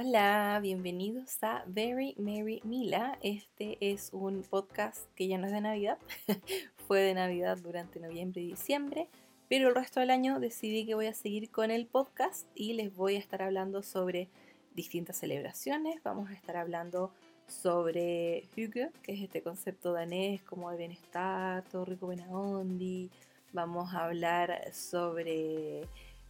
Hola, 0.00 0.60
bienvenidos 0.62 1.42
a 1.42 1.64
Very 1.66 2.14
Merry 2.18 2.60
Mila. 2.62 3.18
Este 3.20 3.78
es 3.80 4.10
un 4.12 4.44
podcast 4.44 5.12
que 5.16 5.26
ya 5.26 5.38
no 5.38 5.46
es 5.48 5.52
de 5.52 5.60
Navidad, 5.60 5.98
fue 6.86 7.00
de 7.00 7.14
Navidad 7.14 7.58
durante 7.58 7.98
noviembre 7.98 8.42
y 8.42 8.46
diciembre, 8.46 9.08
pero 9.48 9.70
el 9.70 9.74
resto 9.74 9.98
del 9.98 10.10
año 10.10 10.38
decidí 10.38 10.86
que 10.86 10.94
voy 10.94 11.06
a 11.06 11.14
seguir 11.14 11.50
con 11.50 11.72
el 11.72 11.88
podcast 11.88 12.46
y 12.54 12.74
les 12.74 12.94
voy 12.94 13.16
a 13.16 13.18
estar 13.18 13.42
hablando 13.42 13.82
sobre 13.82 14.28
distintas 14.72 15.16
celebraciones. 15.16 16.00
Vamos 16.04 16.30
a 16.30 16.34
estar 16.34 16.56
hablando 16.56 17.10
sobre 17.48 18.44
Hygge, 18.54 18.92
que 19.02 19.14
es 19.14 19.20
este 19.20 19.42
concepto 19.42 19.92
danés 19.92 20.44
como 20.44 20.70
de 20.70 20.76
bienestar, 20.76 21.64
todo 21.72 21.84
rico 21.84 22.06
buena 22.06 22.28
ondi. 22.30 23.10
Vamos 23.52 23.92
a 23.92 24.04
hablar 24.04 24.72
sobre 24.72 25.88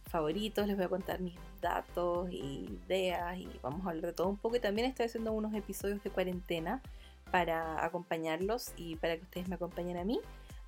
favoritos, 0.09 0.67
les 0.67 0.75
voy 0.75 0.85
a 0.85 0.89
contar 0.89 1.21
mis 1.21 1.35
datos 1.61 2.31
y 2.31 2.79
ideas 2.85 3.37
y 3.37 3.49
vamos 3.61 3.85
a 3.85 3.89
hablar 3.89 4.07
de 4.07 4.13
todo 4.13 4.27
un 4.27 4.37
poco. 4.37 4.55
Y 4.55 4.59
también 4.59 4.87
estoy 4.87 5.05
haciendo 5.05 5.31
unos 5.31 5.53
episodios 5.53 6.03
de 6.03 6.09
cuarentena 6.09 6.81
para 7.31 7.83
acompañarlos 7.85 8.73
y 8.75 8.95
para 8.95 9.17
que 9.17 9.23
ustedes 9.23 9.47
me 9.47 9.55
acompañen 9.55 9.97
a 9.97 10.03
mí. 10.03 10.19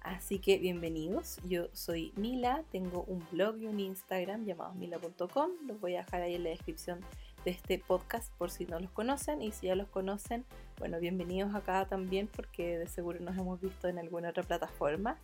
Así 0.01 0.39
que 0.39 0.57
bienvenidos, 0.57 1.37
yo 1.47 1.67
soy 1.73 2.11
Mila, 2.15 2.63
tengo 2.71 3.03
un 3.03 3.23
blog 3.31 3.57
y 3.57 3.67
un 3.67 3.79
Instagram 3.79 4.45
llamado 4.45 4.73
mila.com, 4.73 5.51
los 5.67 5.79
voy 5.79 5.95
a 5.95 5.99
dejar 5.99 6.23
ahí 6.23 6.33
en 6.33 6.43
la 6.43 6.49
descripción 6.49 7.01
de 7.45 7.51
este 7.51 7.77
podcast 7.77 8.33
por 8.37 8.49
si 8.49 8.65
no 8.65 8.79
los 8.79 8.89
conocen 8.89 9.43
y 9.43 9.51
si 9.51 9.67
ya 9.67 9.75
los 9.75 9.87
conocen, 9.89 10.43
bueno, 10.79 10.99
bienvenidos 10.99 11.53
acá 11.53 11.85
también 11.85 12.27
porque 12.27 12.79
de 12.79 12.87
seguro 12.87 13.19
nos 13.19 13.37
hemos 13.37 13.61
visto 13.61 13.87
en 13.89 13.99
alguna 13.99 14.29
otra 14.29 14.41
plataforma. 14.41 15.17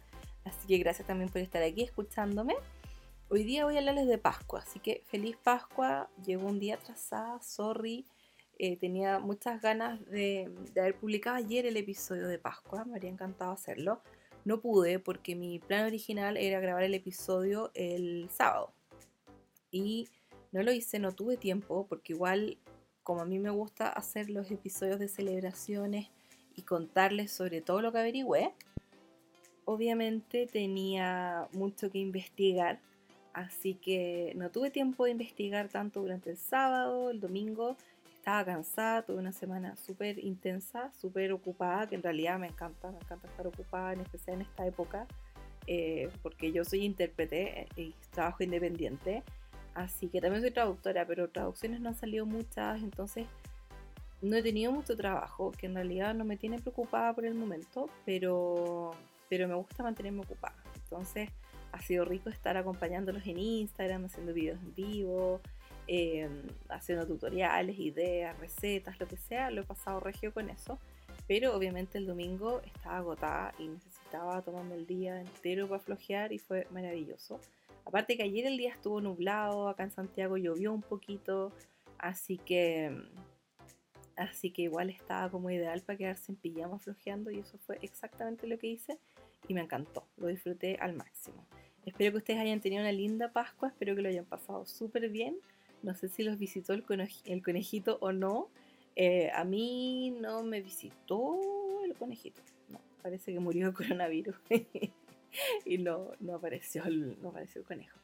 Así 0.45 0.68
que 0.68 0.77
gracias 0.77 1.07
también 1.07 1.29
por 1.31 1.41
estar 1.41 1.63
aquí 1.63 1.81
escuchándome. 1.81 2.54
Hoy 3.30 3.44
día 3.44 3.66
voy 3.66 3.76
a 3.76 3.80
hablarles 3.80 4.08
de 4.08 4.18
Pascua, 4.18 4.62
así 4.62 4.79
que 4.79 5.04
feliz 5.07 5.35
Pascua. 5.35 6.10
Llegó 6.26 6.48
un 6.48 6.62
día 6.62 6.76
atrasada, 6.76 7.41
sorry. 7.41 8.05
Eh, 8.57 8.77
tenía 8.77 9.20
muchas 9.20 9.62
ganas 9.62 9.99
de, 10.05 10.49
haber 10.77 10.98
publicado 10.98 11.35
ayer 11.35 11.66
el 11.66 11.76
episodio 11.76 12.29
de 12.29 12.40
Pascua, 12.40 12.85
me 12.85 12.93
habría 12.93 13.12
encantado 13.12 13.51
hacerlo. 13.51 14.01
No 14.46 14.62
pude 14.62 14.99
porque 14.99 15.35
mi 15.35 15.60
plan 15.60 15.85
original 15.85 16.38
era 16.38 16.62
grabar 16.62 16.84
el 16.84 16.93
episodio 16.93 17.70
el 17.74 18.29
sábado. 18.32 18.71
Y 19.71 20.07
no 20.54 20.63
lo 20.63 20.71
hice, 20.71 20.98
no 20.98 21.12
tuve 21.12 21.35
tiempo, 21.35 21.85
porque 21.90 22.13
igual, 22.13 22.57
como 23.04 23.20
a 23.20 23.26
mí 23.26 23.40
me 23.40 23.49
gusta 23.49 23.90
hacer 23.90 24.29
los 24.29 24.49
episodios 24.51 24.99
de 24.99 25.10
celebraciones 25.10 26.07
y 26.55 26.62
contarles 26.62 27.34
sobre 27.34 27.60
todo 27.60 27.82
lo 27.82 27.91
que 27.91 27.99
averigüé, 27.99 28.54
obviamente 29.66 30.48
tenía 30.48 31.49
mucho 31.51 31.91
que 31.91 31.98
investigar 31.98 32.79
Así 33.38 33.76
que 33.76 34.34
no 34.35 34.49
tuve 34.49 34.71
tiempo 34.71 35.05
de 35.05 35.12
investigar 35.12 35.70
tanto 35.70 36.02
durante 36.02 36.32
el 36.32 36.38
sábado, 36.38 37.12
el 37.12 37.20
domingo. 37.20 37.77
Estaba 38.16 38.44
cansada, 38.44 39.04
tuve 39.04 39.18
una 39.18 39.32
semana 39.32 39.76
súper 39.76 40.18
intensa, 40.18 40.91
súper 40.99 41.32
ocupada, 41.32 41.85
que 41.85 41.94
en 41.94 42.02
realidad 42.02 42.40
me 42.40 42.48
encanta, 42.48 42.90
me 42.90 42.98
encanta 42.98 43.27
estar 43.27 43.46
ocupada, 43.46 43.94
en 43.94 43.99
especial 43.99 44.38
en 44.38 44.41
esta 44.41 44.66
época, 44.66 45.05
eh, 45.68 46.10
porque 46.24 46.52
yo 46.52 46.66
soy 46.66 46.84
intérprete 46.84 47.68
y 47.76 47.94
trabajo 48.10 48.41
independiente. 48.41 49.21
Así 49.76 50.07
que 50.07 50.20
también 50.20 50.41
soy 50.41 50.49
traductora, 50.49 51.05
pero 51.05 51.29
traducciones 51.29 51.79
no 51.79 51.90
han 51.90 51.96
salido 51.96 52.26
muchas, 52.26 52.82
entonces 52.82 53.27
no 54.20 54.35
he 54.35 54.41
tenido 54.41 54.72
mucho 54.72 54.98
trabajo, 54.98 55.51
que 55.51 55.68
en 55.68 55.76
realidad 55.76 56.16
no 56.16 56.26
me 56.26 56.38
tiene 56.38 56.57
preocupada 56.57 57.13
por 57.13 57.24
el 57.24 57.35
momento, 57.35 57.88
pero, 58.04 58.96
pero 59.29 59.48
me 59.48 59.54
gusta 59.54 59.84
mantenerme 59.84 60.22
ocupada. 60.22 60.55
Entonces 60.74 61.29
ha 61.71 61.82
sido 61.82 62.05
rico 62.05 62.29
estar 62.29 62.57
acompañándolos 62.57 63.26
en 63.27 63.37
Instagram, 63.37 64.06
haciendo 64.06 64.34
videos 64.34 64.59
en 64.62 64.73
vivo, 64.73 65.41
em, 65.88 66.44
haciendo 66.69 67.06
tutoriales, 67.06 67.78
ideas, 67.79 68.38
recetas, 68.39 69.00
lo 69.00 69.07
que 69.07 69.17
sea. 69.17 69.51
Lo 69.51 69.61
he 69.61 69.66
pasado 69.66 70.00
regio 70.00 70.33
con 70.33 70.50
eso. 70.50 70.79
Pero 71.28 71.55
obviamente 71.55 71.97
el 71.97 72.07
domingo 72.07 72.61
estaba 72.63 72.97
agotada 72.97 73.53
y 73.59 73.67
necesitaba 73.67 74.41
tomarme 74.41 74.75
el 74.75 74.88
día 74.88 75.19
entero 75.19 75.67
para 75.67 75.81
flojear 75.81 76.31
y 76.31 76.39
fue 76.39 76.67
maravilloso. 76.72 77.39
Aparte 77.85 78.17
que 78.17 78.23
ayer 78.23 78.45
el 78.45 78.57
día 78.57 78.72
estuvo 78.72 78.99
nublado, 79.01 79.69
acá 79.69 79.84
en 79.84 79.91
Santiago 79.91 80.38
llovió 80.38 80.73
un 80.73 80.81
poquito, 80.81 81.53
así 81.97 82.38
que 82.38 82.91
así 84.17 84.51
que 84.51 84.63
igual 84.63 84.89
estaba 84.89 85.29
como 85.29 85.49
ideal 85.49 85.81
para 85.81 85.97
quedarse 85.97 86.31
en 86.31 86.38
pijama 86.38 86.79
flojeando 86.79 87.31
y 87.31 87.39
eso 87.39 87.57
fue 87.59 87.78
exactamente 87.81 88.47
lo 88.47 88.57
que 88.57 88.67
hice 88.67 88.99
y 89.47 89.53
me 89.53 89.61
encantó, 89.61 90.05
lo 90.17 90.28
disfruté 90.28 90.78
al 90.81 90.95
máximo. 90.95 91.45
Espero 91.87 92.11
que 92.11 92.17
ustedes 92.17 92.41
hayan 92.41 92.59
tenido 92.59 92.81
una 92.81 92.91
linda 92.91 93.31
Pascua, 93.31 93.69
espero 93.69 93.95
que 93.95 94.01
lo 94.01 94.09
hayan 94.09 94.25
pasado 94.25 94.65
súper 94.65 95.07
bien. 95.07 95.37
No 95.83 95.95
sé 95.95 96.09
si 96.09 96.21
los 96.21 96.37
visitó 96.37 96.73
el, 96.73 96.83
conejito 96.83 97.97
o 98.01 98.11
no. 98.11 98.49
Eh, 98.97 99.31
a 99.33 99.45
mí 99.45 100.13
no 100.19 100.43
me 100.43 100.59
visitó 100.59 101.39
el 101.85 101.95
conejito. 101.95 102.41
No, 102.67 102.81
parece 103.01 103.31
que 103.31 103.39
murió 103.39 103.67
de 103.67 103.73
coronavirus 103.73 104.35
y 105.65 105.77
no, 105.77 106.11
no, 106.19 106.35
apareció 106.35 106.83
el, 106.83 107.17
no 107.21 107.29
apareció 107.29 107.61
el 107.61 107.67
conejo. 107.67 107.97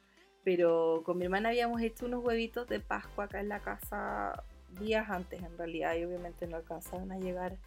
Pero 0.46 1.02
con 1.04 1.18
mi 1.18 1.26
hermana 1.26 1.50
habíamos 1.50 1.82
hecho 1.82 2.06
unos 2.06 2.24
huevitos 2.24 2.70
de 2.70 2.80
Pascua 2.80 3.26
acá 3.26 3.42
en 3.42 3.50
la 3.50 3.60
casa 3.60 4.46
días 4.80 5.10
antes 5.10 5.44
en 5.44 5.58
realidad 5.58 5.94
y 5.96 6.06
obviamente 6.06 6.48
no 6.48 6.56
alcanzaron 6.56 7.12
a 7.12 7.20
llegar 7.20 7.58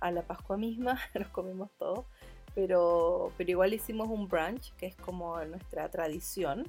a 0.00 0.10
la 0.10 0.22
Pascua 0.22 0.56
misma, 0.56 0.98
los 1.14 1.28
comimos 1.28 1.70
todos 1.78 2.06
pero, 2.54 3.32
pero 3.36 3.50
igual 3.50 3.74
hicimos 3.74 4.08
un 4.08 4.28
brunch, 4.28 4.72
que 4.76 4.86
es 4.86 4.96
como 4.96 5.42
nuestra 5.44 5.88
tradición. 5.88 6.66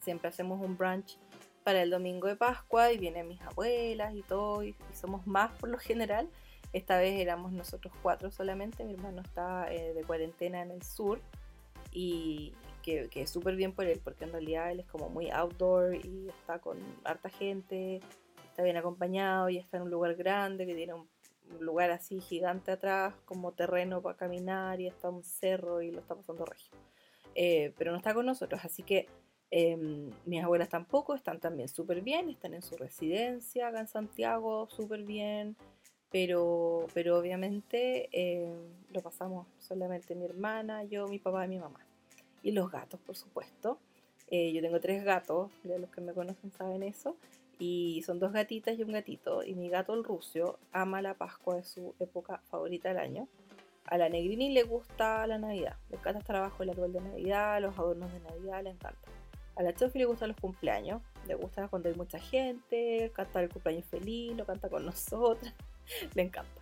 Siempre 0.00 0.28
hacemos 0.28 0.60
un 0.64 0.76
brunch 0.76 1.18
para 1.64 1.82
el 1.82 1.90
domingo 1.90 2.28
de 2.28 2.36
Pascua 2.36 2.92
y 2.92 2.98
vienen 2.98 3.26
mis 3.26 3.40
abuelas 3.42 4.14
y 4.14 4.22
todo, 4.22 4.62
y, 4.62 4.74
somos 4.92 5.26
más 5.26 5.50
por 5.58 5.68
lo 5.68 5.78
general. 5.78 6.28
Esta 6.72 6.98
vez 6.98 7.18
éramos 7.20 7.52
nosotros 7.52 7.92
cuatro 8.02 8.30
solamente, 8.30 8.84
mi 8.84 8.92
hermano 8.94 9.22
está 9.22 9.72
eh, 9.72 9.94
de 9.94 10.04
cuarentena 10.04 10.62
en 10.62 10.70
el 10.70 10.82
sur 10.82 11.20
y 11.90 12.52
que, 12.82 13.08
que 13.08 13.22
es 13.22 13.30
súper 13.30 13.56
bien 13.56 13.72
por 13.72 13.86
él, 13.86 14.00
porque 14.02 14.24
en 14.24 14.32
realidad 14.32 14.70
él 14.70 14.80
es 14.80 14.86
como 14.86 15.08
muy 15.08 15.30
outdoor 15.30 15.94
y 15.94 16.28
está 16.28 16.58
con 16.58 16.78
harta 17.04 17.30
gente, 17.30 18.00
está 18.48 18.62
bien 18.62 18.76
acompañado 18.76 19.48
y 19.48 19.58
está 19.58 19.76
en 19.78 19.84
un 19.84 19.90
lugar 19.90 20.14
grande 20.14 20.66
que 20.66 20.74
tiene 20.74 20.94
un 20.94 21.08
un 21.50 21.64
lugar 21.64 21.90
así 21.90 22.20
gigante 22.20 22.72
atrás, 22.72 23.14
como 23.24 23.52
terreno 23.52 24.02
para 24.02 24.16
caminar 24.16 24.80
y 24.80 24.86
está 24.86 25.10
un 25.10 25.24
cerro 25.24 25.82
y 25.82 25.90
lo 25.90 26.00
está 26.00 26.14
pasando 26.14 26.44
regio. 26.44 26.76
Eh, 27.34 27.72
pero 27.76 27.90
no 27.92 27.98
está 27.98 28.14
con 28.14 28.26
nosotros, 28.26 28.60
así 28.64 28.82
que 28.82 29.08
em, 29.50 30.10
mis 30.24 30.42
abuelas 30.42 30.68
tampoco, 30.68 31.14
están 31.14 31.38
también 31.38 31.68
súper 31.68 32.00
bien, 32.00 32.28
están 32.30 32.54
en 32.54 32.62
su 32.62 32.76
residencia 32.76 33.68
acá 33.68 33.80
en 33.80 33.88
Santiago, 33.88 34.68
súper 34.70 35.02
bien, 35.02 35.56
pero, 36.10 36.86
pero 36.94 37.18
obviamente 37.18 38.08
em, 38.12 38.54
lo 38.90 39.02
pasamos 39.02 39.46
solamente 39.58 40.14
mi 40.14 40.24
hermana, 40.24 40.84
yo, 40.84 41.06
mi 41.08 41.18
papá 41.18 41.44
y 41.44 41.48
mi 41.48 41.58
mamá. 41.58 41.84
Y 42.42 42.52
los 42.52 42.70
gatos, 42.70 43.00
por 43.00 43.16
supuesto. 43.16 43.78
Eh, 44.28 44.52
yo 44.52 44.60
tengo 44.60 44.80
tres 44.80 45.04
gatos, 45.04 45.50
los 45.64 45.90
que 45.90 46.00
me 46.00 46.12
conocen 46.12 46.50
saben 46.52 46.82
eso. 46.82 47.16
Y 47.58 48.02
son 48.04 48.18
dos 48.18 48.32
gatitas 48.32 48.78
y 48.78 48.82
un 48.82 48.92
gatito. 48.92 49.42
Y 49.42 49.54
mi 49.54 49.68
gato, 49.68 49.94
el 49.94 50.04
rucio, 50.04 50.58
ama 50.72 51.00
la 51.00 51.14
Pascua, 51.14 51.58
es 51.58 51.68
su 51.68 51.94
época 51.98 52.42
favorita 52.50 52.88
del 52.90 52.98
año. 52.98 53.28
A 53.86 53.98
la 53.98 54.08
Negrini 54.08 54.52
le 54.52 54.64
gusta 54.64 55.26
la 55.26 55.38
Navidad. 55.38 55.76
Le 55.90 55.96
encanta 55.96 56.18
estar 56.18 56.36
abajo 56.36 56.62
el 56.62 56.70
árbol 56.70 56.92
de 56.92 57.00
Navidad, 57.00 57.60
los 57.62 57.78
adornos 57.78 58.12
de 58.12 58.20
Navidad, 58.20 58.62
le 58.62 58.70
encanta. 58.70 59.08
A 59.54 59.62
la 59.62 59.74
Chofi 59.74 59.98
le 59.98 60.04
gustan 60.04 60.28
los 60.28 60.36
cumpleaños. 60.38 61.02
Le 61.26 61.34
gusta 61.34 61.68
cuando 61.68 61.88
hay 61.88 61.94
mucha 61.94 62.18
gente, 62.18 63.10
cantar 63.14 63.44
el 63.44 63.50
cumpleaños 63.50 63.86
feliz, 63.86 64.36
lo 64.36 64.44
canta 64.44 64.68
con 64.68 64.84
nosotras. 64.86 65.54
le 66.14 66.22
encanta. 66.22 66.60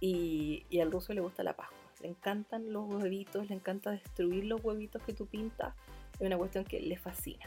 Y, 0.00 0.64
y 0.68 0.80
al 0.80 0.92
ruso 0.92 1.12
le 1.14 1.20
gusta 1.20 1.42
la 1.42 1.54
Pascua. 1.54 1.78
Le 2.02 2.08
encantan 2.08 2.72
los 2.72 2.86
huevitos, 2.86 3.48
le 3.48 3.54
encanta 3.54 3.90
destruir 3.92 4.44
los 4.44 4.62
huevitos 4.62 5.02
que 5.02 5.12
tú 5.12 5.26
pintas. 5.26 5.74
Es 6.18 6.26
una 6.26 6.36
cuestión 6.36 6.64
que 6.64 6.80
le 6.80 6.96
fascina. 6.96 7.46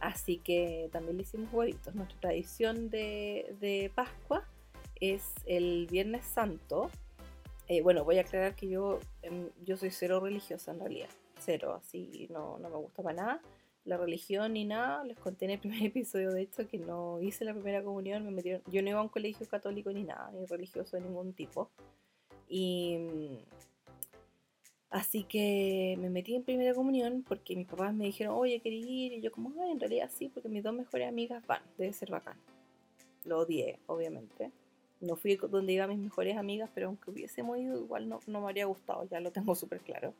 Así 0.00 0.38
que 0.38 0.88
también 0.92 1.16
le 1.16 1.22
hicimos 1.22 1.52
huevitos. 1.52 1.94
Nuestra 1.94 2.20
tradición 2.20 2.90
de, 2.90 3.90
Pascua 3.94 4.44
es 5.00 5.34
el 5.46 5.86
Viernes 5.90 6.24
Santo. 6.24 6.90
Eh, 7.66 7.82
bueno, 7.82 8.04
voy 8.04 8.18
a 8.18 8.22
aclarar 8.22 8.54
que 8.54 8.68
yo, 8.68 9.00
em, 9.22 9.50
yo 9.64 9.76
soy 9.76 9.90
cero 9.90 10.20
religiosa 10.20 10.70
en 10.72 10.80
realidad. 10.80 11.10
Cero, 11.38 11.74
así 11.74 12.26
no, 12.30 12.58
no 12.58 12.70
me 12.70 12.76
gusta 12.76 13.02
para 13.02 13.16
nada 13.16 13.42
la 13.88 13.96
religión 13.96 14.52
ni 14.52 14.64
nada. 14.64 15.02
Les 15.04 15.18
conté 15.18 15.46
en 15.46 15.52
el 15.52 15.58
primer 15.58 15.82
episodio, 15.84 16.30
de 16.30 16.42
hecho, 16.42 16.68
que 16.68 16.78
no 16.78 17.20
hice 17.20 17.44
la 17.44 17.54
primera 17.54 17.82
comunión. 17.82 18.24
Me 18.24 18.30
metieron, 18.30 18.62
yo 18.66 18.82
no 18.82 18.90
iba 18.90 19.00
a 19.00 19.02
un 19.02 19.08
colegio 19.08 19.46
católico 19.48 19.90
ni 19.90 20.04
nada, 20.04 20.30
ni 20.32 20.44
religioso 20.46 20.96
de 20.96 21.02
ningún 21.02 21.32
tipo. 21.32 21.70
Y 22.48 23.40
Así 24.90 25.24
que 25.24 25.96
me 25.98 26.08
metí 26.08 26.34
en 26.34 26.42
primera 26.42 26.72
comunión 26.74 27.22
porque 27.26 27.54
mis 27.54 27.66
papás 27.66 27.92
me 27.92 28.06
dijeron, 28.06 28.34
oye, 28.34 28.60
¿querés 28.60 28.86
ir? 28.86 29.12
Y 29.12 29.20
yo 29.20 29.30
como, 29.30 29.52
ay, 29.62 29.72
en 29.72 29.80
realidad 29.80 30.10
sí, 30.12 30.30
porque 30.32 30.48
mis 30.48 30.62
dos 30.62 30.74
mejores 30.74 31.08
amigas 31.08 31.46
van, 31.46 31.62
debe 31.76 31.92
ser 31.92 32.10
bacán. 32.10 32.38
Lo 33.24 33.40
odié, 33.40 33.78
obviamente. 33.86 34.50
No 35.00 35.16
fui 35.16 35.36
donde 35.36 35.72
iban 35.74 35.90
mis 35.90 35.98
mejores 35.98 36.36
amigas, 36.36 36.70
pero 36.74 36.88
aunque 36.88 37.10
hubiésemos 37.10 37.58
ido, 37.58 37.78
igual 37.78 38.08
no, 38.08 38.20
no 38.26 38.40
me 38.40 38.46
habría 38.46 38.64
gustado, 38.64 39.06
ya 39.10 39.20
lo 39.20 39.30
tengo 39.30 39.54
súper 39.54 39.80
claro. 39.80 40.14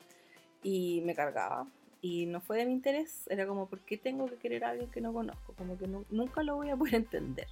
Y 0.62 1.00
me 1.04 1.14
cargaba. 1.14 1.66
y 2.02 2.26
no 2.26 2.40
fue 2.40 2.58
de 2.58 2.66
mi 2.66 2.72
interés, 2.72 3.26
era 3.30 3.46
como, 3.46 3.68
¿por 3.68 3.80
qué 3.80 3.96
tengo 3.96 4.26
que 4.26 4.36
querer 4.36 4.64
a 4.64 4.70
alguien 4.70 4.90
que 4.90 5.00
no 5.00 5.14
conozco? 5.14 5.54
Como 5.54 5.78
que 5.78 5.88
nunca 6.10 6.42
lo 6.42 6.56
voy 6.56 6.68
a 6.70 6.76
poder 6.76 6.94
entender. 7.06 7.48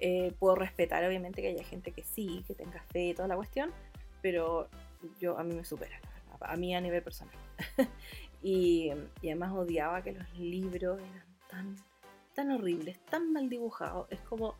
Eh, 0.00 0.34
puedo 0.38 0.54
respetar, 0.56 1.02
obviamente, 1.04 1.40
que 1.40 1.48
haya 1.48 1.64
gente 1.64 1.92
que 1.92 2.02
sí, 2.02 2.44
que 2.46 2.54
tenga 2.54 2.82
fe 2.92 3.08
y 3.08 3.14
toda 3.14 3.28
la 3.28 3.36
cuestión, 3.36 3.70
pero 4.20 4.68
yo 5.20 5.38
a 5.38 5.44
mí 5.44 5.54
me 5.54 5.64
supera, 5.64 6.00
a 6.44 6.56
mí 6.56 6.74
a 6.74 6.80
nivel 6.80 7.02
personal. 7.02 7.34
y, 8.42 8.90
y, 9.20 9.28
además 9.28 9.52
odiaba 9.52 10.02
que 10.02 10.12
los 10.12 10.38
libros 10.38 11.00
eran 11.00 11.26
tan, 11.48 11.76
tan 12.34 12.50
horribles, 12.50 12.98
tan 13.06 13.32
mal 13.32 13.48
dibujados. 13.48 14.06
Es 14.10 14.20
como, 14.20 14.54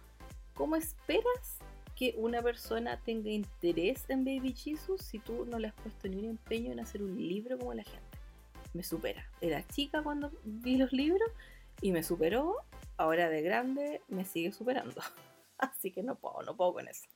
¿cómo 0.54 0.76
esperas 0.76 1.58
que 1.96 2.14
una 2.16 2.42
persona 2.42 2.98
tenga 3.04 3.30
interés 3.30 4.08
en 4.08 4.24
Baby 4.24 4.54
Jesus 4.54 5.02
si 5.02 5.18
tú 5.18 5.44
no 5.46 5.58
le 5.58 5.68
has 5.68 5.74
puesto 5.74 6.08
ni 6.08 6.18
un 6.18 6.30
empeño 6.30 6.72
en 6.72 6.80
hacer 6.80 7.02
un 7.02 7.16
libro 7.16 7.58
como 7.58 7.74
la 7.74 7.84
gente? 7.84 8.12
me 8.72 8.82
supera. 8.82 9.24
Era 9.40 9.66
chica 9.66 10.02
cuando 10.02 10.32
vi 10.44 10.76
los 10.76 10.92
libros 10.92 11.30
y 11.80 11.92
me 11.92 12.02
superó. 12.02 12.56
Ahora 12.96 13.28
de 13.28 13.42
grande 13.42 14.02
me 14.08 14.24
sigue 14.24 14.52
superando. 14.52 15.00
Así 15.58 15.90
que 15.90 16.02
no 16.02 16.16
puedo, 16.16 16.42
no 16.42 16.56
puedo 16.56 16.74
con 16.74 16.88
eso. 16.88 17.08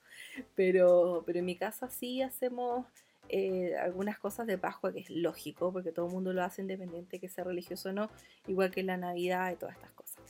Pero, 0.55 1.23
pero 1.27 1.41
en 1.41 1.45
mi 1.45 1.57
casa 1.57 1.89
sí 1.89 2.23
hacemos 2.23 2.87
eh, 3.29 3.77
algunas 3.77 4.19
cosas 4.19 4.47
de 4.47 4.59
Pascua, 4.59 4.93
que 4.93 5.01
es 5.01 5.11
lógico, 5.11 5.73
porque 5.73 5.93
todo 5.93 6.07
el 6.07 6.13
mundo 6.13 6.33
lo 6.33 6.43
hace 6.43 6.63
independiente 6.63 7.19
que 7.19 7.29
sea 7.29 7.45
religioso 7.45 7.91
o 7.91 7.93
no, 7.93 8.11
igual 8.47 8.71
que 8.71 8.83
la 8.83 8.97
Navidad 8.97 9.53
y 9.53 9.57
todas 9.57 9.75
estas 9.77 9.93
cosas. 9.93 10.23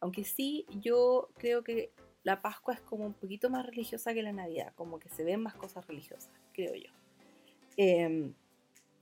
Aunque 0.00 0.24
sí, 0.24 0.66
yo 0.80 1.30
creo 1.38 1.64
que 1.64 1.90
la 2.22 2.42
Pascua 2.42 2.74
es 2.74 2.80
como 2.80 3.06
un 3.06 3.14
poquito 3.14 3.50
más 3.50 3.64
religiosa 3.64 4.14
que 4.14 4.22
la 4.22 4.32
Navidad, 4.32 4.72
como 4.74 4.98
que 4.98 5.08
se 5.08 5.24
ven 5.24 5.40
más 5.40 5.54
cosas 5.54 5.86
religiosas, 5.86 6.30
creo 6.52 6.74
yo. 6.74 6.90
Eh, 7.76 8.32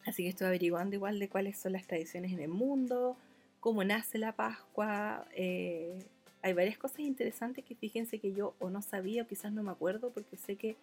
Así 0.06 0.22
que 0.22 0.28
estoy 0.28 0.46
averiguando 0.46 0.94
igual 0.94 1.18
de 1.18 1.28
cuáles 1.28 1.58
son 1.58 1.72
las 1.72 1.86
tradiciones 1.86 2.32
en 2.32 2.40
el 2.40 2.48
mundo, 2.48 3.16
cómo 3.60 3.84
nace 3.84 4.18
la 4.18 4.32
Pascua. 4.32 5.26
Eh, 5.34 6.04
hay 6.42 6.52
varias 6.52 6.76
cosas 6.76 7.00
interesantes 7.00 7.64
que 7.64 7.74
fíjense 7.74 8.18
que 8.18 8.32
yo 8.32 8.54
o 8.60 8.68
no 8.68 8.82
sabía 8.82 9.22
o 9.22 9.26
quizás 9.26 9.52
no 9.52 9.62
me 9.62 9.70
acuerdo 9.70 10.10
porque 10.10 10.36
sé 10.36 10.56
que 10.56 10.76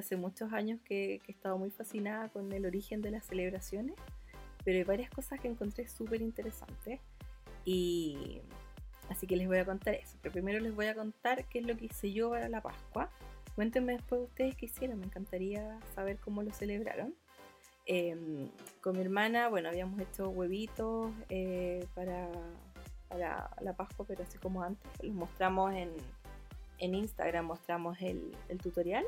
hace 0.00 0.16
muchos 0.16 0.52
años 0.52 0.80
que, 0.84 1.20
he 1.26 1.30
estado 1.30 1.58
muy 1.58 1.70
fascinada 1.70 2.28
con 2.28 2.52
el 2.52 2.66
origen 2.66 3.02
de 3.02 3.10
las 3.10 3.26
celebraciones, 3.26 3.96
pero 4.64 4.78
hay 4.78 4.84
varias 4.84 5.10
cosas 5.10 5.40
que 5.40 5.48
encontré 5.48 5.88
súper 5.88 6.22
interesantes 6.22 7.00
y 7.64 8.40
así 9.08 9.26
que 9.26 9.36
les 9.36 9.46
voy 9.46 9.58
a 9.58 9.64
contar 9.64 9.94
eso. 9.94 10.16
Pero 10.22 10.32
primero 10.32 10.60
les 10.60 10.74
voy 10.74 10.86
a 10.86 10.94
contar 10.94 11.44
qué 11.46 11.60
es 11.60 11.66
lo 11.66 11.76
que 11.76 11.86
hice 11.86 12.12
yo 12.12 12.30
para 12.30 12.48
la 12.48 12.60
Pascua. 12.60 13.10
Cuéntenme 13.54 13.92
después 13.92 14.22
ustedes 14.22 14.56
qué 14.56 14.66
hicieron, 14.66 14.98
me 14.98 15.06
encantaría 15.06 15.78
saber 15.94 16.18
cómo 16.18 16.42
lo 16.42 16.52
celebraron. 16.52 17.14
Em, 17.84 18.48
con 18.80 18.96
mi 18.96 19.02
hermana, 19.02 19.48
bueno, 19.48 19.68
habíamos 19.68 20.00
hecho 20.00 20.28
huevitos 20.28 21.12
eh, 21.28 21.84
para, 21.94 22.28
para, 23.08 23.50
la 23.60 23.76
Pascua, 23.76 24.06
pero 24.06 24.22
así 24.22 24.38
como 24.38 24.62
antes. 24.62 24.90
Los 25.02 25.14
mostramos 25.14 25.74
en, 25.74 25.90
en 26.78 26.94
Instagram, 26.94 27.46
mostramos 27.46 28.00
el, 28.00 28.34
el 28.48 28.58
tutorial. 28.58 29.04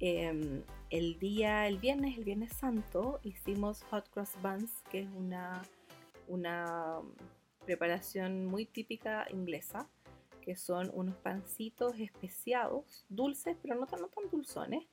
Em, 0.00 0.62
el 0.90 1.18
día, 1.18 1.66
el 1.66 1.78
viernes, 1.78 2.16
el 2.16 2.24
viernes 2.24 2.52
santo, 2.52 3.18
hicimos 3.24 3.82
hot 3.84 4.08
cross 4.10 4.30
buns, 4.40 4.70
que 4.90 5.00
es 5.00 5.08
una, 5.10 5.62
una 6.28 7.00
preparación 7.64 8.46
muy 8.46 8.64
típica 8.64 9.26
inglesa, 9.30 9.88
que 10.40 10.54
son 10.54 10.90
unos 10.94 11.16
pancitos 11.16 11.98
especiados, 11.98 13.04
dulces, 13.08 13.56
pero 13.60 13.74
no 13.74 13.86
tan, 13.86 14.00
dulzones, 14.30 14.86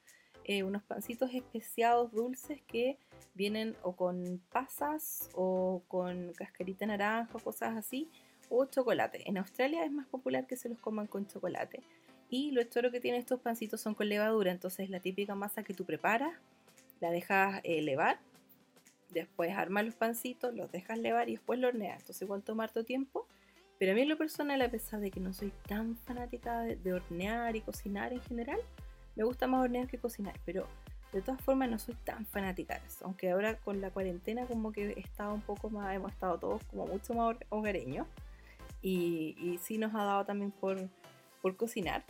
eh, 0.44 0.64
unos 0.64 0.84
pancitos 0.84 1.34
especiados 1.34 2.12
dulces 2.12 2.62
que 2.64 2.98
vienen 3.36 3.76
o 3.84 3.96
con 3.96 4.42
pasas 4.52 5.30
o 5.34 5.84
con 5.88 6.34
cascarita 6.34 6.86
naranja 6.86 7.40
cosas 7.40 7.78
así, 7.78 8.10
o 8.50 8.66
chocolate. 8.66 9.28
En 9.30 9.38
Australia 9.38 9.86
es 9.86 9.92
más 9.92 10.08
popular 10.08 10.48
que 10.48 10.58
se 10.58 10.70
los 10.70 10.80
coman 10.80 11.08
con 11.08 11.28
chocolate. 11.28 11.84
Y 12.30 12.52
lo 12.52 12.64
choro 12.64 12.92
que 12.92 13.00
tienen 13.00 13.20
estos 13.20 13.40
pancitos 13.40 13.82
son 13.82 13.94
con 13.94 14.10
levadura, 14.10 14.52
entonces 14.52 14.90
la 14.90 15.00
típica 15.00 15.36
masa 15.36 15.64
que 15.64 15.74
tú 15.74 15.86
preparas, 15.86 16.34
la 17.00 17.12
dejas 17.12 17.62
eh, 17.64 17.82
levar, 17.82 18.20
después 19.10 19.56
armas 19.56 19.86
los 19.86 19.96
pancitos, 19.96 20.54
los 20.54 20.72
dejas 20.72 20.98
levar 20.98 21.30
y 21.30 21.34
después 21.34 21.60
lo 21.60 21.68
horneas. 21.68 22.00
Entonces 22.00 22.22
igual 22.24 22.44
tomar 22.44 22.72
tu 22.72 22.84
tiempo. 22.84 23.28
Pero 23.78 23.92
a 23.92 23.96
mí 23.96 24.02
en 24.02 24.10
lo 24.10 24.18
personal, 24.18 24.62
a 24.62 24.70
pesar 24.70 25.02
de 25.02 25.12
que 25.12 25.20
no 25.20 25.34
soy 25.34 25.52
tan 25.68 25.98
fanática 25.98 26.62
de 26.62 26.94
hornear 26.94 27.56
y 27.56 27.62
cocinar 27.62 28.14
en 28.14 28.22
general, 28.22 28.60
me 29.16 29.24
gusta 29.24 29.48
más 29.48 29.64
hornear 29.64 29.88
que 29.88 29.98
cocinar, 29.98 30.40
pero 30.46 30.68
de 31.12 31.22
todas 31.22 31.42
formas 31.42 31.70
no 31.70 31.80
soy 31.80 31.96
tan 32.04 32.26
fanática 32.26 32.80
de 32.80 32.88
eso. 32.88 33.06
Aunque 33.06 33.32
ahora 33.32 33.58
con 33.58 33.82
la 33.82 33.90
cuarentena 33.90 34.46
como 34.46 34.72
que 34.72 34.92
he 34.92 35.00
estado 35.00 35.34
un 35.34 35.42
poco 35.42 35.70
más, 35.70 35.94
hemos 35.96 36.12
estado 36.12 36.38
todos 36.40 36.64
como 36.66 36.88
mucho 36.88 37.14
más 37.14 37.38
hogareños. 37.50 38.08
Y, 38.82 39.36
y 39.40 39.58
sí 39.58 39.78
nos 39.78 39.96
ha 39.96 40.04
dado 40.04 40.26
también 40.26 40.52
por, 40.52 40.90
por 41.46 41.58
cocinar. 41.58 42.04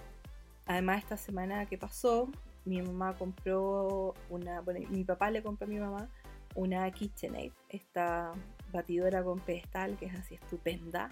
Además 0.65 0.99
esta 0.99 1.17
semana 1.17 1.65
que 1.65 1.77
pasó, 1.77 2.31
mi 2.63 2.81
mamá 2.81 3.17
compró 3.17 4.13
una, 4.29 4.61
bueno, 4.61 4.87
mi 4.89 5.03
papá 5.03 5.29
le 5.29 5.43
compró 5.43 5.67
a 5.67 5.69
mi 5.69 5.77
mamá 5.77 6.09
una 6.55 6.89
KitchenAid, 6.89 7.51
esta 7.67 8.31
batidora 8.71 9.25
con 9.25 9.41
pedestal 9.41 9.97
que 9.97 10.05
es 10.05 10.15
así 10.15 10.35
estupenda 10.35 11.09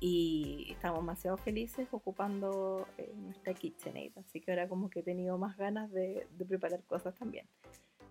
y 0.00 0.66
estamos 0.72 0.98
demasiado 0.98 1.36
felices 1.36 1.86
ocupando 1.92 2.88
eh, 2.98 3.12
nuestra 3.14 3.54
KitchenAid, 3.54 4.18
así 4.18 4.40
que 4.40 4.50
ahora 4.50 4.68
como 4.68 4.90
que 4.90 4.98
he 4.98 5.04
tenido 5.04 5.38
más 5.38 5.56
ganas 5.56 5.92
de, 5.92 6.26
preparar 6.48 6.82
cosas 6.82 7.14
también. 7.14 7.46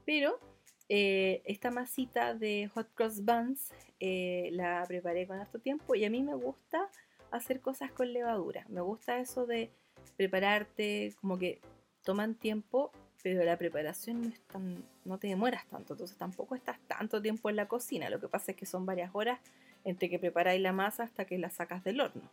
Pero 0.06 0.40
eh, 0.88 1.42
esta 1.44 1.70
masita 1.70 2.34
de 2.34 2.70
hot 2.74 2.94
cross 2.94 3.20
buns 3.26 3.74
eh, 4.00 4.52
la 4.54 4.86
preparé 4.88 5.28
con 5.28 5.38
harto 5.38 5.60
tiempo 5.60 5.96
y 5.96 6.06
a 6.06 6.10
mí 6.10 6.24
me 6.24 6.34
gusta 6.34 6.90
hacer 7.34 7.60
cosas 7.62 7.92
con 7.92 8.14
levadura. 8.14 8.66
Me 8.70 8.82
gusta 8.82 9.20
eso 9.20 9.46
de 9.46 9.72
prepararte, 10.18 11.14
como 11.20 11.38
que 11.38 11.60
toman 12.04 12.36
tiempo, 12.36 12.92
pero 13.24 13.44
la 13.44 13.58
preparación 13.58 14.22
no, 14.22 14.28
es 14.30 14.40
tan, 14.42 14.84
no 15.06 15.18
te 15.18 15.28
demoras 15.28 15.66
tanto, 15.68 15.94
entonces 15.94 16.18
tampoco 16.18 16.56
estás 16.56 16.78
tanto 16.88 17.22
tiempo 17.22 17.50
en 17.50 17.56
la 17.56 17.68
cocina. 17.68 18.10
Lo 18.10 18.20
que 18.20 18.28
pasa 18.28 18.52
es 18.52 18.58
que 18.58 18.66
son 18.66 18.86
varias 18.86 19.12
horas 19.14 19.40
entre 19.84 20.10
que 20.10 20.20
preparáis 20.20 20.62
la 20.62 20.74
masa 20.74 21.04
hasta 21.04 21.26
que 21.26 21.38
la 21.38 21.50
sacas 21.50 21.84
del 21.84 22.02
horno. 22.02 22.30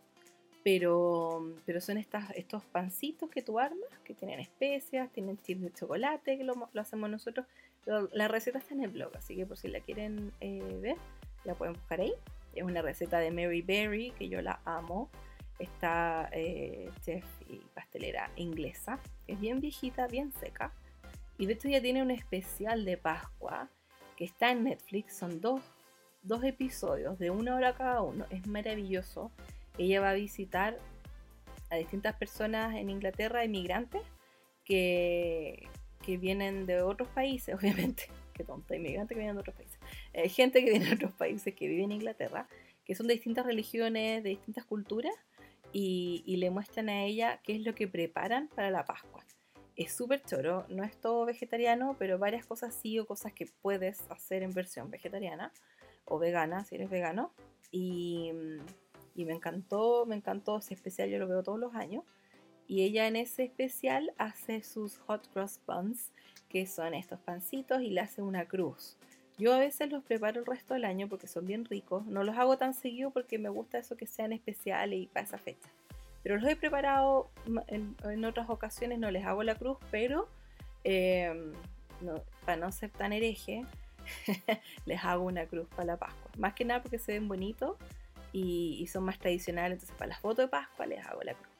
Pero, 0.63 1.55
pero 1.65 1.81
son 1.81 1.97
estas, 1.97 2.29
estos 2.35 2.63
pancitos 2.65 3.29
que 3.31 3.41
tú 3.41 3.57
armas, 3.57 3.89
que 4.03 4.13
tienen 4.13 4.39
especias, 4.39 5.11
tienen 5.11 5.37
chips 5.39 5.61
de 5.61 5.73
chocolate, 5.73 6.37
que 6.37 6.43
lo, 6.43 6.69
hacemos 6.75 7.09
nosotros. 7.09 7.47
la 7.85 8.27
receta 8.27 8.59
está 8.59 8.75
en 8.75 8.83
el 8.83 8.91
blog, 8.91 9.11
así 9.17 9.35
que 9.35 9.47
por 9.47 9.57
si 9.57 9.69
la 9.69 9.79
quieren 9.79 10.31
eh, 10.39 10.77
ver, 10.79 10.97
la 11.45 11.55
pueden 11.55 11.73
buscar 11.73 12.01
ahí. 12.01 12.13
Es 12.53 12.63
una 12.63 12.81
receta 12.81 13.19
de 13.19 13.31
Mary 13.31 13.61
Berry, 13.61 14.11
que 14.11 14.29
yo 14.29 14.41
la 14.41 14.59
amo. 14.65 15.09
Esta 15.59 16.29
eh, 16.31 16.89
chef 17.01 17.23
y 17.47 17.57
pastelera 17.75 18.31
inglesa, 18.35 18.99
es 19.27 19.39
bien 19.39 19.59
viejita, 19.59 20.07
bien 20.07 20.31
seca. 20.31 20.73
Y 21.37 21.45
de 21.45 21.53
hecho 21.53 21.69
ya 21.69 21.81
tiene 21.81 22.01
un 22.01 22.09
especial 22.09 22.83
de 22.83 22.97
Pascua 22.97 23.69
que 24.15 24.25
está 24.25 24.51
en 24.51 24.63
Netflix. 24.63 25.17
Son 25.17 25.39
dos 25.39 25.61
dos 26.23 26.43
episodios 26.43 27.17
de 27.19 27.29
una 27.29 27.55
hora 27.55 27.73
cada 27.73 28.01
uno. 28.01 28.25
Es 28.29 28.45
maravilloso. 28.47 29.31
Ella 29.77 30.01
va 30.01 30.11
a 30.11 30.13
visitar 30.13 30.77
a 31.69 31.75
distintas 31.75 32.15
personas 32.15 32.75
en 32.75 32.89
Inglaterra, 32.89 33.45
inmigrantes, 33.45 34.01
que, 34.65 35.67
que 36.03 36.17
vienen 36.17 36.65
de 36.65 36.81
otros 36.81 37.07
países, 37.09 37.55
obviamente. 37.59 38.07
Qué 38.33 38.43
tonta, 38.43 38.75
inmigrantes 38.75 39.15
que 39.15 39.19
vienen 39.19 39.35
de 39.35 39.41
otros 39.41 39.55
países. 39.55 39.79
Eh, 40.13 40.29
gente 40.29 40.63
que 40.63 40.71
viene 40.71 40.85
de 40.87 40.95
otros 40.95 41.13
países 41.13 41.55
que 41.55 41.67
vive 41.67 41.83
en 41.83 41.91
Inglaterra, 41.91 42.47
que 42.83 42.95
son 42.95 43.07
de 43.07 43.13
distintas 43.13 43.45
religiones, 43.45 44.23
de 44.23 44.29
distintas 44.29 44.65
culturas, 44.65 45.13
y, 45.73 46.35
le 46.37 46.49
muestran 46.49 46.89
a 46.89 47.03
ella 47.03 47.39
qué 47.43 47.55
es 47.55 47.61
lo 47.61 47.73
que 47.75 47.87
preparan 47.87 48.49
para 48.49 48.71
la 48.71 48.85
Pascua. 48.85 49.23
Es 49.75 49.93
súper 49.93 50.21
choro, 50.23 50.65
no 50.69 50.83
es 50.83 50.99
todo 50.99 51.25
vegetariano, 51.25 51.95
pero 51.97 52.19
varias 52.19 52.45
cosas 52.45 52.75
sí 52.75 52.99
o 52.99 53.05
cosas 53.05 53.31
que 53.33 53.45
puedes 53.61 54.03
hacer 54.09 54.43
en 54.43 54.53
versión 54.53 54.91
vegetariana 54.91 55.53
o 56.05 56.19
vegana, 56.19 56.65
si 56.65 56.75
eres 56.75 56.89
vegano. 56.89 57.31
Y, 57.71 58.31
y, 59.15 59.25
me 59.25 59.33
encantó, 59.33 60.05
me 60.05 60.15
encantó 60.15 60.57
ese 60.57 60.73
especial, 60.73 61.09
yo 61.09 61.19
lo 61.19 61.27
veo 61.27 61.41
todos 61.41 61.59
los 61.59 61.73
años. 61.73 62.03
Y 62.67 62.83
ella 62.83 63.07
en 63.07 63.15
ese 63.15 63.43
especial 63.43 64.13
hace 64.17 64.63
sus 64.63 64.97
hot 64.97 65.27
cross 65.31 65.59
buns, 65.65 66.11
que 66.49 66.65
son 66.65 66.93
estos 66.93 67.19
pancitos, 67.19 67.81
y 67.81 67.91
le 67.91 68.01
hace 68.01 68.21
una 68.21 68.45
cruz. 68.45 68.97
Yo 69.37 69.53
a 69.53 69.59
veces 69.59 69.91
los 69.91 70.03
preparo 70.03 70.39
el 70.39 70.45
resto 70.45 70.73
del 70.73 70.85
año 70.85 71.07
porque 71.07 71.27
son 71.27 71.45
bien 71.45 71.65
ricos. 71.65 72.05
No 72.05 72.23
los 72.23 72.37
hago 72.37 72.57
tan 72.57 72.73
seguido 72.73 73.11
porque 73.11 73.39
me 73.39 73.49
gusta 73.49 73.77
eso 73.77 73.97
que 73.97 74.05
sean 74.05 74.33
especiales 74.33 74.99
y 74.99 75.07
para 75.07 75.25
esa 75.25 75.37
fecha. 75.37 75.69
Pero 76.23 76.37
los 76.37 76.49
he 76.49 76.55
preparado 76.55 77.31
en, 77.67 78.25
otras 78.25 78.49
ocasiones, 78.49 78.99
no 78.99 79.09
les 79.09 79.25
hago 79.25 79.41
la 79.43 79.55
cruz, 79.55 79.77
pero 79.89 80.27
eh, 80.83 81.51
para 82.45 82.57
no 82.57 82.71
ser 82.71 82.91
tan 82.91 83.11
hereje, 83.13 83.65
les 84.85 85.03
hago 85.03 85.25
una 85.25 85.45
cruz 85.45 85.67
para 85.69 85.85
la 85.85 85.97
Pascua. 85.97 86.31
Más 86.37 86.53
que 86.53 86.65
nada 86.65 86.81
porque 86.81 86.99
se 86.99 87.13
ven 87.13 87.27
bonitos 87.27 87.77
y, 88.31 88.85
son 88.87 89.03
más 89.03 89.17
tradicionales. 89.17 89.73
Entonces, 89.73 89.95
para 89.97 90.09
las 90.09 90.19
fotos 90.19 90.45
de 90.45 90.47
Pascua 90.47 90.85
les 90.85 91.05
hago 91.05 91.21
la 91.23 91.33
cruz. 91.33 91.53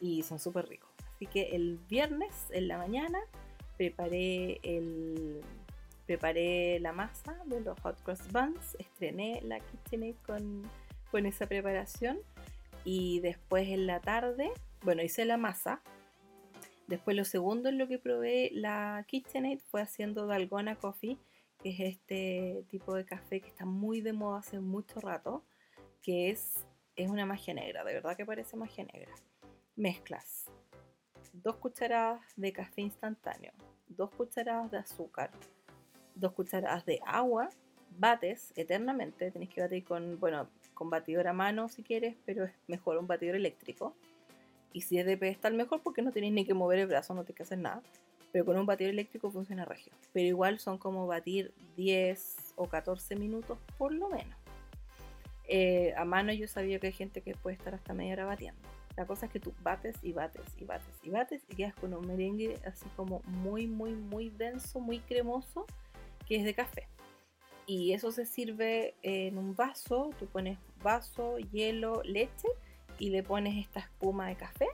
Y 0.00 0.22
son 0.22 0.38
súper 0.38 0.68
ricos. 0.68 0.90
Así 1.14 1.26
que 1.26 1.54
el 1.54 1.78
viernes 1.88 2.46
en 2.50 2.68
la 2.68 2.78
mañana 2.78 3.18
preparé 3.76 4.60
el 4.62 5.42
preparé 6.08 6.80
la 6.80 6.94
masa 6.94 7.36
de 7.44 7.60
los 7.60 7.78
hot 7.80 8.02
cross 8.02 8.32
buns, 8.32 8.76
estrené 8.78 9.42
la 9.44 9.60
KitchenAid 9.60 10.16
con, 10.24 10.62
con 11.10 11.26
esa 11.26 11.46
preparación 11.46 12.18
y 12.82 13.20
después 13.20 13.68
en 13.68 13.86
la 13.86 14.00
tarde, 14.00 14.50
bueno, 14.80 15.02
hice 15.02 15.26
la 15.26 15.36
masa. 15.36 15.82
Después 16.86 17.14
lo 17.14 17.26
segundo 17.26 17.68
en 17.68 17.76
lo 17.76 17.88
que 17.88 17.98
probé 17.98 18.48
la 18.54 19.04
KitchenAid 19.06 19.60
fue 19.70 19.82
haciendo 19.82 20.26
Dalgona 20.26 20.76
Coffee, 20.76 21.18
que 21.62 21.68
es 21.72 21.80
este 21.80 22.64
tipo 22.70 22.94
de 22.94 23.04
café 23.04 23.42
que 23.42 23.48
está 23.48 23.66
muy 23.66 24.00
de 24.00 24.14
moda 24.14 24.38
hace 24.38 24.60
mucho 24.60 25.00
rato, 25.00 25.44
que 26.00 26.30
es, 26.30 26.64
es 26.96 27.10
una 27.10 27.26
magia 27.26 27.52
negra, 27.52 27.84
de 27.84 27.92
verdad 27.92 28.16
que 28.16 28.24
parece 28.24 28.56
magia 28.56 28.86
negra. 28.94 29.12
Mezclas 29.76 30.46
dos 31.34 31.56
cucharadas 31.56 32.22
de 32.36 32.50
café 32.50 32.80
instantáneo, 32.80 33.52
dos 33.88 34.10
cucharadas 34.12 34.70
de 34.70 34.78
azúcar, 34.78 35.30
dos 36.18 36.32
cucharadas 36.32 36.84
de 36.84 37.00
agua, 37.06 37.50
bates 37.98 38.52
eternamente, 38.56 39.30
tenéis 39.30 39.50
que 39.50 39.60
batir 39.60 39.84
con, 39.84 40.18
bueno, 40.20 40.48
con 40.74 40.90
batidor 40.90 41.28
a 41.28 41.32
mano 41.32 41.68
si 41.68 41.82
quieres, 41.82 42.16
pero 42.24 42.44
es 42.44 42.52
mejor 42.66 42.98
un 42.98 43.06
batidor 43.06 43.34
eléctrico. 43.34 43.94
Y 44.72 44.82
si 44.82 44.98
es 44.98 45.06
de 45.06 45.16
pedestal 45.16 45.54
mejor 45.54 45.80
porque 45.82 46.02
no 46.02 46.12
tenéis 46.12 46.32
ni 46.32 46.44
que 46.44 46.54
mover 46.54 46.78
el 46.78 46.86
brazo, 46.86 47.14
no 47.14 47.24
tienes 47.24 47.36
que 47.36 47.42
hacer 47.42 47.58
nada. 47.58 47.82
Pero 48.30 48.44
con 48.44 48.58
un 48.58 48.66
batidor 48.66 48.92
eléctrico 48.92 49.30
funciona 49.30 49.64
regio. 49.64 49.92
Pero 50.12 50.26
igual 50.26 50.58
son 50.58 50.78
como 50.78 51.06
batir 51.06 51.52
10 51.76 52.54
o 52.56 52.66
14 52.66 53.16
minutos 53.16 53.58
por 53.78 53.92
lo 53.92 54.08
menos. 54.08 54.38
Eh, 55.48 55.94
a 55.96 56.04
mano 56.04 56.32
yo 56.32 56.46
sabía 56.46 56.78
que 56.78 56.88
hay 56.88 56.92
gente 56.92 57.22
que 57.22 57.34
puede 57.34 57.56
estar 57.56 57.74
hasta 57.74 57.94
media 57.94 58.12
hora 58.12 58.26
batiendo. 58.26 58.60
La 58.96 59.06
cosa 59.06 59.26
es 59.26 59.32
que 59.32 59.40
tú 59.40 59.54
bates 59.62 59.96
y 60.02 60.12
bates 60.12 60.44
y 60.58 60.64
bates 60.64 60.94
y 61.02 61.10
bates 61.10 61.42
y 61.48 61.54
quedas 61.54 61.74
con 61.74 61.94
un 61.94 62.06
merengue 62.06 62.58
así 62.66 62.86
como 62.96 63.22
muy, 63.26 63.66
muy, 63.66 63.92
muy 63.92 64.28
denso, 64.28 64.80
muy 64.80 64.98
cremoso, 64.98 65.66
que 66.28 66.36
es 66.36 66.44
de 66.44 66.54
café. 66.54 66.86
Y 67.66 67.92
eso 67.92 68.12
se 68.12 68.26
sirve 68.26 68.94
en 69.02 69.38
un 69.38 69.54
vaso, 69.54 70.10
tú 70.18 70.26
pones 70.26 70.58
vaso, 70.82 71.38
hielo, 71.52 72.02
leche 72.04 72.48
y 72.98 73.10
le 73.10 73.22
pones 73.22 73.56
esta 73.56 73.80
espuma 73.80 74.28
de 74.28 74.36
café. 74.36 74.66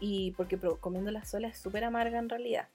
Y 0.00 0.32
porque 0.32 0.58
comiendo 0.80 1.10
la 1.10 1.24
sola 1.24 1.48
es 1.48 1.58
súper 1.58 1.84
amarga 1.84 2.18
en 2.18 2.28
realidad, 2.28 2.68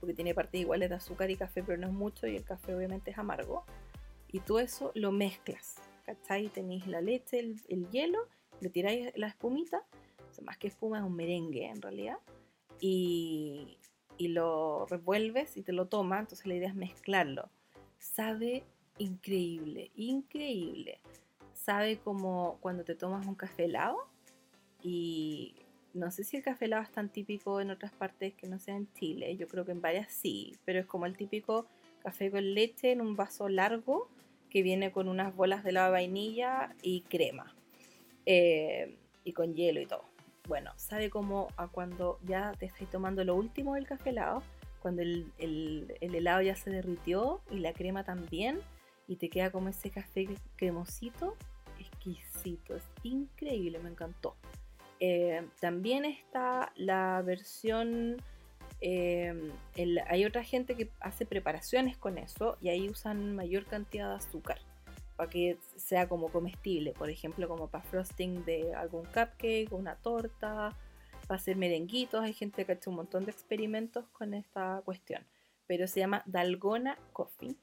porque 0.00 0.14
tiene 0.14 0.34
partes 0.34 0.60
iguales 0.60 0.88
de 0.88 0.96
azúcar 0.96 1.30
y 1.30 1.36
café, 1.36 1.62
pero 1.62 1.78
no 1.78 1.86
es 1.86 1.92
mucho 1.92 2.26
y 2.26 2.36
el 2.36 2.44
café 2.44 2.74
obviamente 2.74 3.10
es 3.10 3.18
amargo. 3.18 3.64
Y 4.28 4.40
tú 4.40 4.58
eso 4.58 4.90
lo 4.94 5.12
mezclas, 5.12 5.76
¿cachai? 6.04 6.48
Tenéis 6.48 6.86
la 6.86 7.00
leche, 7.00 7.38
el 7.38 7.90
hielo 7.90 8.26
le 8.60 8.70
tiráis 8.70 9.12
la 9.16 9.26
espumita, 9.26 9.84
más 10.42 10.56
que 10.56 10.68
espuma 10.68 10.98
es 10.98 11.04
un 11.04 11.14
merengue 11.14 11.66
en 11.66 11.82
realidad, 11.82 12.16
y, 12.80 13.78
y 14.18 14.28
lo 14.28 14.86
revuelves 14.86 15.56
y 15.56 15.62
te 15.62 15.72
lo 15.72 15.86
tomas, 15.86 16.20
entonces 16.20 16.46
la 16.46 16.54
idea 16.54 16.68
es 16.68 16.74
mezclarlo. 16.74 17.50
Sabe 17.98 18.64
increíble, 18.98 19.90
increíble. 19.96 21.00
Sabe 21.54 21.98
como 21.98 22.58
cuando 22.60 22.84
te 22.84 22.94
tomas 22.94 23.26
un 23.26 23.34
café 23.34 23.64
helado 23.64 23.98
y 24.82 25.54
no 25.94 26.10
sé 26.10 26.24
si 26.24 26.36
el 26.36 26.42
café 26.42 26.64
helado 26.64 26.82
es 26.82 26.90
tan 26.90 27.10
típico 27.10 27.60
en 27.60 27.70
otras 27.70 27.92
partes 27.92 28.34
que 28.34 28.48
no 28.48 28.58
sea 28.58 28.76
en 28.76 28.92
Chile, 28.94 29.36
yo 29.36 29.46
creo 29.46 29.64
que 29.64 29.72
en 29.72 29.80
varias 29.80 30.10
sí, 30.10 30.56
pero 30.64 30.80
es 30.80 30.86
como 30.86 31.06
el 31.06 31.16
típico 31.16 31.66
café 32.02 32.30
con 32.30 32.54
leche 32.54 32.92
en 32.92 33.00
un 33.00 33.14
vaso 33.14 33.48
largo 33.48 34.08
que 34.50 34.62
viene 34.62 34.92
con 34.92 35.08
unas 35.08 35.34
bolas 35.34 35.64
de 35.64 35.72
de 35.72 35.78
vainilla 35.78 36.74
y 36.82 37.02
crema. 37.02 37.54
Eh, 38.26 38.96
y 39.24 39.32
con 39.32 39.54
hielo 39.54 39.80
y 39.80 39.86
todo. 39.86 40.11
Bueno, 40.48 40.72
sabe 40.76 41.08
como 41.08 41.48
a 41.56 41.68
cuando 41.68 42.18
ya 42.24 42.52
te 42.58 42.66
estáis 42.66 42.90
tomando 42.90 43.24
lo 43.24 43.36
último 43.36 43.74
del 43.74 43.86
café 43.86 44.10
helado, 44.10 44.42
cuando 44.80 45.02
el, 45.02 45.30
el, 45.38 46.14
helado 46.14 46.42
ya 46.42 46.56
se 46.56 46.70
derritió 46.70 47.40
y 47.50 47.60
la 47.60 47.72
crema 47.72 48.02
también, 48.02 48.60
y 49.06 49.16
te 49.16 49.28
queda 49.28 49.52
como 49.52 49.68
ese 49.68 49.90
café 49.90 50.28
cremosito, 50.56 51.36
exquisito, 51.78 52.74
es 52.74 52.82
increíble, 53.04 53.78
me 53.78 53.90
encantó. 53.90 54.34
Eh, 54.98 55.46
también 55.60 56.04
está 56.04 56.72
la 56.74 57.22
versión, 57.22 58.16
eh, 58.80 59.52
hay 60.08 60.24
otra 60.24 60.42
gente 60.42 60.74
que 60.74 60.90
hace 61.00 61.24
preparaciones 61.24 61.96
con 61.96 62.18
eso 62.18 62.56
y 62.60 62.68
ahí 62.68 62.88
usan 62.88 63.36
mayor 63.36 63.64
cantidad 63.66 64.08
de 64.08 64.16
azúcar 64.16 64.58
para 65.22 65.30
que 65.30 65.56
sea 65.76 66.08
como 66.08 66.32
comestible, 66.32 66.94
por 66.94 67.08
ejemplo, 67.08 67.46
como 67.46 67.68
para 67.68 67.84
frosting 67.84 68.44
de 68.44 68.74
algún 68.74 69.04
cupcake 69.04 69.68
una 69.70 69.94
torta, 69.94 70.76
para 71.28 71.36
hacer 71.36 71.56
merenguitos. 71.56 72.20
Hay 72.24 72.32
gente 72.32 72.64
que 72.64 72.72
ha 72.72 72.74
hecho 72.74 72.90
un 72.90 72.96
montón 72.96 73.24
de 73.24 73.30
experimentos 73.30 74.04
con 74.08 74.34
esta 74.34 74.82
cuestión, 74.84 75.24
pero 75.68 75.86
se 75.86 76.00
llama 76.00 76.24
Dalgona 76.26 76.98
Coffee 77.12 77.54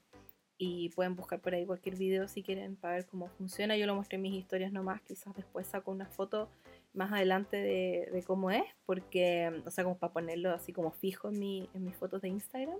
y 0.56 0.88
pueden 0.88 1.16
buscar 1.16 1.42
por 1.42 1.52
ahí 1.52 1.66
cualquier 1.66 1.96
video 1.96 2.28
si 2.28 2.42
quieren 2.42 2.76
para 2.76 2.94
ver 2.94 3.04
cómo 3.04 3.28
funciona. 3.28 3.76
Yo 3.76 3.86
lo 3.86 3.94
mostré 3.94 4.16
en 4.16 4.22
mis 4.22 4.40
historias 4.40 4.72
nomás, 4.72 5.02
quizás 5.02 5.36
después 5.36 5.66
saco 5.66 5.90
una 5.90 6.06
foto 6.06 6.48
más 6.94 7.12
adelante 7.12 7.58
de, 7.58 8.24
cómo 8.26 8.50
es, 8.50 8.64
porque, 8.86 9.62
o 9.66 9.70
sea, 9.70 9.84
como 9.84 9.98
para 9.98 10.14
ponerlo 10.14 10.50
así 10.50 10.72
como 10.72 10.92
fijo 10.92 11.28
en, 11.28 11.38
mi, 11.38 11.68
en 11.74 11.84
mis 11.84 11.94
fotos 11.94 12.22
de 12.22 12.28
Instagram 12.28 12.78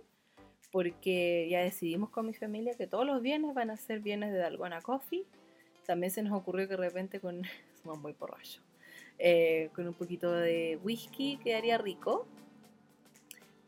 porque 0.72 1.48
ya 1.50 1.60
decidimos 1.60 2.10
con 2.10 2.26
mi 2.26 2.34
familia 2.34 2.74
que 2.74 2.86
todos 2.86 3.06
los 3.06 3.22
bienes 3.22 3.54
van 3.54 3.70
a 3.70 3.76
ser 3.76 4.00
bienes 4.00 4.32
de 4.32 4.38
Dalgona 4.38 4.80
Coffee. 4.80 5.24
También 5.86 6.12
se 6.12 6.22
nos 6.22 6.32
ocurrió 6.32 6.68
que 6.68 6.76
de 6.76 6.82
repente 6.82 7.20
con, 7.20 7.42
somos 7.82 8.00
muy 8.00 8.12
porrayo, 8.12 8.60
eh, 9.18 9.70
con 9.74 9.86
un 9.86 9.94
poquito 9.94 10.32
de 10.32 10.78
whisky 10.82 11.38
quedaría 11.38 11.78
rico. 11.78 12.26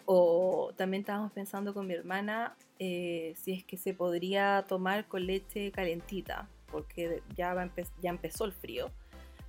O 0.05 0.73
también 0.77 1.03
estábamos 1.03 1.33
pensando 1.33 1.73
con 1.73 1.87
mi 1.87 1.95
hermana 1.95 2.57
eh, 2.79 3.35
si 3.37 3.53
es 3.53 3.65
que 3.65 3.77
se 3.77 3.95
podría 3.95 4.65
tomar 4.69 5.07
con 5.07 5.27
leche 5.27 5.71
calentita, 5.71 6.49
porque 6.73 7.23
ya, 7.37 7.55
va 7.55 7.71
ya 8.01 8.11
empezó 8.11 8.45
el 8.45 8.53
frío. 8.53 8.91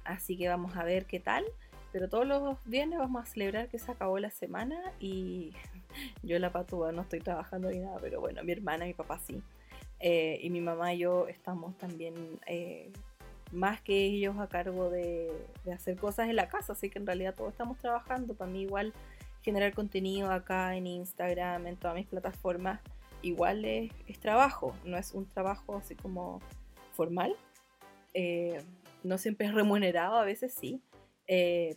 Así 0.04 0.38
que 0.38 0.48
vamos 0.48 0.76
a 0.76 0.84
ver 0.84 1.06
qué 1.06 1.20
tal. 1.20 1.46
Pero 1.92 2.10
todos 2.10 2.28
los 2.28 2.58
viernes 2.66 3.00
vamos 3.00 3.24
a 3.24 3.26
celebrar 3.26 3.70
que 3.70 3.78
se 3.78 3.92
acabó 3.92 4.18
la 4.18 4.32
semana 4.32 4.80
y 5.00 5.54
yo 6.24 6.40
la 6.40 6.52
patúa 6.52 6.92
no 6.92 7.02
estoy 7.04 7.20
trabajando 7.20 7.70
ni 7.70 7.80
nada, 7.80 7.98
pero 8.02 8.20
bueno, 8.20 8.44
mi 8.44 8.52
hermana 8.52 8.86
mi 8.86 8.94
papá 8.94 9.20
sí. 9.20 9.42
Eh, 10.06 10.40
y 10.42 10.50
mi 10.50 10.60
mamá 10.60 10.94
y 10.94 11.00
yo 11.00 11.30
estamos 11.30 11.78
también 11.78 12.14
eh, 12.46 12.92
más 13.54 13.80
que 13.80 14.04
ellos 14.04 14.38
a 14.38 14.50
cargo 14.50 14.90
de, 14.90 15.32
hacer 15.74 15.96
cosas 15.96 16.28
en 16.28 16.36
la 16.36 16.50
casa, 16.50 16.74
así 16.74 16.90
que 16.90 17.00
en 17.00 17.06
realidad 17.06 17.36
todos 17.36 17.52
estamos 17.52 17.78
trabajando. 17.78 18.34
Para 18.34 18.52
mí 18.52 18.64
igual 18.64 18.94
generar 19.42 19.74
contenido 19.74 20.30
acá 20.30 20.76
en 20.76 20.88
Instagram, 20.88 21.68
en 21.68 21.78
todas 21.78 21.96
mis 21.96 22.08
plataformas, 22.08 22.82
igual 23.22 23.64
es, 23.64 23.92
trabajo, 24.20 24.76
no 24.84 24.98
es 24.98 25.14
un 25.14 25.26
trabajo 25.26 25.78
así 25.78 25.96
como 25.96 26.42
formal. 26.92 27.34
Eh, 28.14 28.62
no 29.04 29.18
siempre 29.18 29.48
es 29.48 29.54
remunerado, 29.54 30.18
a 30.18 30.26
veces 30.26 30.54
sí, 30.54 30.82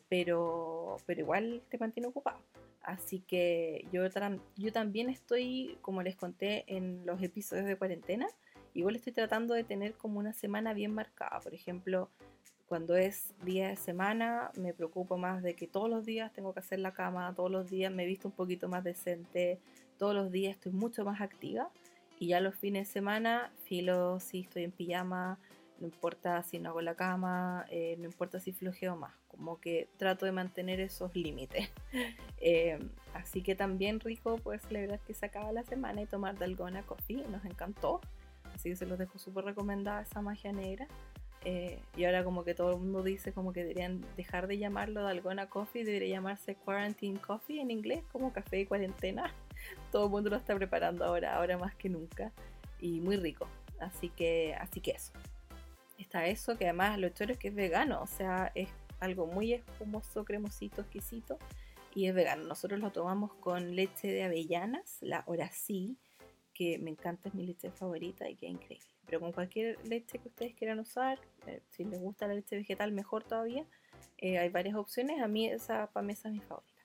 pero, 0.09 0.97
pero 1.07 1.21
igual 1.21 1.63
te 1.71 1.79
mantiene 1.79 2.09
ocupado. 2.09 2.41
Así 2.87 3.19
que 3.19 3.85
yo, 3.93 4.03
yo 4.57 4.73
también 4.73 5.11
estoy, 5.11 5.77
como 5.83 6.03
les 6.03 6.15
conté 6.15 6.65
en 6.69 7.05
los 7.05 7.21
episodios 7.21 7.67
de 7.67 7.77
cuarentena, 7.77 8.29
igual 8.75 8.95
estoy 8.95 9.13
tratando 9.13 9.55
de 9.55 9.65
tener 9.65 9.95
como 9.95 10.21
una 10.21 10.33
semana 10.33 10.73
bien 10.73 10.95
marcada. 10.95 11.41
Por 11.41 11.53
ejemplo, 11.53 12.09
cuando 12.69 12.97
es 12.97 13.35
día 13.45 13.71
de 13.71 13.77
semana, 13.77 14.53
me 14.57 14.73
preocupo 14.73 15.19
más 15.19 15.43
de 15.43 15.57
que 15.57 15.67
todos 15.67 15.91
los 15.91 16.07
días 16.07 16.33
tengo 16.33 16.55
que 16.55 16.61
hacer 16.61 16.79
la 16.79 16.93
cama, 16.93 17.35
todos 17.35 17.51
los 17.51 17.69
días 17.69 17.93
me 17.93 18.05
he 18.05 18.07
visto 18.07 18.29
un 18.29 18.35
poquito 18.35 18.69
más 18.69 18.85
decente, 18.85 19.59
todos 19.99 20.15
los 20.15 20.31
días 20.31 20.55
estoy 20.55 20.71
mucho 20.71 21.05
más 21.05 21.21
activa. 21.21 21.69
Y 22.21 22.29
ya 22.29 22.41
los 22.41 22.55
fines 22.55 22.87
de 22.87 22.93
semana, 22.93 23.51
filo 23.65 24.21
si 24.21 24.43
estoy 24.43 24.63
en 24.63 24.71
pijama, 24.71 25.41
no 25.79 25.87
importa 25.87 26.43
si 26.43 26.59
no 26.59 26.71
hago 26.71 26.81
la 26.81 26.95
cama, 26.95 27.67
eh, 27.71 27.97
no 27.99 28.05
importa 28.05 28.41
si 28.41 28.53
flojeo 28.53 28.97
más, 28.97 29.15
como 29.29 29.61
que 29.61 29.89
trato 29.97 30.25
de 30.25 30.33
mantener 30.33 30.81
esos 30.81 31.15
límites. 31.15 31.69
Eh, 32.39 32.79
así 33.15 33.43
que 33.43 33.55
también 33.55 33.99
rico 33.99 34.37
poder 34.37 34.61
celebrar 34.61 35.01
que 35.01 35.15
se 35.15 35.25
acaba 35.25 35.51
la 35.53 35.65
semana 35.65 36.03
y 36.03 36.07
tomar 36.07 36.39
Dalgona 36.39 36.83
Coffee, 36.83 37.25
nos 37.29 37.45
encantó, 37.47 38.03
así 38.55 38.69
que 38.69 38.77
se 38.77 38.85
los 38.85 38.99
dejo 38.99 39.19
súper 39.19 39.47
recomendada 39.47 40.03
esa 40.03 40.21
magia 40.21 40.53
negra. 40.53 40.87
Eh, 41.45 41.81
y 41.97 42.05
ahora 42.05 42.25
como 42.25 42.45
que 42.45 42.55
todo 42.55 42.73
el 42.73 42.79
mundo 42.79 43.03
dice 43.03 43.33
como 43.33 43.53
que 43.55 43.63
deberían 43.63 44.05
dejar 44.17 44.49
de 44.49 44.59
llamarlo 44.59 45.03
Dalgona 45.03 45.49
Coffee, 45.49 45.85
debería 45.85 46.17
llamarse 46.17 46.57
Quarantine 46.57 47.19
Coffee 47.19 47.61
en 47.61 47.71
inglés, 47.71 48.05
como 48.13 48.33
café 48.33 48.57
de 48.57 48.67
cuarentena. 48.67 49.33
Todo 49.91 50.05
el 50.05 50.11
mundo 50.11 50.29
lo 50.31 50.37
está 50.37 50.55
preparando 50.55 51.05
ahora, 51.07 51.37
ahora 51.37 51.57
más 51.57 51.75
que 51.75 51.89
nunca. 51.89 52.33
Y 52.81 53.01
muy 53.01 53.17
rico. 53.17 53.49
Así 53.81 54.11
que, 54.11 54.55
así 54.61 54.81
que 54.81 54.91
eso 54.93 55.13
está 55.99 56.27
eso, 56.27 56.57
que 56.57 56.65
además 56.65 56.99
lo 56.99 57.09
chévere 57.09 57.35
es 57.35 57.39
que 57.39 57.49
es 57.49 57.55
vegano, 57.55 58.03
o 58.03 58.07
sea, 58.07 58.53
es 58.55 58.69
algo 59.01 59.27
muy 59.27 59.53
espumoso, 59.53 60.25
cremosito, 60.25 60.83
exquisito 60.83 61.39
y 61.95 62.07
es 62.07 62.15
vegano. 62.15 62.45
Nosotros 62.45 62.81
lo 62.81 62.91
tomamos 62.93 63.35
con 63.35 63.75
leche 63.75 64.09
de 64.09 64.23
avellanas, 64.25 64.99
la 65.01 65.25
sí 65.53 65.97
que 66.53 66.79
me 66.79 66.91
encanta, 66.91 67.29
es 67.29 67.35
mi 67.35 67.47
leche 67.47 67.71
favorita 67.71 68.29
y 68.29 68.37
que 68.37 68.47
es 68.47 68.53
increíble. 68.53 68.89
Pero 69.05 69.21
con 69.21 69.33
cualquier 69.33 69.79
leche 69.87 70.19
que 70.19 70.29
ustedes 70.29 70.55
quieran 70.55 70.79
usar, 70.79 71.19
eh, 71.47 71.61
si 71.69 71.85
les 71.85 72.01
gusta 72.01 72.27
la 72.27 72.35
leche 72.35 72.57
vegetal, 72.57 72.93
mejor 72.93 73.25
todavía. 73.25 73.67
Eh, 74.17 74.39
hay 74.39 74.49
varias 74.49 74.75
opciones, 74.75 75.21
a 75.21 75.29
mí 75.29 75.47
esa, 75.47 75.89
para 75.93 76.07
mí 76.07 76.15
esa 76.15 76.29
es 76.29 76.35
mi 76.35 76.41
favorita. 76.41 76.83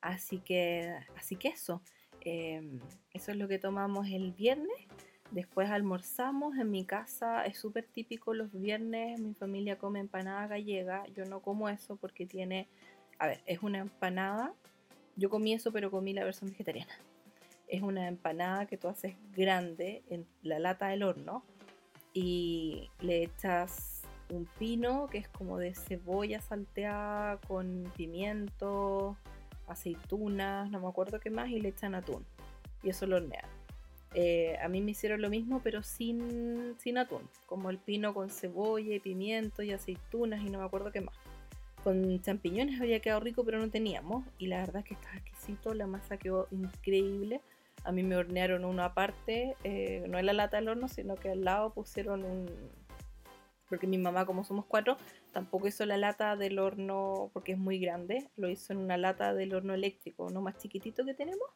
Así 0.00 0.38
que, 0.38 0.94
así 1.16 1.34
que 1.34 1.48
eso. 1.48 1.82
Em, 2.20 2.80
eso 3.12 3.32
es 3.32 3.36
lo 3.36 3.48
que 3.48 3.58
tomamos 3.58 4.06
el 4.08 4.32
viernes. 4.32 4.86
Después 5.30 5.70
almorzamos. 5.70 6.56
En 6.56 6.70
mi 6.70 6.84
casa 6.84 7.44
es 7.44 7.58
súper 7.58 7.86
típico 7.86 8.34
los 8.34 8.52
viernes. 8.52 9.20
Mi 9.20 9.34
familia 9.34 9.78
come 9.78 10.00
empanada 10.00 10.46
gallega. 10.46 11.06
Yo 11.14 11.24
no 11.24 11.40
como 11.40 11.68
eso 11.68 11.96
porque 11.96 12.26
tiene. 12.26 12.68
A 13.18 13.26
ver, 13.26 13.40
es 13.46 13.62
una 13.62 13.78
empanada. 13.78 14.54
Yo 15.16 15.30
comí 15.30 15.52
eso, 15.52 15.72
pero 15.72 15.90
comí 15.90 16.12
la 16.12 16.24
versión 16.24 16.50
vegetariana. 16.50 16.92
Es 17.66 17.82
una 17.82 18.08
empanada 18.08 18.66
que 18.66 18.78
tú 18.78 18.88
haces 18.88 19.16
grande 19.32 20.02
en 20.08 20.26
la 20.42 20.58
lata 20.58 20.88
del 20.88 21.02
horno 21.02 21.44
y 22.14 22.88
le 23.00 23.24
echas 23.24 24.02
un 24.30 24.46
pino 24.58 25.06
que 25.08 25.18
es 25.18 25.28
como 25.28 25.58
de 25.58 25.74
cebolla 25.74 26.40
salteada 26.40 27.38
con 27.46 27.90
pimiento, 27.96 29.16
aceitunas, 29.66 30.70
no 30.70 30.80
me 30.80 30.88
acuerdo 30.88 31.20
qué 31.20 31.30
más, 31.30 31.48
y 31.48 31.60
le 31.60 31.70
echan 31.70 31.94
atún. 31.94 32.24
Y 32.82 32.90
eso 32.90 33.06
lo 33.06 33.16
hornean. 33.16 33.57
Eh, 34.14 34.56
a 34.62 34.68
mí 34.68 34.80
me 34.80 34.92
hicieron 34.92 35.20
lo 35.20 35.28
mismo, 35.28 35.60
pero 35.62 35.82
sin, 35.82 36.74
sin 36.78 36.98
atún, 36.98 37.28
como 37.46 37.70
el 37.70 37.78
pino 37.78 38.14
con 38.14 38.30
cebolla 38.30 38.94
y 38.94 39.00
pimiento 39.00 39.62
y 39.62 39.72
aceitunas 39.72 40.42
y 40.42 40.50
no 40.50 40.58
me 40.58 40.64
acuerdo 40.64 40.92
qué 40.92 41.00
más. 41.00 41.14
Con 41.84 42.20
champiñones 42.22 42.80
había 42.80 43.00
quedado 43.00 43.20
rico, 43.20 43.44
pero 43.44 43.58
no 43.58 43.70
teníamos. 43.70 44.24
Y 44.38 44.46
la 44.46 44.58
verdad 44.58 44.78
es 44.78 44.84
que 44.86 44.94
estaba 44.94 45.16
exquisito, 45.16 45.74
la 45.74 45.86
masa 45.86 46.16
quedó 46.16 46.48
increíble. 46.50 47.40
A 47.84 47.92
mí 47.92 48.02
me 48.02 48.16
hornearon 48.16 48.64
uno 48.64 48.82
aparte, 48.82 49.56
eh, 49.62 50.04
no 50.08 50.18
en 50.18 50.26
la 50.26 50.32
lata 50.32 50.56
del 50.56 50.68
horno, 50.68 50.88
sino 50.88 51.14
que 51.14 51.30
al 51.30 51.44
lado 51.44 51.72
pusieron 51.72 52.24
un... 52.24 52.50
Porque 53.68 53.86
mi 53.86 53.98
mamá, 53.98 54.24
como 54.24 54.44
somos 54.44 54.64
cuatro, 54.64 54.96
tampoco 55.32 55.68
hizo 55.68 55.84
la 55.84 55.98
lata 55.98 56.36
del 56.36 56.58
horno 56.58 57.30
porque 57.34 57.52
es 57.52 57.58
muy 57.58 57.78
grande. 57.78 58.28
Lo 58.36 58.48
hizo 58.48 58.72
en 58.72 58.78
una 58.78 58.96
lata 58.96 59.34
del 59.34 59.54
horno 59.54 59.74
eléctrico, 59.74 60.24
uno 60.24 60.40
más 60.40 60.56
chiquitito 60.56 61.04
que 61.04 61.14
tenemos. 61.14 61.48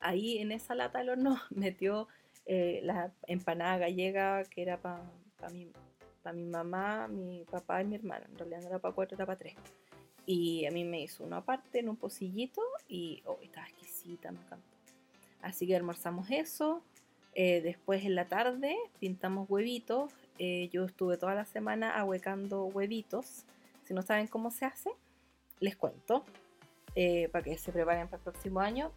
Ahí 0.00 0.38
en 0.38 0.52
esa 0.52 0.74
lata 0.74 0.98
del 0.98 1.10
horno 1.10 1.40
metió 1.50 2.08
eh, 2.46 2.80
la 2.82 3.12
empanada 3.26 3.78
gallega 3.78 4.44
que 4.44 4.62
era 4.62 4.80
para 4.80 5.02
mi, 5.52 5.70
mi 6.32 6.44
mamá, 6.44 7.08
mi 7.08 7.44
papá 7.44 7.82
y 7.82 7.86
mi 7.86 7.96
hermana. 7.96 8.26
En 8.30 8.38
realidad 8.38 8.60
no 8.62 8.68
era 8.68 8.78
para 8.78 8.94
cuatro, 8.94 9.16
era 9.16 9.26
para 9.26 9.38
tres. 9.38 9.54
Y 10.26 10.66
a 10.66 10.70
mí 10.70 10.84
me 10.84 11.00
hizo 11.00 11.24
uno 11.24 11.36
aparte 11.36 11.78
en 11.78 11.88
un 11.88 11.96
pocillito 11.96 12.60
y 12.86 13.22
oh, 13.24 13.38
estaba 13.42 13.66
exquisita, 13.66 14.30
me 14.30 14.38
encantó. 14.38 14.66
Así 15.40 15.66
que 15.66 15.76
almorzamos 15.76 16.30
eso. 16.30 16.82
Eh, 17.34 17.60
después 17.62 18.04
en 18.04 18.14
la 18.14 18.26
tarde 18.26 18.76
pintamos 19.00 19.48
huevitos. 19.48 20.12
Eh, 20.38 20.68
yo 20.72 20.84
estuve 20.84 21.16
toda 21.16 21.34
la 21.34 21.44
semana 21.44 21.98
ahuecando 21.98 22.64
huevitos. 22.64 23.44
Si 23.84 23.94
no 23.94 24.02
saben 24.02 24.26
cómo 24.26 24.50
se 24.50 24.66
hace, 24.66 24.90
les 25.60 25.76
cuento. 25.76 26.24
Eh, 26.94 27.28
para 27.30 27.44
que 27.44 27.56
se 27.56 27.72
preparen 27.72 28.08
para 28.08 28.18
el 28.18 28.24
próximo 28.24 28.60
año. 28.60 28.92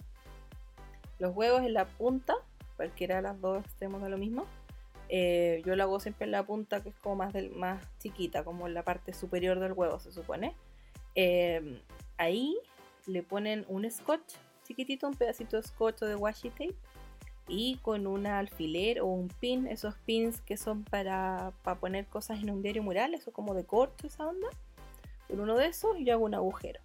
Los 1.22 1.36
huevos 1.36 1.62
en 1.62 1.76
la 1.76 1.86
punta, 1.86 2.34
cualquiera 2.78 3.18
de 3.18 3.22
las 3.22 3.40
dos 3.40 3.64
extremos 3.64 4.02
de 4.02 4.10
lo 4.10 4.18
mismo. 4.18 4.48
yo 5.08 5.76
lo 5.76 5.84
hago 5.84 6.00
siempre 6.00 6.26
en 6.26 6.32
la 6.32 6.42
punta, 6.42 6.82
que 6.82 6.90
es 6.90 6.96
como 6.96 7.18
más, 7.18 7.32
del, 7.32 7.52
más 7.52 7.86
chiquita, 8.00 8.44
como 8.44 8.66
en 8.66 8.74
la 8.74 8.82
parte 8.82 9.14
superior 9.14 9.60
del 9.60 9.74
huevo, 9.74 10.00
se 10.00 10.12
supone. 10.12 10.56
ahí 12.18 12.58
le 13.06 13.22
ponen 13.22 13.66
un 13.68 13.90
scotch 13.92 14.34
chiquitito, 14.64 15.08
un 15.08 15.14
pedacito 15.14 15.58
de 15.58 15.64
scotch 15.64 16.02
o 16.02 16.06
de 16.08 16.16
washi 16.16 16.50
tape 16.50 16.76
y 17.48 17.76
con 17.84 18.08
un 18.08 18.26
alfiler 18.26 19.02
o 19.02 19.06
un 19.06 19.28
pin, 19.28 19.68
esos 19.68 19.94
pins 20.08 20.42
que 20.42 20.58
son 20.58 20.84
para, 20.86 21.54
para 21.62 21.80
poner 21.80 22.08
cosas 22.08 22.42
en 22.42 22.50
un 22.50 22.64
diario 22.64 22.82
mural, 22.82 23.14
eso 23.14 23.32
como 23.32 23.54
de 23.54 23.64
corcho 23.64 24.08
esa 24.08 24.26
onda, 24.26 24.48
con 25.28 25.40
uno 25.40 25.56
de 25.56 25.68
esos 25.68 25.98
yo 26.00 26.14
hago 26.14 26.26
un 26.26 26.34
agujero. 26.34 26.80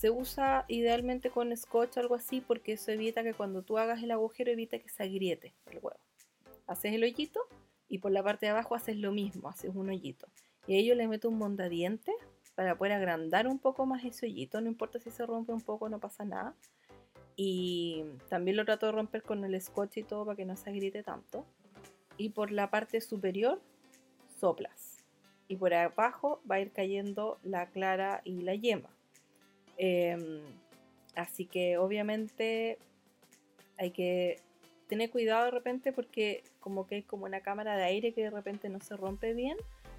Se 0.00 0.08
usa 0.08 0.64
idealmente 0.68 1.28
con 1.28 1.54
scotch 1.54 1.98
o 1.98 2.00
algo 2.00 2.14
así 2.14 2.40
porque 2.40 2.72
eso 2.72 2.90
evita 2.90 3.22
que 3.22 3.34
cuando 3.34 3.60
tú 3.60 3.76
hagas 3.76 4.02
el 4.02 4.12
agujero 4.12 4.50
evita 4.50 4.78
que 4.78 4.88
se 4.88 5.02
agriete 5.02 5.52
el 5.70 5.76
huevo. 5.82 6.00
Haces 6.66 6.94
el 6.94 7.02
hoyito 7.02 7.40
y 7.86 7.98
por 7.98 8.10
la 8.10 8.22
parte 8.22 8.46
de 8.46 8.52
abajo 8.52 8.74
haces 8.74 8.96
lo 8.96 9.12
mismo, 9.12 9.50
haces 9.50 9.72
un 9.74 9.90
hoyito. 9.90 10.26
Y 10.66 10.76
ahí 10.76 10.86
yo 10.86 10.94
le 10.94 11.06
meto 11.06 11.28
un 11.28 11.36
mondadiente 11.36 12.14
para 12.54 12.78
poder 12.78 12.94
agrandar 12.94 13.46
un 13.46 13.58
poco 13.58 13.84
más 13.84 14.02
ese 14.02 14.24
hoyito, 14.24 14.62
no 14.62 14.68
importa 14.68 14.98
si 14.98 15.10
se 15.10 15.26
rompe 15.26 15.52
un 15.52 15.60
poco, 15.60 15.90
no 15.90 15.98
pasa 15.98 16.24
nada 16.24 16.54
y 17.36 18.02
también 18.30 18.56
lo 18.56 18.64
trato 18.64 18.86
de 18.86 18.92
romper 18.92 19.22
con 19.22 19.44
el 19.44 19.60
scotch 19.60 19.98
y 19.98 20.02
todo 20.02 20.24
para 20.24 20.36
que 20.36 20.46
no 20.46 20.56
se 20.56 20.70
agriete 20.70 21.02
tanto. 21.02 21.44
Y 22.16 22.30
por 22.30 22.52
la 22.52 22.70
parte 22.70 23.02
superior 23.02 23.60
soplas. 24.38 25.04
Y 25.46 25.56
por 25.56 25.74
abajo 25.74 26.40
va 26.50 26.54
a 26.54 26.60
ir 26.60 26.72
cayendo 26.72 27.38
la 27.42 27.68
clara 27.68 28.22
y 28.24 28.40
la 28.40 28.54
yema. 28.54 28.88
Em, 29.82 30.42
así 31.14 31.46
que 31.46 31.78
obviamente 31.78 32.76
hay 33.78 33.92
que 33.92 34.42
tener 34.88 35.08
cuidado 35.08 35.46
de 35.46 35.52
repente 35.52 35.90
porque 35.90 36.44
como 36.60 36.86
que 36.86 36.96
hay 36.96 37.02
como 37.02 37.24
una 37.24 37.40
cámara 37.40 37.78
de 37.78 37.84
aire 37.84 38.12
que 38.12 38.24
de 38.24 38.30
repente 38.30 38.68
no 38.68 38.78
se 38.80 38.94
rompe 38.94 39.32
bien 39.32 39.56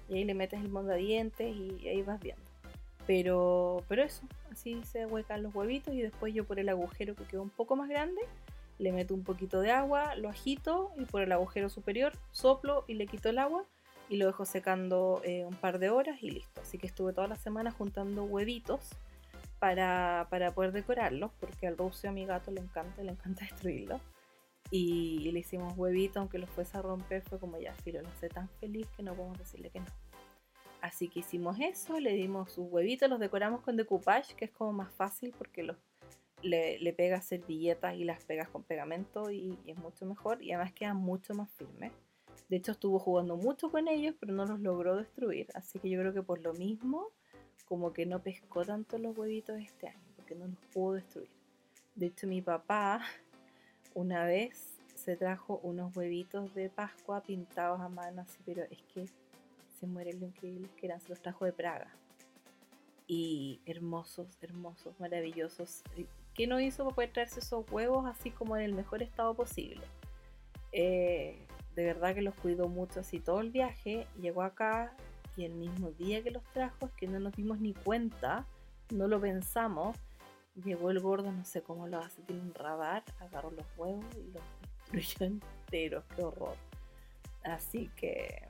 y 0.08 0.14
ahí 0.14 0.24
le 0.24 0.34
metes 0.34 0.60
el 0.60 0.68
mondadientes 0.68 1.52
y 1.52 1.88
ahí 1.88 2.00
vas 2.02 2.20
viendo. 2.20 2.44
Pero, 3.08 3.82
pero 3.88 4.04
eso, 4.04 4.22
así 4.52 4.80
se 4.84 5.04
huecan 5.04 5.42
los 5.42 5.52
huevitos 5.52 5.92
y 5.94 6.02
después 6.02 6.32
yo 6.32 6.44
por 6.44 6.60
el 6.60 6.68
agujero 6.68 7.16
que 7.16 7.24
quedó 7.24 7.42
un 7.42 7.50
poco 7.50 7.74
más 7.74 7.88
grande, 7.88 8.22
le 8.78 8.92
meto 8.92 9.14
un 9.14 9.24
poquito 9.24 9.62
de 9.62 9.72
agua, 9.72 10.14
lo 10.14 10.28
agito 10.28 10.92
y 10.96 11.06
por 11.06 11.22
el 11.22 11.32
agujero 11.32 11.68
superior 11.68 12.12
soplo 12.30 12.84
y 12.86 12.94
le 12.94 13.08
quito 13.08 13.30
el 13.30 13.40
agua 13.40 13.64
y 14.08 14.16
lo 14.16 14.26
dejo 14.26 14.44
secando 14.44 15.22
eh, 15.24 15.44
un 15.44 15.56
par 15.56 15.80
de 15.80 15.90
horas 15.90 16.22
y 16.22 16.30
listo. 16.30 16.60
Así 16.60 16.78
que 16.78 16.86
estuve 16.86 17.12
toda 17.12 17.26
la 17.26 17.36
semana 17.36 17.72
juntando 17.72 18.22
huevitos 18.22 18.90
para, 19.62 20.26
para 20.28 20.52
poder 20.52 20.72
decorarlos, 20.72 21.30
porque 21.38 21.68
al 21.68 21.78
ruso 21.78 22.08
a 22.08 22.10
mi 22.10 22.26
gato 22.26 22.50
le 22.50 22.60
encanta, 22.60 23.00
le 23.00 23.12
encanta 23.12 23.44
destruirlos. 23.48 24.00
Y, 24.72 25.30
le 25.30 25.38
hicimos 25.38 25.78
huevitos, 25.78 26.16
aunque 26.16 26.38
los 26.38 26.50
fuese 26.50 26.76
a 26.78 26.82
romper, 26.82 27.22
fue 27.22 27.38
como 27.38 27.60
ya, 27.60 27.72
filo, 27.74 28.02
no 28.02 28.10
sé, 28.18 28.28
tan 28.28 28.48
feliz 28.58 28.88
que 28.96 29.04
no 29.04 29.14
podemos 29.14 29.38
decirle 29.38 29.70
que 29.70 29.78
no. 29.78 29.86
Así 30.80 31.06
que 31.06 31.20
hicimos 31.20 31.60
eso, 31.60 32.00
le 32.00 32.12
dimos 32.14 32.50
sus 32.50 32.66
huevitos, 32.72 33.08
los 33.08 33.20
decoramos 33.20 33.60
con 33.60 33.76
decoupage, 33.76 34.34
que 34.34 34.46
es 34.46 34.50
como 34.50 34.72
más 34.72 34.92
fácil 34.94 35.32
porque 35.38 35.62
los, 35.62 35.76
le, 36.42 36.80
le 36.80 36.92
pegas 36.92 37.24
servilletas 37.24 37.94
y 37.94 38.02
las 38.02 38.24
pegas 38.24 38.48
con 38.48 38.64
pegamento 38.64 39.30
y, 39.30 39.56
es 39.64 39.76
mucho 39.76 40.06
mejor 40.06 40.42
y 40.42 40.50
además 40.50 40.72
quedan 40.72 40.96
mucho 40.96 41.34
más 41.34 41.48
firmes. 41.52 41.92
De 42.48 42.56
hecho 42.56 42.72
estuvo 42.72 42.98
jugando 42.98 43.36
mucho 43.36 43.70
con 43.70 43.86
ellos, 43.86 44.16
pero 44.18 44.32
no 44.32 44.44
los 44.44 44.58
logró 44.58 44.96
destruir. 44.96 45.46
Así 45.54 45.78
que 45.78 45.88
yo 45.88 46.00
creo 46.00 46.12
que 46.12 46.22
por 46.22 46.40
lo 46.42 46.52
mismo, 46.52 47.12
como 47.72 47.94
que 47.94 48.04
no 48.04 48.22
pescó 48.22 48.66
tanto 48.66 48.98
los 48.98 49.16
huevitos 49.16 49.58
este 49.58 49.88
año, 49.88 50.04
porque 50.14 50.34
no 50.34 50.46
los 50.46 50.58
pudo 50.74 50.92
destruir. 50.92 51.30
De 51.94 52.04
hecho 52.04 52.26
mi 52.26 52.42
papá 52.42 53.00
una 53.94 54.26
vez 54.26 54.76
se 54.94 55.16
trajo 55.16 55.58
unos 55.62 55.96
huevitos 55.96 56.54
de 56.54 56.68
Pascua 56.68 57.22
pintados 57.22 57.80
a 57.80 57.88
mano 57.88 58.20
así, 58.20 58.36
pero 58.44 58.64
es 58.64 58.82
que 58.92 59.06
se 59.80 59.86
mueren 59.86 60.20
lo 60.20 60.26
increíbles 60.26 60.70
que 60.72 60.84
eran, 60.84 61.00
se 61.00 61.08
los 61.08 61.22
trajo 61.22 61.46
de 61.46 61.54
Praga. 61.54 61.88
Y 63.06 63.62
hermosos, 63.64 64.36
hermosos, 64.42 65.00
maravillosos. 65.00 65.82
¿Qué 66.34 66.46
no 66.46 66.60
hizo 66.60 66.84
para 66.84 66.94
poder 66.94 67.12
traerse 67.14 67.40
esos 67.40 67.64
huevos 67.70 68.04
así 68.04 68.30
como 68.32 68.54
en 68.54 68.64
el 68.64 68.74
mejor 68.74 69.02
estado 69.02 69.32
posible? 69.32 69.80
Eh, 70.72 71.46
de 71.74 71.84
verdad 71.84 72.14
que 72.14 72.20
los 72.20 72.34
cuidó 72.34 72.68
mucho 72.68 73.00
así 73.00 73.18
todo 73.18 73.40
el 73.40 73.50
viaje. 73.50 74.06
Llegó 74.20 74.42
acá 74.42 74.94
y 75.36 75.44
el 75.44 75.54
mismo 75.54 75.90
día 75.92 76.22
que 76.22 76.30
los 76.30 76.44
trajo, 76.52 76.86
es 76.86 76.92
que 76.92 77.06
no 77.06 77.18
nos 77.20 77.34
dimos 77.34 77.58
ni 77.60 77.74
cuenta, 77.74 78.46
no 78.90 79.08
lo 79.08 79.20
pensamos. 79.20 79.96
Llegó 80.64 80.90
el 80.90 81.00
gordo, 81.00 81.32
no 81.32 81.44
sé 81.44 81.62
cómo 81.62 81.88
lo 81.88 81.98
hace, 81.98 82.22
tiene 82.22 82.42
un 82.42 82.54
radar, 82.54 83.02
agarró 83.20 83.50
los 83.50 83.66
huevos 83.76 84.04
y 84.16 84.32
los 84.32 84.42
destruyó 84.92 85.26
enteros, 85.66 86.04
qué 86.14 86.22
horror. 86.22 86.56
Así 87.44 87.90
que 87.96 88.48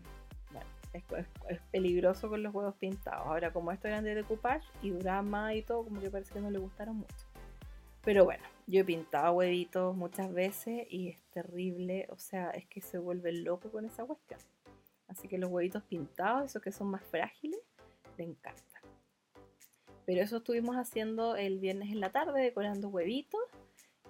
es, 1.49 1.61
peligroso 1.71 2.29
con 2.29 2.43
los 2.43 2.55
huevos 2.55 2.75
pintados. 2.77 3.27
Ahora, 3.27 3.53
como 3.53 3.73
estos 3.73 3.87
eran 3.87 4.05
de 4.05 4.15
decoupage 4.15 4.67
y 4.83 4.91
drama 4.91 5.55
y 5.55 5.63
todo, 5.63 5.85
como 5.85 6.01
que 6.01 6.11
parece 6.11 6.35
que 6.35 6.41
no 6.41 6.51
le 6.51 6.59
gustaron 6.59 6.97
mucho. 6.97 7.27
Pero 8.05 8.25
bueno, 8.25 8.43
yo 8.67 8.81
he 8.81 8.85
pintado 8.85 9.33
huevitos 9.35 9.97
muchas 9.97 10.33
veces 10.33 10.87
y 10.91 11.09
es 11.09 11.19
terrible. 11.33 12.07
O 12.11 12.19
sea, 12.19 12.51
es 12.51 12.67
que 12.67 12.81
se 12.81 12.99
vuelve 12.99 13.33
loco 13.33 13.71
con 13.71 13.85
esa 13.85 14.05
cuestión. 14.05 14.41
Así 15.13 15.29
que 15.29 15.37
los 15.37 15.51
huevitos 15.51 15.83
pintados, 15.83 16.47
esos 16.47 16.63
que 16.63 16.73
son 16.73 16.89
más 16.89 17.03
frágiles, 17.03 17.61
le 18.17 18.25
encantan. 18.25 18.83
Pero 20.07 20.23
eso 20.23 20.39
estuvimos 20.39 20.77
haciendo 20.77 21.37
el 21.37 21.59
viernes 21.59 21.91
en 21.91 22.01
la 22.01 22.11
tarde, 22.11 22.41
decorando 22.41 22.89
huevitos. 22.89 23.43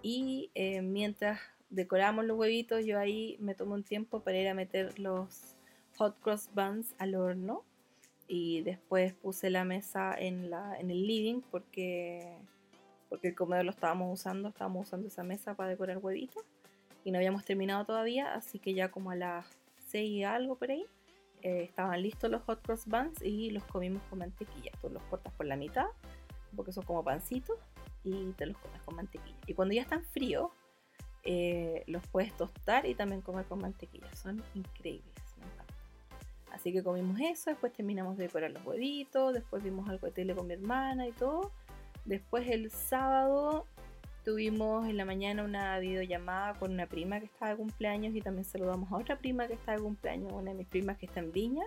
Y 0.00 0.50
eh, 0.54 0.80
mientras 0.80 1.40
decoramos 1.70 2.24
los 2.24 2.38
huevitos, 2.38 2.84
yo 2.84 3.00
ahí 3.00 3.36
me 3.40 3.54
tomo 3.56 3.74
un 3.74 3.82
tiempo 3.82 4.20
para 4.20 4.38
ir 4.38 4.48
a 4.48 4.54
meter 4.54 4.96
los 5.00 5.56
hot 5.96 6.18
cross 6.20 6.48
buns 6.54 6.94
al 6.98 7.16
horno 7.16 7.64
y 8.28 8.62
después 8.62 9.12
puse 9.12 9.50
la 9.50 9.64
mesa 9.64 10.14
en, 10.16 10.50
la, 10.50 10.78
en 10.78 10.90
el 10.90 11.06
living 11.06 11.40
porque, 11.50 12.38
porque 13.08 13.28
el 13.28 13.34
comedor 13.34 13.64
lo 13.64 13.72
estábamos 13.72 14.20
usando, 14.20 14.48
estábamos 14.48 14.86
usando 14.86 15.08
esa 15.08 15.24
mesa 15.24 15.54
para 15.54 15.70
decorar 15.70 15.98
huevitos 15.98 16.42
y 17.04 17.10
no 17.10 17.18
habíamos 17.18 17.44
terminado 17.44 17.84
todavía, 17.84 18.32
así 18.34 18.58
que 18.58 18.74
ya 18.74 18.90
como 18.90 19.10
a 19.10 19.16
las 19.16 19.46
6 19.92 20.10
y 20.10 20.24
algo 20.24 20.56
por 20.56 20.70
ahí 20.70 20.84
eh, 21.42 21.62
estaban 21.64 22.00
listos 22.02 22.30
los 22.30 22.42
hot 22.42 22.62
cross 22.62 22.86
buns 22.86 23.22
y 23.22 23.50
los 23.50 23.64
comimos 23.64 24.02
con 24.10 24.18
mantequilla. 24.18 24.72
Tú 24.80 24.88
los 24.90 25.02
cortas 25.04 25.32
por 25.34 25.46
la 25.46 25.56
mitad 25.56 25.86
porque 26.56 26.72
son 26.72 26.84
como 26.84 27.02
pancitos 27.04 27.56
y 28.04 28.32
te 28.32 28.46
los 28.46 28.56
comes 28.58 28.82
con 28.82 28.96
mantequilla. 28.96 29.38
Y 29.46 29.54
cuando 29.54 29.74
ya 29.74 29.82
están 29.82 30.04
fríos, 30.04 30.50
Eh, 31.24 31.84
los 31.86 32.02
puedes 32.08 32.32
tostar 32.36 32.84
y 32.84 32.96
también 32.96 33.22
comer 33.22 33.44
con 33.46 33.60
mantequilla. 33.60 34.12
Son 34.16 34.42
increíbles, 34.54 35.14
me 35.38 35.46
encantan. 35.46 35.76
Así 36.50 36.72
que 36.72 36.82
comimos 36.82 37.16
eso, 37.20 37.50
después 37.50 37.72
terminamos 37.72 38.16
de 38.16 38.24
decorar 38.24 38.50
los 38.50 38.64
huevitos, 38.66 39.32
después 39.32 39.62
vimos 39.62 39.88
algo 39.88 40.08
de 40.08 40.12
tele 40.12 40.34
con 40.34 40.48
mi 40.48 40.54
hermana 40.54 41.06
y 41.06 41.12
todo. 41.12 41.52
Después 42.04 42.48
el 42.48 42.72
sábado 42.72 43.66
tuvimos 44.24 44.88
en 44.88 44.96
la 44.96 45.04
mañana 45.04 45.44
una 45.44 45.78
videollamada 45.78 46.54
con 46.58 46.72
una 46.72 46.86
prima 46.86 47.18
que 47.18 47.26
estaba 47.26 47.50
de 47.50 47.56
cumpleaños 47.56 48.14
y 48.14 48.20
también 48.20 48.44
saludamos 48.44 48.90
a 48.92 48.96
otra 48.96 49.18
prima 49.18 49.46
que 49.46 49.54
está 49.54 49.72
de 49.72 49.80
cumpleaños, 49.80 50.32
una 50.32 50.50
de 50.52 50.56
mis 50.56 50.68
primas 50.68 50.96
que 50.98 51.06
está 51.06 51.20
en 51.20 51.32
Viña 51.32 51.64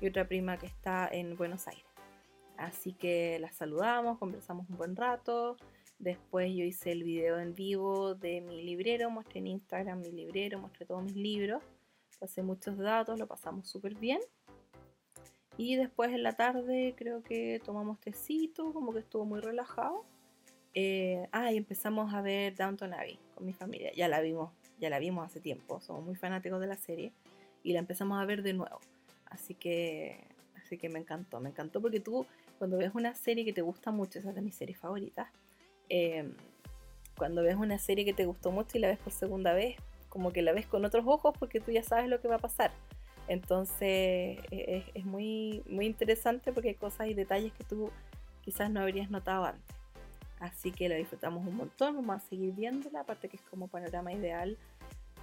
y 0.00 0.08
otra 0.08 0.26
prima 0.26 0.56
que 0.58 0.66
está 0.66 1.08
en 1.10 1.36
Buenos 1.36 1.66
Aires. 1.66 1.84
Así 2.56 2.92
que 2.92 3.38
las 3.40 3.54
saludamos, 3.56 4.18
conversamos 4.18 4.68
un 4.68 4.76
buen 4.76 4.96
rato. 4.96 5.56
Después 5.98 6.52
yo 6.54 6.64
hice 6.64 6.92
el 6.92 7.02
video 7.02 7.40
en 7.40 7.54
vivo 7.54 8.14
de 8.14 8.40
mi 8.40 8.62
librero, 8.62 9.10
mostré 9.10 9.40
en 9.40 9.48
Instagram 9.48 10.00
mi 10.00 10.12
librero, 10.12 10.60
mostré 10.60 10.86
todos 10.86 11.02
mis 11.02 11.16
libros, 11.16 11.62
pasé 12.20 12.42
muchos 12.42 12.76
datos, 12.78 13.18
lo 13.18 13.26
pasamos 13.26 13.68
súper 13.68 13.94
bien. 13.94 14.20
Y 15.56 15.74
después 15.74 16.12
en 16.12 16.22
la 16.22 16.34
tarde 16.34 16.94
creo 16.96 17.22
que 17.22 17.60
tomamos 17.64 17.98
tecito, 17.98 18.72
como 18.72 18.92
que 18.92 19.00
estuvo 19.00 19.24
muy 19.24 19.40
relajado. 19.40 20.04
Eh, 20.74 21.28
ah, 21.32 21.52
y 21.52 21.56
empezamos 21.56 22.12
a 22.14 22.22
ver 22.22 22.54
Downton 22.54 22.94
Abbey 22.94 23.18
con 23.34 23.46
mi 23.46 23.52
familia. 23.52 23.92
Ya 23.94 24.08
la 24.08 24.20
vimos, 24.20 24.52
ya 24.78 24.90
la 24.90 24.98
vimos 24.98 25.26
hace 25.26 25.40
tiempo, 25.40 25.80
somos 25.80 26.04
muy 26.04 26.14
fanáticos 26.14 26.60
de 26.60 26.66
la 26.66 26.76
serie 26.76 27.12
y 27.62 27.72
la 27.72 27.80
empezamos 27.80 28.20
a 28.20 28.24
ver 28.24 28.42
de 28.42 28.52
nuevo. 28.52 28.80
Así 29.26 29.54
que, 29.54 30.24
así 30.62 30.78
que 30.78 30.88
me 30.88 30.98
encantó, 30.98 31.40
me 31.40 31.48
encantó 31.50 31.80
porque 31.80 32.00
tú 32.00 32.26
cuando 32.58 32.78
ves 32.78 32.92
una 32.94 33.14
serie 33.14 33.44
que 33.44 33.52
te 33.52 33.62
gusta 33.62 33.90
mucho, 33.90 34.18
esa 34.18 34.30
es 34.30 34.34
de 34.34 34.42
mis 34.42 34.54
series 34.54 34.78
favoritas, 34.78 35.28
Em, 35.88 36.34
cuando 37.16 37.42
ves 37.42 37.56
una 37.56 37.78
serie 37.78 38.04
que 38.04 38.12
te 38.12 38.26
gustó 38.26 38.52
mucho 38.52 38.78
y 38.78 38.80
la 38.80 38.88
ves 38.88 38.98
por 38.98 39.12
segunda 39.12 39.52
vez, 39.52 39.76
como 40.08 40.32
que 40.32 40.42
la 40.42 40.52
ves 40.52 40.66
con 40.66 40.84
otros 40.84 41.04
ojos 41.06 41.34
porque 41.38 41.60
tú 41.60 41.72
ya 41.72 41.82
sabes 41.82 42.08
lo 42.08 42.20
que 42.20 42.28
va 42.28 42.36
a 42.36 42.40
pasar. 42.40 42.70
Entonces 43.26 44.38
e-, 44.50 44.84
es, 44.94 45.04
muy, 45.04 45.62
muy 45.68 45.86
interesante 45.86 46.52
porque 46.52 46.70
hay 46.70 46.74
cosas 46.74 47.08
y 47.08 47.14
detalles 47.14 47.52
que 47.52 47.64
tú 47.64 47.90
quizás 48.42 48.70
no 48.70 48.80
habrías 48.80 49.10
notado 49.10 49.44
antes. 49.46 49.76
Así 50.40 50.70
que 50.70 50.88
la 50.88 50.94
disfrutamos 50.94 51.46
un 51.46 51.56
montón, 51.56 51.96
vamos 51.96 52.16
a 52.16 52.20
seguir 52.28 52.52
viéndola, 52.54 53.00
aparte 53.00 53.28
que 53.28 53.36
es 53.36 53.42
como 53.42 53.68
panorama 53.68 54.12
ideal 54.12 54.56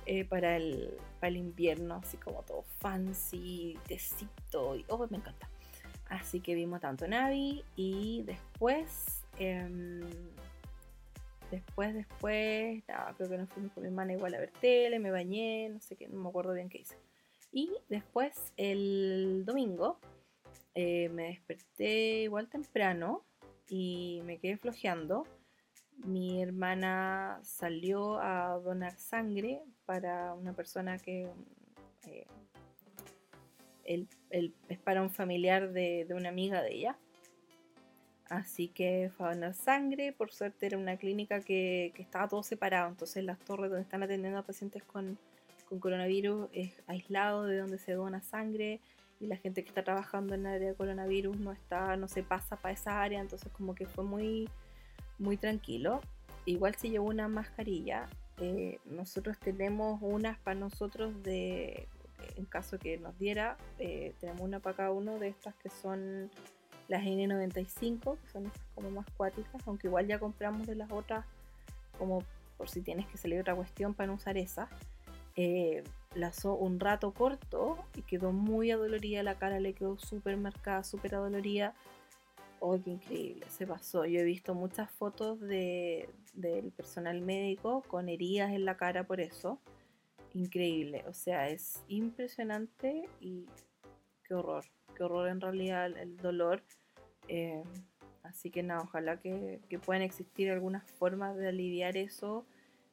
eh, 0.06 0.26
para, 0.26 0.58
el, 0.58 0.98
para 1.20 1.30
el 1.30 1.38
invierno, 1.38 1.96
así 1.96 2.18
como 2.18 2.44
todo 2.44 2.64
fancy, 2.80 3.78
tecito, 3.88 4.76
y 4.76 4.86
oh, 4.90 5.08
me 5.10 5.18
encanta. 5.18 5.50
Así 6.10 6.42
que 6.42 6.54
vimos 6.54 6.82
tanto 6.82 7.08
Navi 7.08 7.64
y 7.76 8.24
después... 8.26 9.24
Em, 9.40 10.02
Después, 11.52 11.94
después, 11.94 12.84
creo 13.18 13.30
que 13.30 13.38
nos 13.38 13.50
fuimos 13.50 13.72
con 13.72 13.84
mi 13.84 13.88
hermana 13.90 14.14
igual 14.14 14.34
a 14.34 14.40
ver 14.40 14.52
tele, 14.60 15.00
me 15.00 15.12
bañé, 15.12 15.70
no 15.70 15.80
sé 15.80 15.96
qué, 15.96 16.08
no 16.08 16.20
me 16.20 16.30
acuerdo 16.30 16.54
bien 16.54 16.70
qué 16.70 16.80
hice. 16.80 16.98
Y 17.52 17.72
después, 17.88 18.52
el 18.58 19.44
domingo, 19.46 20.00
eh, 20.74 21.10
me 21.10 21.28
desperté 21.28 22.24
igual 22.24 22.50
temprano 22.50 23.24
y 23.70 24.22
me 24.26 24.38
quedé 24.38 24.58
flojeando. 24.58 25.26
Mi 25.98 26.42
hermana 26.42 27.40
salió 27.44 28.20
a 28.20 28.60
donar 28.60 28.98
sangre 28.98 29.62
para 29.86 30.34
una 30.34 30.54
persona 30.54 30.98
que 30.98 31.30
eh, 32.08 32.28
es 33.86 34.80
para 34.80 35.02
un 35.02 35.10
familiar 35.10 35.72
de 35.72 36.08
una 36.12 36.30
amiga 36.30 36.62
de 36.62 36.74
ella. 36.74 36.98
Así 38.30 38.70
que 38.70 39.12
fue 39.16 39.28
a 39.28 39.34
donar 39.34 39.54
sangre. 39.54 40.12
Por 40.12 40.32
suerte 40.32 40.66
era 40.66 40.78
una 40.78 40.98
clínica 40.98 41.42
que, 41.42 41.94
estaba 41.98 42.28
todo 42.28 42.44
separado. 42.44 42.90
Entonces 42.90 43.24
las 43.24 43.40
torres 43.40 43.70
donde 43.70 43.84
están 43.84 44.04
atendiendo 44.04 44.40
a 44.40 44.44
pacientes 44.44 44.84
con, 44.84 45.18
coronavirus 45.80 46.48
es 46.54 46.82
aislado 46.88 47.46
de 47.46 47.58
donde 47.58 47.78
se 47.78 47.94
dona 47.94 48.22
sangre. 48.22 48.80
Y 49.26 49.28
la 49.28 49.38
gente 49.38 49.64
que 49.64 49.70
está 49.70 49.84
trabajando 49.84 50.36
en 50.36 50.42
el 50.46 50.54
área 50.54 50.68
de 50.70 50.76
coronavirus 50.76 51.40
no 51.40 51.52
está, 51.52 51.98
no 51.98 52.08
se 52.08 52.22
pasa 52.22 52.58
para 52.58 52.76
esa 52.76 53.02
área. 53.02 53.20
Entonces 53.20 53.52
como 53.52 53.74
que 53.74 53.88
fue 53.88 54.04
muy, 54.04 54.48
muy 55.18 55.36
tranquilo. 55.36 56.00
Igual 56.46 56.76
se 56.76 56.92
llevó 56.92 57.08
una 57.08 57.28
mascarilla. 57.28 58.08
Eh, 58.40 58.78
nosotros 58.86 59.40
tenemos 59.40 59.98
unas 60.02 60.38
para 60.38 60.60
nosotros 60.60 61.24
de 61.24 61.88
en 62.38 62.46
caso 62.46 62.78
que 62.78 62.98
nos 62.98 63.18
diera, 63.18 63.58
eh, 63.80 64.14
tenemos 64.20 64.42
una 64.42 64.60
para 64.60 64.76
cada 64.76 64.92
uno 64.92 65.18
de 65.20 65.30
estas 65.30 65.56
que 65.56 65.70
son 65.70 66.30
las 66.88 67.04
N95, 67.04 68.18
que 68.20 68.30
son 68.32 68.52
como 68.76 68.92
más 68.92 69.06
cuáticas, 69.18 69.62
aunque 69.68 69.88
igual 69.88 70.08
ya 70.08 70.20
compramos 70.20 70.68
de 70.68 70.76
las 70.76 70.92
otras, 70.92 71.26
como 71.98 72.24
por 72.58 72.70
si 72.70 72.82
tienes 72.82 73.08
que 73.08 73.18
salir 73.18 73.40
otra 73.40 73.56
cuestión 73.56 73.94
para 73.94 74.08
no 74.08 74.14
usar 74.14 74.38
esas. 74.38 74.70
Eh, 75.36 75.84
la 76.16 76.32
un 76.60 76.80
rato 76.80 77.14
corto 77.14 77.78
y 77.96 78.02
quedó 78.02 78.32
muy 78.32 78.72
adolorida, 78.72 79.22
la 79.24 79.38
cara 79.38 79.60
le 79.60 79.74
quedó 79.74 79.98
súper 80.00 80.38
marcada, 80.38 80.84
súper 80.84 81.16
adolorida. 81.16 81.74
Oh, 82.60 82.82
qué 82.82 82.92
increíble, 82.92 83.46
se 83.50 83.68
pasó. 83.68 84.06
Yo 84.06 84.22
he 84.22 84.24
visto 84.24 84.56
muchas 84.56 84.90
fotos 84.90 85.40
de, 85.42 86.10
del 86.34 86.72
personal 86.72 87.22
médico 87.22 87.84
con 87.88 88.10
heridas 88.10 88.52
en 88.52 88.66
la 88.66 88.78
cara 88.78 89.06
por 89.06 89.20
eso. 89.20 89.60
Increíble, 90.34 91.04
o 91.08 91.14
sea, 91.14 91.50
es 91.50 91.84
impresionante 91.88 93.08
y 93.20 93.46
qué 94.24 94.34
horror 94.34 94.66
qué 94.96 95.04
horror 95.04 95.28
en 95.28 95.42
realidad 95.42 95.86
el, 95.86 96.18
dolor. 96.18 96.64
Eh, 97.28 97.64
así 98.24 98.50
que 98.50 98.64
nada, 98.64 98.82
ojalá 98.82 99.20
que, 99.20 99.60
puedan 99.86 100.02
existir 100.02 100.50
algunas 100.50 100.90
formas 100.90 101.36
de 101.38 101.50
aliviar 101.50 101.98
eso 101.98 102.46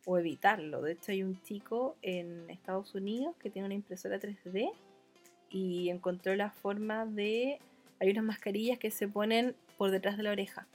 o 0.07 0.19
evitarlo. 0.19 0.83
De 0.83 0.93
hecho 0.93 1.12
hay 1.12 1.23
un 1.23 1.41
chico 1.43 1.97
en 2.03 2.49
Estados 2.51 2.95
Unidos 2.95 3.35
que 3.38 3.51
tiene 3.51 3.67
una 3.67 3.75
impresora 3.75 4.19
3D 4.19 4.73
y 5.51 5.91
encontró 5.91 6.35
la 6.35 6.51
forma 6.51 7.07
de... 7.07 7.59
Hay 8.01 8.11
unas 8.11 8.25
mascarillas 8.25 8.79
que 8.79 8.91
se 8.91 9.07
ponen 9.07 9.55
por 9.79 9.91
detrás 9.91 10.17
de 10.17 10.25
la 10.25 10.33
oreja 10.33 10.67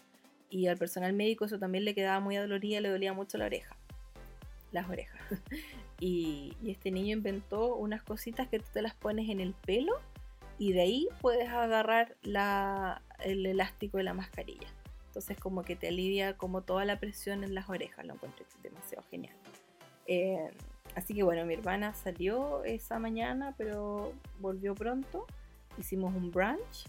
y 0.50 0.68
al 0.68 0.78
personal 0.78 1.14
médico 1.14 1.46
eso 1.46 1.60
también 1.60 1.86
le 1.86 1.94
quedaba 1.94 2.20
muy 2.20 2.38
adolorida, 2.38 2.80
le 2.80 2.90
dolía 2.90 3.14
mucho 3.14 3.38
la 3.38 3.46
oreja, 3.46 3.76
las 4.72 4.90
orejas. 4.90 5.20
y, 6.00 6.56
este 6.66 6.92
niño 6.92 7.14
inventó 7.14 7.76
unas 7.76 8.04
cositas 8.04 8.48
que 8.48 8.60
tú 8.60 8.66
te 8.74 8.82
las 8.82 8.96
pones 8.96 9.30
en 9.30 9.42
el 9.42 9.54
pelo 9.54 9.94
y 10.58 10.72
de 10.74 10.82
ahí 10.82 11.08
puedes 11.22 11.50
agarrar 11.50 12.16
el 12.24 13.46
elástico 13.46 13.98
de 13.98 14.04
la 14.04 14.14
mascarilla. 14.14 14.68
Entonces 15.18 15.40
como 15.40 15.64
que 15.64 15.76
te 15.76 15.88
alivia 15.88 16.38
como 16.38 16.62
toda 16.62 16.86
la 16.86 17.00
presión 17.00 17.44
en 17.44 17.56
las 17.56 17.68
orejas, 17.70 18.06
lo 18.06 18.14
encontré 18.14 18.46
demasiado 18.62 19.04
genial. 19.10 19.34
Eh, 20.06 20.52
así 20.94 21.16
que 21.16 21.24
bueno, 21.24 21.44
mi 21.44 21.56
hermana 21.56 21.96
salió 21.96 22.64
esa 22.66 23.00
mañana, 23.00 23.56
pero 23.58 24.14
volvió 24.40 24.76
pronto. 24.76 25.26
Hicimos 25.76 26.14
un 26.14 26.30
brunch. 26.30 26.86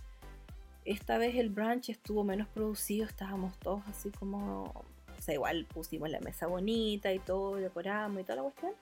Esta 0.84 1.16
vez 1.16 1.36
el 1.36 1.48
brunch 1.48 1.88
estuvo 1.88 2.22
menos 2.22 2.48
producido, 2.48 3.06
estábamos 3.06 3.58
todos 3.60 3.80
así 3.88 4.10
como, 4.10 4.64
o 4.64 5.22
sea, 5.22 5.32
igual 5.32 5.64
pusimos 5.64 6.10
la 6.10 6.20
mesa 6.20 6.46
bonita 6.46 7.10
y 7.14 7.20
todo, 7.20 7.56
decoramos 7.56 8.20
y 8.20 8.24
toda 8.24 8.36
la 8.36 8.42
cuestión, 8.42 8.72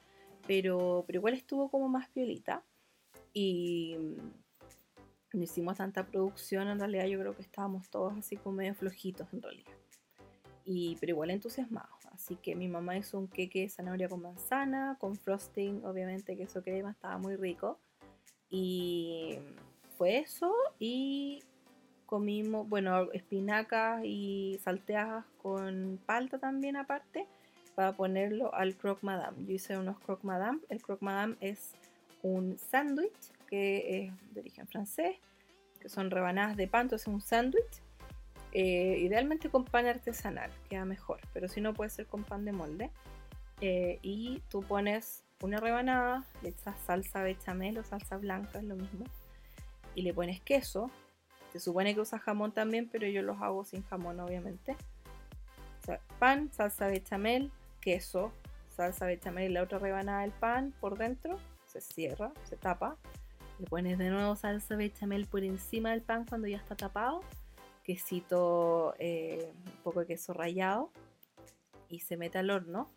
pero, 0.49 1.05
pero 1.07 1.21
igual 1.21 1.35
estuvo 1.35 1.71
como 1.71 1.89
más 1.89 2.09
piolita. 2.09 2.65
Y 3.33 3.97
no 5.37 5.45
hicimos 5.45 5.77
tanta 5.77 6.07
producción, 6.07 6.69
en 6.69 6.79
realidad 6.79 7.07
yo 7.07 7.19
creo 7.21 7.37
que 7.37 7.43
estábamos 7.43 7.89
todos 7.91 8.17
así 8.17 8.37
como 8.37 8.57
medio 8.57 8.75
flojitos 8.75 9.29
en 9.33 9.43
realidad. 9.43 9.73
Y, 10.65 10.97
pero 10.99 11.13
igual 11.13 11.31
entusiasmados. 11.31 12.07
Así 12.13 12.37
que 12.37 12.57
mi 12.57 12.67
mamá 12.67 12.97
hizo 12.97 13.19
un 13.19 13.29
queque 13.29 13.61
de 13.61 13.69
zanahoria 13.69 14.09
con 14.09 14.23
manzana, 14.23 14.97
con 14.99 15.17
frosting, 15.17 15.85
obviamente 15.85 16.37
queso 16.37 16.63
crema, 16.63 16.91
estaba 16.91 17.19
muy 17.19 17.37
rico. 17.37 17.79
Y 18.49 19.39
fue 19.97 20.19
eso 20.19 20.53
y 20.79 21.43
comimos, 22.07 22.69
bueno, 22.69 23.13
espinacas 23.13 24.03
y 24.05 24.59
salteadas 24.63 25.25
con 25.43 26.01
palta 26.07 26.39
también 26.39 26.77
aparte 26.77 27.27
para 27.75 27.93
ponerlo 27.95 28.55
al 28.55 28.77
croque 28.77 29.05
madame. 29.05 29.45
Yo 29.45 29.53
hice 29.53 29.77
unos 29.77 29.99
croque 30.01 30.27
madame. 30.27 30.61
El 30.69 30.83
croque 30.83 31.05
madame 31.05 31.37
es 31.41 31.75
un 32.23 32.59
sándwich 32.59 33.33
que 33.49 34.07
es 34.07 34.35
de 34.35 34.41
origen 34.41 34.67
francés, 34.67 35.17
que 35.87 35.91
son 35.91 36.11
rebanadas 36.11 36.57
de 36.57 36.67
pan, 36.67 36.83
entonces 36.83 37.07
un 37.07 37.21
sándwich. 37.21 37.81
Eh, 38.51 38.99
idealmente 39.03 39.51
con 39.51 39.65
pan 39.65 39.87
artesanal, 39.87 40.51
queda 40.69 40.85
mejor, 40.85 41.21
pero 41.33 41.47
si 41.47 41.61
no 41.61 41.75
puede 41.75 41.91
ser 41.91 42.07
con 42.07 42.25
pan 42.25 42.45
de 42.45 42.51
molde. 42.51 42.91
Eh, 43.61 44.01
y 44.03 44.43
tú 44.51 44.63
pones 44.63 45.25
una 45.43 45.59
rebanada, 45.59 46.25
le 46.43 46.49
echas 46.49 46.75
salsa 46.87 47.23
bechamel 47.23 47.79
o 47.79 47.85
salsa 47.85 48.17
blanca, 48.17 48.59
es 48.59 48.65
lo 48.65 48.75
mismo, 48.75 49.05
y 49.95 50.03
le 50.03 50.13
pones 50.13 50.41
queso. 50.41 50.91
Se 51.53 51.61
supone 51.61 51.95
que 51.95 52.01
usa 52.01 52.19
jamón 52.19 52.51
también, 52.51 52.89
pero 52.91 53.07
yo 53.07 53.23
los 53.23 53.41
hago 53.41 53.65
sin 53.65 53.85
jamón, 53.85 54.19
obviamente. 54.19 54.75
pan, 56.19 56.51
salsa 56.53 56.89
bechamel, 56.89 57.53
queso, 57.81 58.33
salsa 58.75 59.07
bechamel 59.07 59.53
y 59.53 59.55
la 59.55 59.63
otra 59.63 59.79
rebanada 59.79 60.23
del 60.23 60.33
pan 60.33 60.75
por 60.81 60.99
dentro, 60.99 61.39
se 61.67 61.81
cierra, 61.81 62.33
se 62.43 62.57
tapa 62.57 62.97
le 63.59 63.67
pones 63.67 63.99
de 63.99 64.11
nuevo 64.11 64.37
salsa 64.37 64.77
bechamel 64.77 65.27
por 65.27 65.43
encima 65.43 65.91
del 65.91 66.03
pan 66.03 66.25
cuando 66.27 66.47
ya 66.47 66.59
está 66.59 66.77
tapado. 66.77 67.23
Quesito, 67.83 68.95
eh, 68.99 69.53
un 69.65 69.83
poco 69.83 70.01
de 70.01 70.07
queso 70.07 70.33
rallado. 70.33 70.91
Y 71.89 72.01
se 72.01 72.17
mete 72.17 72.39
al 72.39 72.51
horno. 72.51 72.91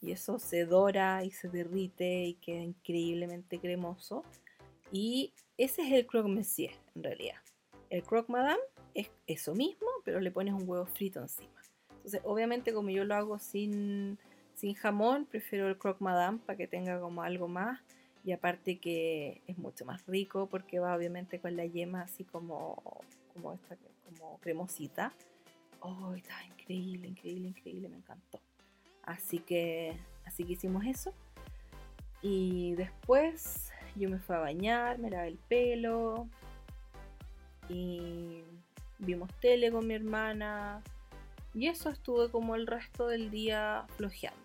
y 0.00 0.12
eso 0.12 0.38
se 0.38 0.66
dora 0.66 1.24
y 1.24 1.30
se 1.30 1.48
derrite 1.48 2.24
y 2.24 2.34
queda 2.34 2.62
increíblemente 2.62 3.58
cremoso. 3.58 4.24
Y 4.92 5.32
ese 5.56 5.82
es 5.82 5.92
el 5.92 6.06
croque 6.06 6.28
monsieur 6.28 6.72
en 6.94 7.02
realidad. 7.02 7.40
El 7.90 8.02
croque 8.02 8.30
madame 8.30 8.60
es 8.94 9.10
eso 9.26 9.54
mismo, 9.54 9.86
pero 10.04 10.20
le 10.20 10.30
pones 10.30 10.54
un 10.54 10.68
huevo 10.68 10.86
frito 10.86 11.20
encima. 11.20 11.60
Entonces, 11.90 12.20
obviamente 12.24 12.72
como 12.72 12.90
yo 12.90 13.04
lo 13.04 13.14
hago 13.14 13.38
sin, 13.38 14.18
sin 14.54 14.74
jamón, 14.74 15.26
prefiero 15.26 15.68
el 15.68 15.78
croque 15.78 16.04
madame 16.04 16.38
para 16.38 16.56
que 16.56 16.68
tenga 16.68 17.00
como 17.00 17.22
algo 17.22 17.48
más. 17.48 17.80
Y 18.26 18.32
aparte 18.32 18.78
que 18.78 19.40
es 19.46 19.56
mucho 19.56 19.84
más 19.84 20.04
rico 20.08 20.48
porque 20.48 20.80
va 20.80 20.96
obviamente 20.96 21.38
con 21.38 21.56
la 21.56 21.64
yema 21.64 22.02
así 22.02 22.24
como, 22.24 22.82
como, 23.32 23.52
esta, 23.52 23.76
como 24.04 24.38
cremosita. 24.40 25.12
Oh, 25.78 26.12
está 26.12 26.34
increíble, 26.44 27.06
increíble, 27.06 27.48
increíble, 27.50 27.88
me 27.88 27.98
encantó. 27.98 28.40
Así 29.04 29.38
que, 29.38 29.96
así 30.24 30.42
que 30.42 30.54
hicimos 30.54 30.84
eso. 30.86 31.14
Y 32.20 32.74
después 32.74 33.70
yo 33.94 34.10
me 34.10 34.18
fui 34.18 34.34
a 34.34 34.40
bañar, 34.40 34.98
me 34.98 35.08
lavé 35.08 35.28
el 35.28 35.38
pelo 35.38 36.28
y 37.68 38.42
vimos 38.98 39.30
tele 39.38 39.70
con 39.70 39.86
mi 39.86 39.94
hermana. 39.94 40.82
Y 41.54 41.68
eso 41.68 41.90
estuve 41.90 42.28
como 42.32 42.56
el 42.56 42.66
resto 42.66 43.06
del 43.06 43.30
día 43.30 43.86
flojeando. 43.96 44.42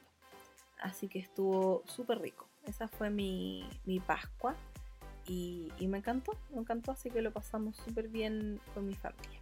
Así 0.79 1.07
que 1.07 1.17
estuvo 1.17 1.81
súper 1.87 2.19
rico. 2.19 2.50
Esa 2.65 2.87
fue 2.87 3.09
mi, 3.09 3.67
Pascua. 4.05 4.55
Y, 5.27 5.71
y, 5.79 5.87
me 5.87 5.99
encantó, 5.99 6.33
me 6.49 6.59
encantó, 6.61 6.91
así 6.91 7.09
que 7.09 7.21
lo 7.21 7.31
pasamos 7.31 7.77
súper 7.77 8.07
bien 8.07 8.59
con 8.73 8.87
mi 8.87 8.95
familia. 8.95 9.39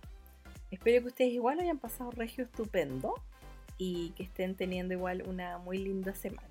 Espero 0.72 1.02
que 1.02 1.08
ustedes 1.08 1.32
igual 1.32 1.60
hayan 1.60 1.80
pasado 1.80 2.12
regio 2.12 2.44
estupendo 2.44 3.16
y 3.78 4.12
que 4.12 4.24
estén 4.24 4.56
teniendo 4.56 4.94
igual 4.94 5.24
una 5.28 5.58
muy 5.58 5.78
linda 5.78 6.14
semana. 6.14 6.48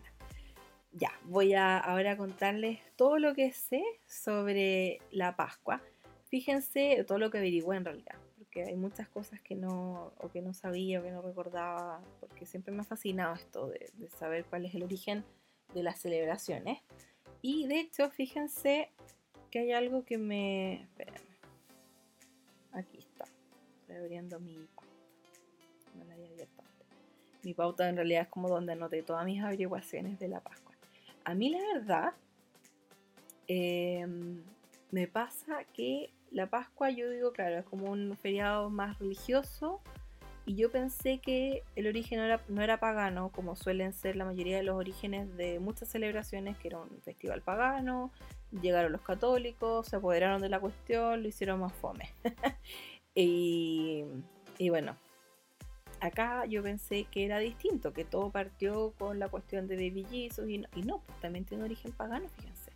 Ya, 0.92 1.12
voy 1.24 1.52
a 1.52 1.78
ahora 1.78 2.16
contarles 2.16 2.80
todo 2.96 3.18
lo 3.18 3.34
que 3.34 3.52
sé 3.52 3.84
sobre 4.06 4.98
la 5.12 5.36
Pascua. 5.36 5.82
Fíjense 6.24 7.04
todo 7.06 7.18
lo 7.18 7.30
que 7.30 7.38
averigüé 7.38 7.76
en 7.76 7.84
realidad, 7.84 8.16
porque 8.38 8.64
hay 8.64 8.74
muchas 8.74 9.08
cosas 9.08 9.40
que 9.40 9.54
no, 9.54 10.12
o 10.18 10.30
que 10.30 10.40
no 10.40 10.54
sabía 10.54 11.00
o 11.00 11.02
que 11.02 11.10
no 11.10 11.22
recordaba, 11.22 12.00
porque 12.18 12.46
siempre 12.46 12.72
me 12.72 12.80
ha 12.80 12.84
fascinado 12.84 13.34
esto 13.34 13.68
de, 13.68 14.08
saber 14.18 14.44
cuál 14.46 14.64
es 14.64 14.74
el 14.74 14.82
origen 14.82 15.24
de 15.74 15.82
las 15.82 16.00
celebraciones. 16.00 16.80
Y 17.42 17.66
de 17.66 17.80
hecho, 17.80 18.10
fíjense 18.10 18.90
que 19.50 19.60
hay 19.60 19.72
algo 19.72 20.04
que 20.04 20.18
me... 20.18 20.82
Espérenme. 20.82 21.20
Aquí 22.72 22.98
está. 22.98 23.24
Abriendo 23.94 24.38
mi 24.40 24.54
pauta. 24.74 24.92
No 25.94 26.04
la 26.04 26.14
había 26.14 26.28
abierto 26.28 26.62
Mi 27.42 27.54
pauta 27.54 27.88
en 27.88 27.96
realidad 27.96 28.22
es 28.22 28.28
como 28.28 28.48
donde 28.48 28.72
anoté 28.72 29.02
todas 29.02 29.24
mis 29.24 29.42
averiguaciones 29.42 30.18
de 30.18 30.28
la 30.28 30.40
Pascua. 30.40 30.74
A 31.24 31.34
mí 31.34 31.50
la 31.50 31.60
verdad, 31.74 32.12
em, 33.46 34.42
me 34.90 35.08
pasa 35.08 35.64
que 35.72 36.10
la 36.30 36.48
Pascua, 36.48 36.90
yo 36.90 37.10
digo, 37.10 37.32
claro, 37.32 37.58
es 37.58 37.64
como 37.64 37.90
un 37.90 38.16
feriado 38.16 38.70
más 38.70 38.98
religioso. 38.98 39.80
Y 40.48 40.54
yo 40.54 40.72
pensé 40.72 41.18
que 41.18 41.62
el 41.76 41.86
origen 41.86 42.18
no 42.18 42.24
era, 42.24 42.40
no 42.48 42.80
pagano, 42.80 43.28
como 43.28 43.54
suelen 43.54 43.92
ser 43.92 44.16
la 44.16 44.24
mayoría 44.24 44.56
de 44.56 44.62
los 44.62 44.76
orígenes 44.76 45.36
de 45.36 45.60
muchas 45.60 45.90
celebraciones, 45.90 46.56
que 46.56 46.68
era 46.68 46.78
un 46.78 47.02
festival 47.02 47.42
pagano. 47.42 48.10
Llegaron 48.62 48.92
los 48.92 49.02
católicos, 49.02 49.88
se 49.88 49.96
apoderaron 49.96 50.40
de 50.40 50.48
la 50.48 50.58
cuestión, 50.58 51.22
lo 51.22 51.28
hicieron 51.28 51.60
más 51.60 51.74
fome. 51.74 52.08
y, 53.14 54.06
y 54.56 54.70
bueno, 54.70 54.96
acá 56.00 56.46
yo 56.46 56.62
pensé 56.62 57.04
que 57.04 57.26
era 57.26 57.40
distinto, 57.40 57.92
que 57.92 58.06
todo 58.06 58.30
partió 58.30 58.94
con 58.98 59.18
la 59.18 59.28
cuestión 59.28 59.68
de 59.68 59.76
Baby 59.76 60.06
Jesus 60.10 60.48
y 60.48 60.82
no, 60.82 61.02
pues 61.04 61.20
también 61.20 61.44
tiene 61.44 61.64
origen 61.64 61.92
pagano, 61.92 62.26
fíjense. 62.30 62.72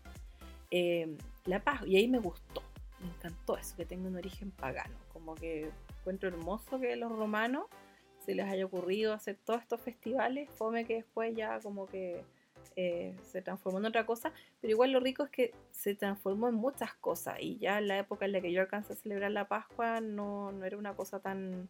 Em, 0.71 1.17
la 1.47 1.65
paz, 1.65 1.87
y 1.87 1.97
ahí 1.97 2.07
me 2.07 2.19
gustó, 2.19 2.63
me 3.03 3.09
encantó 3.09 3.57
eso, 3.57 3.77
que 3.77 3.85
tenga 3.85 4.09
un 4.09 4.17
origen 4.17 4.51
pagano, 4.51 4.97
como 5.12 5.35
que 5.35 5.71
encuentro 6.01 6.29
hermoso 6.29 6.79
que 6.81 6.97
los 6.97 7.11
romanos 7.11 7.67
se 8.25 8.35
les 8.35 8.47
haya 8.47 8.65
ocurrido 8.65 9.12
hacer 9.12 9.37
todos 9.45 9.61
estos 9.61 9.81
festivales, 9.81 10.49
fome 10.51 10.85
que 10.85 10.97
después 10.97 11.35
ya 11.35 11.61
como 11.61 11.87
que 11.87 12.25
eh, 12.77 13.17
se 13.25 13.43
transformó 13.43 13.79
en 13.79 13.87
otra 13.87 14.07
cosa, 14.07 14.33
pero 14.61 14.71
igual 14.71 14.93
lo 14.93 15.01
rico 15.01 15.25
es 15.25 15.31
que 15.31 15.55
se 15.73 15.95
transformó 15.95 16.49
en 16.49 16.55
muchas 16.55 16.95
cosas 16.95 17.38
y 17.41 17.59
ya 17.59 17.79
en 17.79 17.88
la 17.88 17.99
época 17.99 18.25
en 18.25 18.33
la 18.33 18.41
que 18.41 18.53
yo 18.53 18.61
alcancé 18.61 18.93
a 18.93 18.97
celebrar 18.97 19.33
la 19.33 19.49
Pascua 19.49 20.01
no, 20.01 20.53
no 20.53 20.65
era 20.65 20.79
una 20.79 20.95
cosa 20.95 21.21
tan 21.21 21.69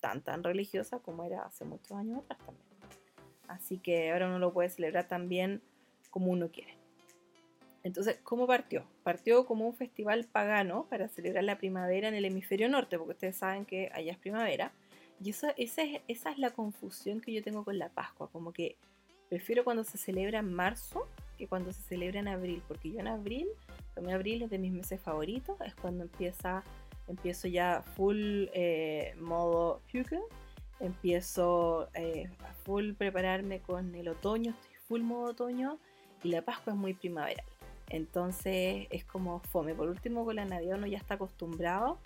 tan, 0.00 0.22
tan 0.22 0.44
religiosa 0.44 0.98
como 0.98 1.24
era 1.24 1.42
hace 1.42 1.64
muchos 1.64 1.92
años 1.92 2.20
atrás 2.20 2.38
también. 2.44 2.66
Así 3.48 3.78
que 3.78 4.12
ahora 4.12 4.28
uno 4.28 4.38
lo 4.38 4.52
puede 4.52 4.68
celebrar 4.68 5.08
también 5.08 5.62
como 6.10 6.30
uno 6.30 6.50
quiere. 6.50 6.75
Entonces, 7.86 8.18
¿cómo 8.24 8.48
partió? 8.48 8.84
Partió 9.04 9.46
como 9.46 9.64
un 9.64 9.74
festival 9.74 10.24
pagano 10.24 10.86
para 10.90 11.08
celebrar 11.08 11.44
la 11.44 11.56
primavera 11.56 12.08
en 12.08 12.14
el 12.14 12.24
hemisferio 12.24 12.68
norte, 12.68 12.98
porque 12.98 13.12
ustedes 13.12 13.36
saben 13.36 13.64
que 13.64 13.90
allá 13.94 14.10
es 14.10 14.18
primavera. 14.18 14.72
Y 15.22 15.30
eso, 15.30 15.46
esa, 15.56 15.82
es, 15.82 16.00
esa 16.08 16.32
es 16.32 16.38
la 16.38 16.50
confusión 16.50 17.20
que 17.20 17.32
yo 17.32 17.44
tengo 17.44 17.64
con 17.64 17.78
la 17.78 17.88
Pascua, 17.88 18.28
como 18.32 18.52
que 18.52 18.76
prefiero 19.28 19.62
cuando 19.62 19.84
se 19.84 19.98
celebra 19.98 20.40
en 20.40 20.52
marzo 20.52 21.08
que 21.38 21.46
cuando 21.46 21.72
se 21.72 21.82
celebra 21.82 22.18
en 22.18 22.28
abril, 22.28 22.60
porque 22.66 22.90
yo 22.90 22.98
en 22.98 23.06
abril, 23.06 23.46
para 23.94 24.14
abril 24.14 24.42
es 24.42 24.50
de 24.50 24.58
mis 24.58 24.72
meses 24.72 25.00
favoritos, 25.00 25.56
es 25.60 25.74
cuando 25.76 26.04
empieza 26.04 26.64
empiezo 27.06 27.46
ya 27.46 27.82
full 27.94 28.46
eh, 28.52 29.14
modo 29.20 29.80
Hugo, 29.94 30.28
empiezo 30.80 31.88
eh, 31.94 32.28
a 32.40 32.52
full 32.64 32.94
prepararme 32.94 33.60
con 33.60 33.94
el 33.94 34.08
otoño, 34.08 34.50
estoy 34.50 34.76
full 34.88 35.02
modo 35.02 35.30
otoño 35.30 35.78
y 36.24 36.30
la 36.30 36.42
Pascua 36.42 36.72
es 36.72 36.78
muy 36.78 36.94
primaveral. 36.94 37.46
Entonces 37.88 38.86
es 38.90 39.04
como 39.04 39.40
fome. 39.40 39.74
Por 39.74 39.88
último, 39.88 40.24
con 40.24 40.36
la 40.36 40.44
Navidad 40.44 40.78
uno 40.78 40.86
ya 40.86 40.98
está 40.98 41.14
acostumbrado 41.14 41.98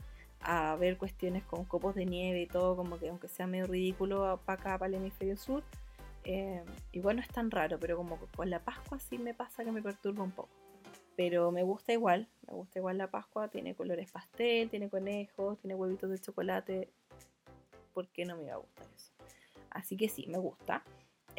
a 0.43 0.75
ver 0.77 0.97
cuestiones 0.97 1.45
con 1.45 1.65
copos 1.65 1.95
de 1.95 2.07
nieve 2.07 2.43
y 2.43 2.47
todo, 2.47 2.77
como 2.77 2.99
que 2.99 3.09
aunque 3.09 3.29
sea 3.29 3.47
medio 3.47 3.67
ridículo 3.67 4.41
para 4.47 4.61
acá, 4.61 4.79
para 4.79 4.89
el 4.89 4.95
hemisferio 4.95 5.37
sur, 5.37 5.63
eh, 6.25 6.63
igual 6.93 7.17
no 7.17 7.23
es 7.23 7.29
tan 7.29 7.51
raro, 7.51 7.79
pero 7.79 7.97
como 7.97 8.19
con 8.37 8.49
la 8.49 8.61
Pascua 8.61 8.99
sí 8.99 9.19
me 9.19 9.35
pasa 9.35 9.65
que 9.65 9.73
me 9.73 9.83
perturba 9.83 10.25
un 10.25 10.31
poco 10.31 10.49
pero 11.21 11.53
me 11.53 11.63
gusta 11.63 11.93
igual, 11.93 12.29
me 12.47 12.55
gusta 12.55 12.79
igual 12.79 12.97
la 12.97 13.11
Pascua, 13.11 13.49
tiene 13.49 13.75
colores 13.75 14.11
pastel, 14.11 14.71
tiene 14.71 14.89
conejos, 14.89 15.59
tiene 15.59 15.75
huevitos 15.75 16.09
de 16.09 16.19
chocolate, 16.19 16.89
¿por 17.93 18.09
qué 18.09 18.25
no 18.25 18.39
me 18.39 18.45
iba 18.45 18.55
a 18.55 18.57
gustar 18.57 18.87
eso? 18.97 19.13
Así 19.69 19.99
que 19.99 20.09
sí, 20.09 20.27
me 20.29 20.39
gusta. 20.39 20.83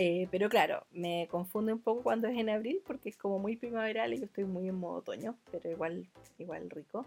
Eh, 0.04 0.28
pero 0.32 0.50
claro, 0.50 0.88
me 0.90 1.28
confunde 1.30 1.74
un 1.74 1.80
poco 1.80 2.02
cuando 2.02 2.28
es 2.28 2.36
en 2.36 2.50
abril 2.50 2.82
porque 2.88 3.10
es 3.10 3.16
como 3.16 3.38
muy 3.38 3.56
primaveral 3.56 4.12
y 4.16 4.18
yo 4.18 4.26
estoy 4.26 4.46
muy 4.46 4.68
en 4.68 4.74
modo 4.74 4.96
otoño, 4.96 5.38
pero 5.52 5.70
igual, 5.70 6.10
igual 6.40 6.72
rico. 6.72 7.06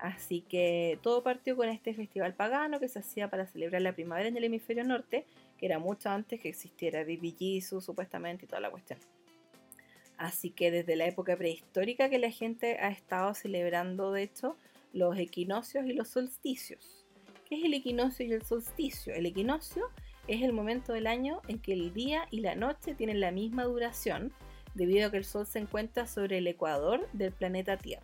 Así 0.00 0.40
que 0.40 0.98
todo 1.00 1.22
partió 1.22 1.54
con 1.54 1.68
este 1.68 1.94
festival 1.94 2.34
pagano 2.34 2.80
que 2.80 2.88
se 2.88 2.98
hacía 2.98 3.30
para 3.30 3.46
celebrar 3.46 3.82
la 3.82 3.92
primavera 3.92 4.28
en 4.28 4.36
el 4.36 4.42
hemisferio 4.42 4.82
norte, 4.82 5.26
que 5.56 5.66
era 5.66 5.78
mucho 5.78 6.10
antes 6.10 6.40
que 6.40 6.48
existiera 6.48 7.04
Jesus 7.04 7.84
supuestamente 7.84 8.46
y 8.46 8.48
toda 8.48 8.62
la 8.62 8.70
cuestión. 8.72 8.98
Así 10.16 10.50
que 10.50 10.72
desde 10.72 10.96
la 10.96 11.06
época 11.06 11.36
prehistórica 11.36 12.10
que 12.10 12.18
la 12.18 12.32
gente 12.32 12.78
ha 12.80 12.88
estado 12.88 13.32
celebrando, 13.34 14.10
de 14.10 14.24
hecho, 14.24 14.56
los 14.92 15.16
equinoccios 15.16 15.86
y 15.86 15.92
los 15.92 16.08
solsticios. 16.08 17.06
¿Qué 17.48 17.54
es 17.54 17.64
el 17.64 17.74
equinoccio 17.74 18.26
y 18.26 18.32
el 18.32 18.42
solsticio? 18.42 19.14
El 19.14 19.26
equinoccio 19.26 19.88
es 20.28 20.42
el 20.42 20.52
momento 20.52 20.92
del 20.92 21.06
año 21.06 21.40
en 21.48 21.58
que 21.58 21.72
el 21.72 21.92
día 21.92 22.26
y 22.30 22.40
la 22.40 22.54
noche 22.54 22.94
tienen 22.94 23.20
la 23.20 23.30
misma 23.30 23.64
duración, 23.64 24.32
debido 24.74 25.06
a 25.06 25.10
que 25.10 25.18
el 25.18 25.24
Sol 25.24 25.46
se 25.46 25.58
encuentra 25.58 26.06
sobre 26.06 26.38
el 26.38 26.46
ecuador 26.46 27.08
del 27.12 27.32
planeta 27.32 27.76
Tierra. 27.76 28.02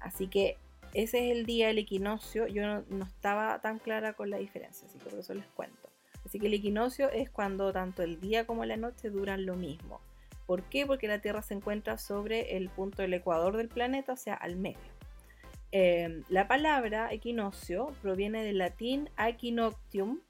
Así 0.00 0.28
que 0.28 0.56
ese 0.94 1.30
es 1.30 1.36
el 1.36 1.46
día 1.46 1.68
del 1.68 1.78
equinoccio. 1.78 2.46
Yo 2.46 2.66
no, 2.66 3.04
estaba 3.04 3.60
tan 3.60 3.78
clara 3.78 4.14
con 4.14 4.30
la 4.30 4.38
diferencia, 4.38 4.88
así 4.88 4.98
que 4.98 5.10
por 5.10 5.18
eso 5.18 5.34
les 5.34 5.46
cuento. 5.46 5.88
Así 6.24 6.38
que 6.38 6.46
el 6.46 6.54
equinoccio 6.54 7.10
es 7.10 7.30
cuando 7.30 7.72
tanto 7.72 8.02
el 8.02 8.20
día 8.20 8.46
como 8.46 8.64
la 8.64 8.76
noche 8.76 9.10
duran 9.10 9.46
lo 9.46 9.54
mismo. 9.54 10.00
¿Por 10.46 10.62
qué? 10.64 10.86
Porque 10.86 11.08
la 11.08 11.20
Tierra 11.20 11.42
se 11.42 11.54
encuentra 11.54 11.98
sobre 11.98 12.56
el 12.56 12.70
punto 12.70 13.02
del 13.02 13.14
ecuador 13.14 13.56
del 13.56 13.68
planeta, 13.68 14.14
o 14.14 14.16
sea, 14.16 14.34
al 14.34 14.56
medio. 14.56 14.78
Em, 15.70 16.24
la 16.30 16.48
palabra 16.48 17.12
equinoccio 17.12 17.94
proviene 18.00 18.42
del 18.42 18.58
latín 18.58 19.10
equinoctium, 19.18 20.20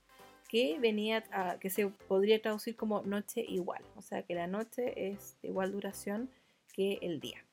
que, 0.49 0.79
venía 0.81 1.23
que 1.61 1.71
se 1.71 1.89
podría 2.09 2.41
traducir 2.41 2.77
como 2.77 3.03
noche 3.03 3.45
igual, 3.47 3.83
o 3.97 4.03
sea 4.03 4.23
que 4.23 4.35
la 4.35 4.47
noche 4.47 5.11
es 5.11 5.37
de 5.43 5.49
igual 5.49 5.73
duración 5.73 6.31
que 6.73 6.99
el 7.03 7.21
día. 7.21 7.45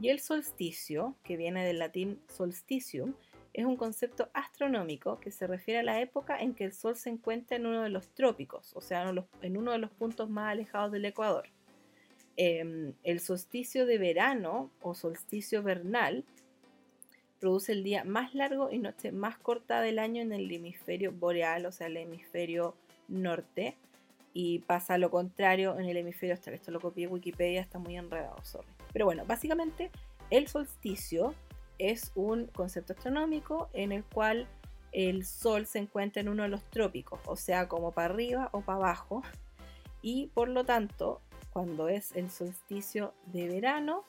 Y 0.00 0.08
el 0.08 0.20
solsticio, 0.20 1.16
que 1.22 1.36
viene 1.36 1.64
del 1.64 1.78
latín 1.78 2.20
solsticium, 2.28 3.14
es 3.52 3.66
un 3.66 3.76
concepto 3.76 4.30
astronómico 4.32 5.20
que 5.20 5.30
se 5.30 5.46
refiere 5.46 5.80
a 5.80 5.82
la 5.82 6.00
época 6.00 6.38
en 6.38 6.54
que 6.54 6.64
el 6.64 6.72
Sol 6.72 6.96
se 6.96 7.10
encuentra 7.10 7.56
en 7.56 7.66
uno 7.66 7.82
de 7.82 7.90
los 7.90 8.08
trópicos, 8.08 8.72
o 8.74 8.80
sea, 8.80 9.12
en 9.42 9.56
uno 9.56 9.72
de 9.72 9.78
los 9.78 9.90
puntos 9.90 10.30
más 10.30 10.52
alejados 10.52 10.92
del 10.92 11.04
Ecuador. 11.04 11.48
Em, 12.36 12.94
el 13.02 13.20
solsticio 13.20 13.84
de 13.84 13.98
verano 13.98 14.70
o 14.80 14.94
solsticio 14.94 15.62
vernal 15.62 16.24
produce 17.42 17.72
el 17.72 17.82
día 17.82 18.04
más 18.04 18.36
largo 18.36 18.70
y 18.70 18.78
noche 18.78 19.10
más 19.10 19.36
corta 19.36 19.80
del 19.80 19.98
año 19.98 20.22
en 20.22 20.32
el 20.32 20.48
hemisferio 20.52 21.10
boreal, 21.10 21.66
o 21.66 21.72
sea, 21.72 21.88
el 21.88 21.96
hemisferio 21.96 22.76
norte. 23.08 23.76
y 24.32 24.60
pasa 24.60 24.96
lo 24.96 25.10
contrario 25.10 25.76
en 25.76 25.86
el 25.86 25.96
hemisferio 25.96 26.36
austral. 26.36 26.54
Esto 26.54 26.70
lo 26.70 26.78
copié 26.80 27.08
Wikipedia, 27.08 27.60
está 27.60 27.80
muy 27.80 27.96
enredado, 27.96 28.36
sorry. 28.44 28.68
Pero 28.92 29.06
bueno, 29.06 29.24
básicamente 29.26 29.90
el 30.30 30.46
solsticio 30.46 31.34
es 31.78 32.12
un 32.14 32.46
concepto 32.46 32.92
astronómico 32.92 33.68
en 33.72 33.90
el 33.90 34.04
cual 34.04 34.46
el 34.92 35.24
Sol 35.24 35.66
se 35.66 35.80
encuentra 35.80 36.22
en 36.22 36.28
uno 36.28 36.44
de 36.44 36.48
los 36.48 36.62
trópicos, 36.70 37.18
o 37.26 37.34
sea, 37.34 37.66
como 37.68 37.90
para 37.90 38.14
arriba 38.14 38.50
o 38.52 38.60
para 38.60 38.78
abajo, 38.78 39.22
y 40.00 40.28
por 40.28 40.48
lo 40.48 40.64
tanto, 40.64 41.20
cuando 41.52 41.88
es 41.88 42.14
el 42.14 42.30
solsticio 42.30 43.14
de 43.26 43.48
verano, 43.48 44.04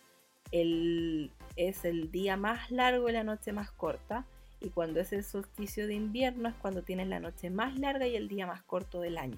es 0.54 1.84
el 1.84 2.12
día 2.12 2.38
más 2.38 2.70
largo 2.72 3.10
y 3.10 3.12
la 3.12 3.24
noche 3.24 3.52
más 3.52 3.72
corta, 3.72 4.26
y 4.62 4.70
cuando 4.70 5.02
es 5.02 5.12
el 5.12 5.24
solsticio 5.24 5.88
de 5.88 5.96
invierno 5.96 6.48
es 6.48 6.56
cuando 6.56 6.84
tienes 6.84 7.08
la 7.08 7.20
noche 7.20 7.50
más 7.50 7.78
larga 7.78 8.08
y 8.08 8.16
el 8.16 8.30
día 8.30 8.48
más 8.48 8.64
corto 8.64 9.02
del 9.02 9.18
año. 9.18 9.38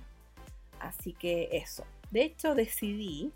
Así 0.80 1.13
que 1.13 1.49
eso. 1.51 1.84
De 2.12 2.23
hecho, 2.23 2.54
decidí 2.54 3.32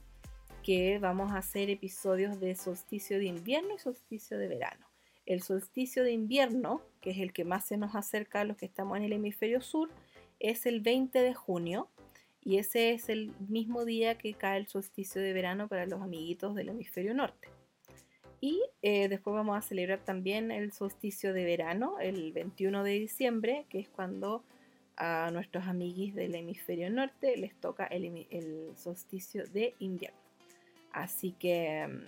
que 0.61 0.99
vamos 0.99 1.31
a 1.31 1.37
hacer 1.37 1.69
episodios 1.69 2.39
de 2.39 2.55
solsticio 2.55 3.17
de 3.17 3.25
invierno 3.25 3.73
y 3.75 3.79
solsticio 3.79 4.37
de 4.37 4.47
verano. 4.47 4.85
El 5.25 5.41
solsticio 5.41 6.03
de 6.03 6.11
invierno, 6.11 6.81
que 7.01 7.11
es 7.11 7.17
el 7.19 7.33
que 7.33 7.45
más 7.45 7.65
se 7.65 7.77
nos 7.77 7.95
acerca 7.95 8.41
a 8.41 8.43
los 8.43 8.57
que 8.57 8.65
estamos 8.65 8.97
en 8.97 9.03
el 9.03 9.13
hemisferio 9.13 9.61
sur, 9.61 9.89
es 10.39 10.65
el 10.65 10.81
20 10.81 11.19
de 11.19 11.33
junio 11.33 11.87
y 12.43 12.57
ese 12.57 12.91
es 12.91 13.09
el 13.09 13.33
mismo 13.47 13.85
día 13.85 14.17
que 14.17 14.33
cae 14.33 14.59
el 14.59 14.67
solsticio 14.67 15.21
de 15.21 15.33
verano 15.33 15.67
para 15.67 15.85
los 15.85 16.01
amiguitos 16.01 16.55
del 16.55 16.69
hemisferio 16.69 17.13
norte. 17.13 17.49
Y 18.41 18.61
eh, 18.81 19.09
después 19.09 19.33
vamos 19.33 19.57
a 19.57 19.61
celebrar 19.61 19.99
también 19.99 20.51
el 20.51 20.71
solsticio 20.71 21.33
de 21.33 21.43
verano, 21.43 21.99
el 21.99 22.31
21 22.31 22.83
de 22.83 22.91
diciembre, 22.91 23.65
que 23.69 23.79
es 23.79 23.89
cuando 23.89 24.43
a 24.99 25.29
nuestros 25.31 25.65
amiguis 25.65 26.13
del 26.13 26.35
hemisferio 26.35 26.89
norte 26.89 27.35
les 27.37 27.55
toca 27.55 27.85
el, 27.85 28.71
solsticio 28.75 29.45
de 29.47 29.73
invierno. 29.79 30.17
Así 30.91 31.31
que, 31.31 31.87
mm, 31.87 32.05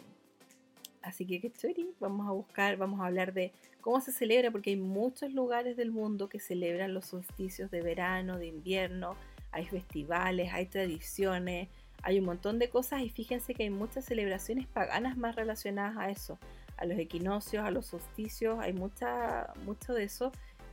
así 1.01 1.25
que 1.25 1.39
qué 1.39 1.51
Vamos 1.99 2.27
a 2.27 2.31
buscar, 2.31 2.77
vamos 2.77 2.99
a 3.01 3.07
hablar 3.07 3.33
de 3.33 3.51
cómo 3.79 3.99
se 4.01 4.11
celebra, 4.11 4.51
porque 4.51 4.71
hay 4.71 4.75
muchos 4.77 5.33
lugares 5.33 5.77
del 5.77 5.91
mundo 5.91 6.29
que 6.29 6.39
celebran 6.39 6.93
los 6.93 7.05
solsticios 7.05 7.71
de 7.71 7.81
verano, 7.81 8.37
de 8.37 8.47
invierno. 8.47 9.15
Hay 9.51 9.65
festivales, 9.65 10.51
hay 10.53 10.65
tradiciones, 10.65 11.69
hay 12.03 12.19
un 12.19 12.25
montón 12.25 12.59
de 12.59 12.69
cosas 12.69 13.01
y 13.01 13.09
fíjense 13.09 13.53
que 13.53 13.63
hay 13.63 13.69
muchas 13.69 14.05
celebraciones 14.05 14.67
paganas 14.67 15.17
más 15.17 15.35
relacionadas 15.35 15.97
a 15.97 16.09
eso, 16.09 16.39
a 16.77 16.85
los 16.85 16.97
equinoccios, 16.97 17.63
a 17.63 17.71
los 17.71 17.85
solsticios, 17.85 18.59
hay 18.59 18.73
mucha, 18.73 19.53
mucho 19.65 19.93
de 19.93 20.03
eso 20.03 20.31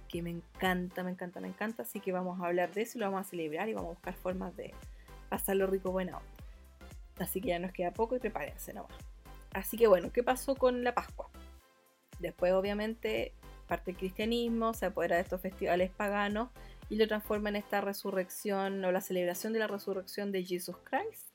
que 0.08 0.22
me 0.22 0.30
encanta, 0.30 1.02
me 1.02 1.10
encanta, 1.10 1.40
me 1.40 1.48
encanta, 1.48 1.82
así 1.82 2.00
que 2.00 2.12
vamos 2.12 2.40
a 2.40 2.46
hablar 2.46 2.72
de 2.72 2.82
eso 2.82 2.96
y 2.96 3.00
lo 3.00 3.06
vamos 3.06 3.26
a 3.26 3.30
celebrar 3.30 3.68
y 3.68 3.74
vamos 3.74 3.90
a 3.90 3.94
buscar 3.94 4.14
formas 4.14 4.56
de 4.56 4.72
pasarlo 5.28 5.66
rico 5.66 5.92
buena 5.92 6.16
onda. 6.16 6.28
Así 7.18 7.40
que 7.40 7.48
ya 7.48 7.58
nos 7.58 7.72
queda 7.72 7.92
poco 7.92 8.16
y 8.16 8.18
prepárense 8.20 8.72
nomás. 8.72 8.92
Así 9.52 9.76
que 9.76 9.86
bueno, 9.86 10.10
¿qué 10.12 10.22
pasó 10.22 10.54
con 10.54 10.82
la 10.82 10.94
Pascua? 10.94 11.28
Después 12.20 12.52
obviamente 12.52 13.32
parte 13.66 13.90
el 13.90 13.96
cristianismo, 13.98 14.72
se 14.72 14.86
apodera 14.86 15.16
de 15.16 15.22
estos 15.22 15.42
festivales 15.42 15.90
paganos 15.90 16.48
y 16.90 16.96
lo 16.96 17.06
transforma 17.06 17.48
en 17.50 17.56
esta 17.56 17.80
resurrección 17.80 18.84
o 18.84 18.92
la 18.92 19.00
celebración 19.00 19.52
de 19.52 19.58
la 19.58 19.66
resurrección 19.66 20.32
de 20.32 20.44
Jesus 20.44 20.76
Christ. 20.84 21.26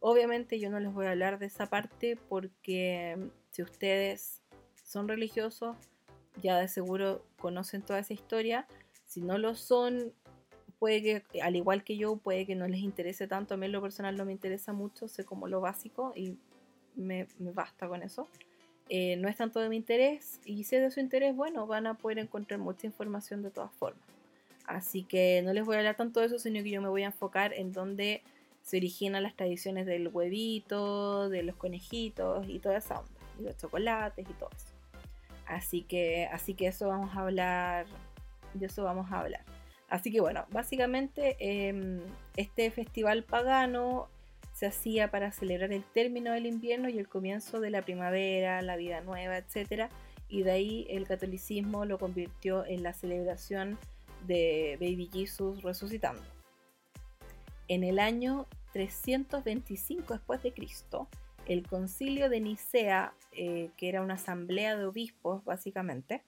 Obviamente 0.00 0.60
yo 0.60 0.70
no 0.70 0.78
les 0.80 0.92
voy 0.92 1.06
a 1.06 1.12
hablar 1.12 1.38
de 1.38 1.46
esa 1.46 1.66
parte 1.66 2.18
porque 2.28 3.16
mm, 3.16 3.28
si 3.50 3.62
ustedes 3.62 4.42
son 4.84 5.08
religiosos, 5.08 5.76
ya 6.42 6.58
de 6.58 6.68
seguro 6.68 7.24
conocen 7.38 7.82
toda 7.82 8.00
esa 8.00 8.12
historia. 8.12 8.66
Si 9.06 9.20
no 9.20 9.38
lo 9.38 9.54
son, 9.54 10.12
puede 10.78 11.22
que, 11.22 11.42
al 11.42 11.56
igual 11.56 11.84
que 11.84 11.96
yo, 11.96 12.16
puede 12.16 12.46
que 12.46 12.54
no 12.54 12.68
les 12.68 12.80
interese 12.80 13.26
tanto. 13.26 13.54
A 13.54 13.56
mí 13.56 13.66
en 13.66 13.72
lo 13.72 13.82
personal 13.82 14.16
no 14.16 14.24
me 14.24 14.32
interesa 14.32 14.72
mucho, 14.72 15.08
sé 15.08 15.24
como 15.24 15.48
lo 15.48 15.60
básico 15.60 16.12
y 16.14 16.36
me, 16.94 17.26
basta 17.38 17.88
con 17.88 18.02
eso. 18.02 18.28
Eh, 18.90 19.16
no 19.16 19.28
es 19.28 19.36
tanto 19.36 19.60
de 19.60 19.70
mi 19.70 19.76
interés 19.76 20.40
y 20.44 20.64
si 20.64 20.76
es 20.76 20.82
de 20.82 20.90
su 20.90 21.00
interés, 21.00 21.34
bueno, 21.34 21.66
van 21.66 21.86
a 21.86 21.94
poder 21.94 22.18
encontrar 22.18 22.60
mucha 22.60 22.86
información 22.86 23.42
de 23.42 23.50
todas 23.50 23.72
formas. 23.72 24.13
Así 24.66 25.04
que 25.04 25.42
no 25.44 25.52
les 25.52 25.64
voy 25.64 25.76
a 25.76 25.78
hablar 25.78 25.96
tanto 25.96 26.20
de 26.20 26.26
eso, 26.26 26.38
sino 26.38 26.62
que 26.62 26.70
yo 26.70 26.80
me 26.80 26.88
voy 26.88 27.02
a 27.02 27.06
enfocar 27.06 27.52
en 27.52 27.72
dónde 27.72 28.22
se 28.62 28.78
originan 28.78 29.22
las 29.22 29.36
tradiciones 29.36 29.84
del 29.84 30.08
huevito, 30.08 31.28
de 31.28 31.42
los 31.42 31.56
conejitos 31.56 32.48
y 32.48 32.58
toda 32.58 32.78
esa 32.78 33.00
onda, 33.00 33.20
y 33.38 33.42
los 33.42 33.56
chocolates 33.58 34.26
y 34.28 34.32
todo 34.32 34.48
eso. 34.56 34.72
Así 35.46 35.82
que, 35.82 36.26
así 36.32 36.54
que 36.54 36.68
eso 36.68 36.88
vamos 36.88 37.14
a 37.14 37.20
hablar, 37.20 37.86
de 38.54 38.66
eso 38.66 38.84
vamos 38.84 39.12
a 39.12 39.20
hablar. 39.20 39.42
Así 39.90 40.10
que 40.10 40.20
bueno, 40.20 40.46
básicamente 40.50 41.36
em, 41.38 42.00
este 42.36 42.70
festival 42.70 43.22
pagano 43.22 44.08
se 44.54 44.66
hacía 44.66 45.10
para 45.10 45.30
celebrar 45.30 45.72
el 45.72 45.84
término 45.84 46.32
del 46.32 46.46
invierno 46.46 46.88
y 46.88 46.98
el 46.98 47.08
comienzo 47.08 47.60
de 47.60 47.70
la 47.70 47.82
primavera, 47.82 48.62
la 48.62 48.76
vida 48.76 49.02
nueva, 49.02 49.36
etc. 49.36 49.90
Y 50.28 50.42
de 50.42 50.52
ahí 50.52 50.86
el 50.88 51.06
catolicismo 51.06 51.84
lo 51.84 51.98
convirtió 51.98 52.64
en 52.64 52.82
la 52.82 52.94
celebración 52.94 53.78
de 54.26 54.76
Baby 54.80 55.10
Jesus 55.12 55.62
resucitando. 55.62 56.22
En 57.68 57.84
el 57.84 57.98
año 57.98 58.46
325 58.72 60.14
después 60.14 60.42
de 60.42 60.52
Cristo, 60.52 61.08
el 61.46 61.66
concilio 61.66 62.28
de 62.28 62.40
Nicea, 62.40 63.14
eh, 63.32 63.70
que 63.76 63.88
era 63.88 64.02
una 64.02 64.14
asamblea 64.14 64.76
de 64.76 64.86
obispos 64.86 65.44
básicamente, 65.44 66.22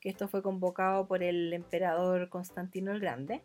que 0.00 0.08
esto 0.08 0.28
fue 0.28 0.42
convocado 0.42 1.06
por 1.06 1.22
el 1.22 1.52
emperador 1.52 2.28
Constantino 2.28 2.92
el 2.92 3.00
Grande, 3.00 3.42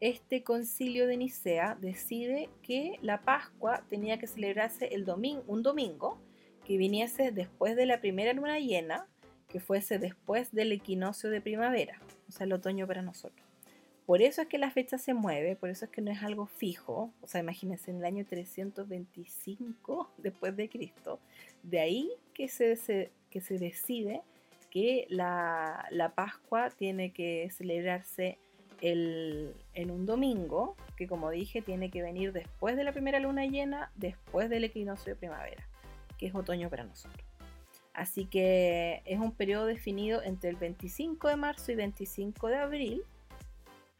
este 0.00 0.42
concilio 0.42 1.06
de 1.06 1.18
Nicea 1.18 1.76
decide 1.78 2.48
que 2.62 2.98
la 3.02 3.20
Pascua 3.20 3.84
tenía 3.90 4.18
que 4.18 4.26
celebrarse 4.26 4.86
el 4.94 5.04
domingo, 5.04 5.44
un 5.46 5.62
domingo 5.62 6.18
que 6.64 6.78
viniese 6.78 7.32
después 7.32 7.76
de 7.76 7.84
la 7.84 8.00
primera 8.00 8.32
luna 8.32 8.58
llena, 8.58 9.08
que 9.50 9.60
fuese 9.60 9.98
después 9.98 10.52
del 10.52 10.72
equinoccio 10.72 11.30
de 11.30 11.40
primavera, 11.40 12.00
o 12.28 12.32
sea, 12.32 12.46
el 12.46 12.52
otoño 12.52 12.86
para 12.86 13.02
nosotros. 13.02 13.46
Por 14.10 14.22
eso 14.22 14.42
es 14.42 14.48
que 14.48 14.58
la 14.58 14.72
fecha 14.72 14.98
se 14.98 15.14
mueve, 15.14 15.54
por 15.54 15.70
eso 15.70 15.84
es 15.84 15.90
que 15.92 16.00
no 16.00 16.10
es 16.10 16.20
algo 16.24 16.46
fijo. 16.46 17.12
O 17.20 17.28
sea, 17.28 17.40
imagínense, 17.40 17.92
en 17.92 17.98
el 17.98 18.04
año 18.04 18.26
325 18.28 20.14
después 20.18 20.56
de 20.56 20.68
Cristo, 20.68 21.20
de 21.62 21.78
ahí 21.78 22.10
que 22.34 22.48
se, 22.48 23.12
que 23.30 23.40
se 23.40 23.58
decide 23.58 24.22
que 24.70 25.06
la, 25.10 26.12
Pascua 26.16 26.70
tiene 26.70 27.12
que 27.12 27.50
celebrarse 27.52 28.38
en 28.80 29.90
un 29.92 30.06
domingo, 30.06 30.74
que 30.96 31.06
como 31.06 31.30
dije, 31.30 31.62
tiene 31.62 31.90
que 31.92 32.02
venir 32.02 32.32
después 32.32 32.76
de 32.76 32.82
la 32.82 32.92
primera 32.92 33.20
luna 33.20 33.46
llena, 33.46 33.92
después 33.94 34.50
del 34.50 34.64
equinoccio 34.64 35.12
de 35.12 35.20
primavera, 35.20 35.68
que 36.18 36.26
es 36.26 36.34
otoño 36.34 36.68
para 36.68 36.82
nosotros. 36.82 37.29
Así 38.00 38.24
que 38.24 39.02
es 39.04 39.20
un 39.20 39.30
periodo 39.30 39.66
definido 39.66 40.22
entre 40.22 40.48
el 40.48 40.56
25 40.56 41.28
de 41.28 41.36
marzo 41.36 41.70
y 41.70 41.74
25 41.74 42.48
de 42.48 42.56
abril, 42.56 43.02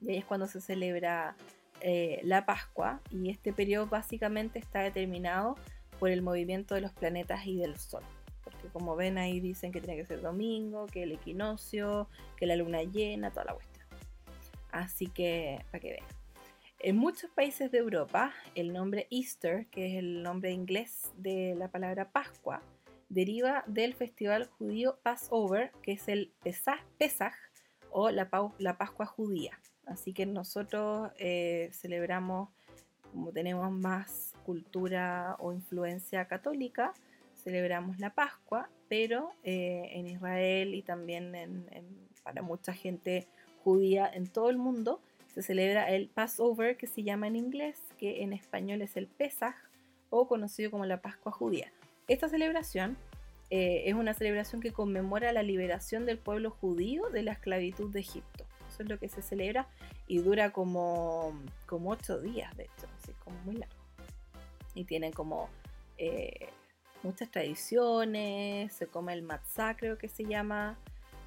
y 0.00 0.08
ahí 0.08 0.16
es 0.16 0.24
cuando 0.24 0.46
se 0.46 0.62
celebra 0.62 1.36
eh, 1.82 2.18
la 2.24 2.46
Pascua, 2.46 3.02
y 3.10 3.28
este 3.28 3.52
periodo 3.52 3.88
básicamente 3.88 4.58
está 4.58 4.80
determinado 4.80 5.56
por 5.98 6.08
el 6.08 6.22
movimiento 6.22 6.74
de 6.74 6.80
los 6.80 6.92
planetas 6.92 7.46
y 7.46 7.58
del 7.58 7.76
Sol. 7.76 8.02
Porque 8.42 8.68
como 8.68 8.96
ven 8.96 9.18
ahí 9.18 9.38
dicen 9.38 9.70
que 9.70 9.82
tiene 9.82 10.00
que 10.00 10.06
ser 10.06 10.22
domingo, 10.22 10.86
que 10.86 11.02
el 11.02 11.12
equinoccio, 11.12 12.08
que 12.38 12.46
la 12.46 12.56
luna 12.56 12.82
llena, 12.82 13.30
toda 13.30 13.44
la 13.44 13.52
cuestión. 13.52 13.86
Así 14.72 15.08
que, 15.08 15.62
para 15.70 15.80
que 15.82 15.90
vean. 15.90 16.06
En 16.78 16.96
muchos 16.96 17.30
países 17.32 17.70
de 17.70 17.76
Europa, 17.76 18.32
el 18.54 18.72
nombre 18.72 19.08
Easter, 19.10 19.66
que 19.66 19.88
es 19.88 19.98
el 19.98 20.22
nombre 20.22 20.52
inglés 20.52 21.12
de 21.18 21.54
la 21.54 21.68
palabra 21.68 22.10
Pascua, 22.10 22.62
deriva 23.10 23.64
del 23.66 23.92
festival 23.94 24.46
judío 24.46 24.98
Passover, 25.02 25.70
que 25.82 25.92
es 25.92 26.08
el 26.08 26.32
Pesach, 26.42 27.34
o 27.90 28.10
la, 28.10 28.30
la, 28.58 28.78
Pascua 28.78 29.04
judía. 29.04 29.60
Así 29.84 30.14
que 30.14 30.24
nosotros 30.24 31.10
eh, 31.18 31.68
celebramos, 31.72 32.48
como 33.12 33.32
tenemos 33.32 33.70
más 33.70 34.32
cultura 34.46 35.36
o 35.40 35.52
influencia 35.52 36.26
católica, 36.26 36.94
celebramos 37.34 37.98
la 37.98 38.14
Pascua, 38.14 38.70
pero 38.88 39.30
eh, 39.42 39.90
en 39.92 40.06
Israel 40.06 40.74
y 40.74 40.82
también 40.82 41.66
para 42.22 42.42
mucha 42.42 42.72
gente 42.72 43.26
judía 43.64 44.08
en 44.12 44.28
todo 44.28 44.50
el 44.50 44.56
mundo 44.56 45.00
se 45.34 45.42
celebra 45.42 45.88
el 45.90 46.08
Passover, 46.08 46.76
que 46.76 46.86
se 46.86 47.02
llama 47.02 47.28
en 47.28 47.36
inglés, 47.36 47.78
que 47.98 48.22
en 48.22 48.32
español 48.32 48.82
es 48.82 48.96
el 48.96 49.06
Pesach 49.06 49.54
o 50.10 50.26
conocido 50.26 50.70
como 50.70 50.86
la 50.86 51.00
Pascua 51.00 51.30
judía. 51.30 51.72
Esta 52.10 52.28
celebración 52.28 52.96
eh, 53.50 53.84
es 53.86 53.94
una 53.94 54.14
celebración 54.14 54.60
que 54.60 54.72
conmemora 54.72 55.32
la 55.32 55.44
liberación 55.44 56.06
del 56.06 56.18
pueblo 56.18 56.50
judío 56.50 57.08
de 57.10 57.22
la 57.22 57.30
esclavitud 57.30 57.88
de 57.92 58.00
Egipto. 58.00 58.44
Eso 58.68 58.82
es 58.82 58.88
lo 58.88 58.98
que 58.98 59.08
se 59.08 59.22
celebra 59.22 59.68
y 60.08 60.18
dura 60.18 60.50
como, 60.50 61.32
como 61.66 61.90
ocho 61.90 62.20
días, 62.20 62.56
de 62.56 62.64
hecho, 62.64 62.88
así 63.00 63.12
como 63.22 63.38
muy 63.44 63.58
largo. 63.58 63.76
Y 64.74 64.82
tiene 64.86 65.12
como 65.12 65.50
eh, 65.98 66.48
muchas 67.04 67.30
tradiciones, 67.30 68.72
se 68.72 68.88
come 68.88 69.12
el 69.12 69.22
matzah, 69.22 69.76
creo 69.76 69.96
que 69.96 70.08
se 70.08 70.24
llama, 70.24 70.76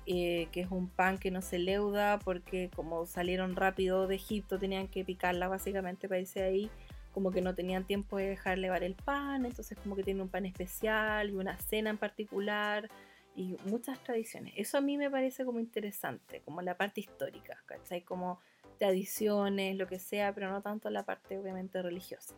eh, 0.05 0.49
que 0.51 0.59
es 0.59 0.67
un 0.69 0.89
pan 0.89 1.17
que 1.17 1.31
no 1.31 1.41
se 1.41 1.59
leuda 1.59 2.19
porque 2.19 2.69
como 2.75 3.05
salieron 3.05 3.55
rápido 3.55 4.05
de 4.07 4.15
Egipto 4.15 4.59
tenían 4.59 4.89
que 4.89 5.05
picarla 5.05 5.47
básicamente 5.47 6.09
para 6.09 6.19
irse 6.19 6.43
ahí, 6.43 6.69
como 7.13 7.31
que 7.31 7.41
no 7.41 7.55
tenían 7.55 7.85
tiempo 7.85 8.17
de 8.17 8.27
dejar 8.27 8.57
levar 8.57 8.83
el 8.83 8.95
pan, 8.95 9.45
entonces 9.45 9.77
como 9.81 9.95
que 9.95 10.03
tiene 10.03 10.21
un 10.21 10.29
pan 10.29 10.45
especial 10.45 11.29
y 11.29 11.35
una 11.35 11.57
cena 11.59 11.89
en 11.91 11.97
particular 11.97 12.89
y 13.35 13.55
muchas 13.65 14.03
tradiciones. 14.03 14.53
Eso 14.57 14.77
a 14.77 14.81
mí 14.81 14.97
me 14.97 15.09
parece 15.09 15.45
como 15.45 15.59
interesante, 15.59 16.41
como 16.41 16.61
la 16.61 16.75
parte 16.75 17.01
histórica, 17.01 17.63
¿cachai? 17.65 18.01
Como 18.01 18.39
tradiciones, 18.77 19.77
lo 19.77 19.87
que 19.87 19.99
sea, 19.99 20.33
pero 20.33 20.49
no 20.49 20.61
tanto 20.61 20.89
la 20.89 21.05
parte 21.05 21.37
obviamente 21.37 21.81
religiosa. 21.81 22.35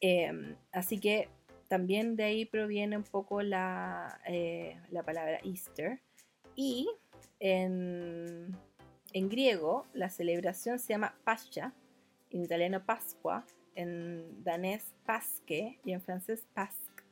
Em, 0.00 0.56
así 0.72 0.98
que 0.98 1.28
también 1.68 2.16
de 2.16 2.24
ahí 2.24 2.44
proviene 2.44 2.96
un 2.96 3.04
poco 3.04 3.42
la, 3.42 4.20
eh, 4.26 4.80
la 4.90 5.02
palabra 5.02 5.40
Easter. 5.44 6.00
Y 6.54 6.88
en, 7.38 8.56
en, 9.12 9.28
griego 9.28 9.86
la 9.92 10.08
celebración 10.08 10.78
se 10.78 10.88
llama 10.88 11.14
Pascha, 11.24 11.72
en 12.30 12.42
italiano 12.42 12.84
Pascua, 12.84 13.44
en 13.78 14.42
danés 14.42 14.92
Pasque 15.06 15.78
y 15.84 15.92
en 15.92 16.02
francés 16.02 16.44
Pasque. 16.52 17.04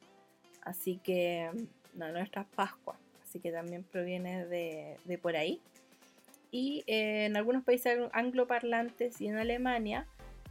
Así 0.63 0.99
que 0.99 1.49
no, 1.95 2.11
nuestra 2.11 2.45
Pascua, 2.45 2.97
así 3.23 3.39
que 3.39 3.53
también 3.53 3.85
proviene 3.85 4.47
de, 4.47 4.97
de 5.05 5.17
por 5.17 5.37
ahí. 5.37 5.63
Y 6.51 6.83
eh, 6.89 7.27
en 7.27 7.37
algunos 7.37 7.63
países 7.63 7.99
angloparlantes 8.13 9.21
y 9.21 9.29
en 9.29 9.37
Alemania 9.37 10.09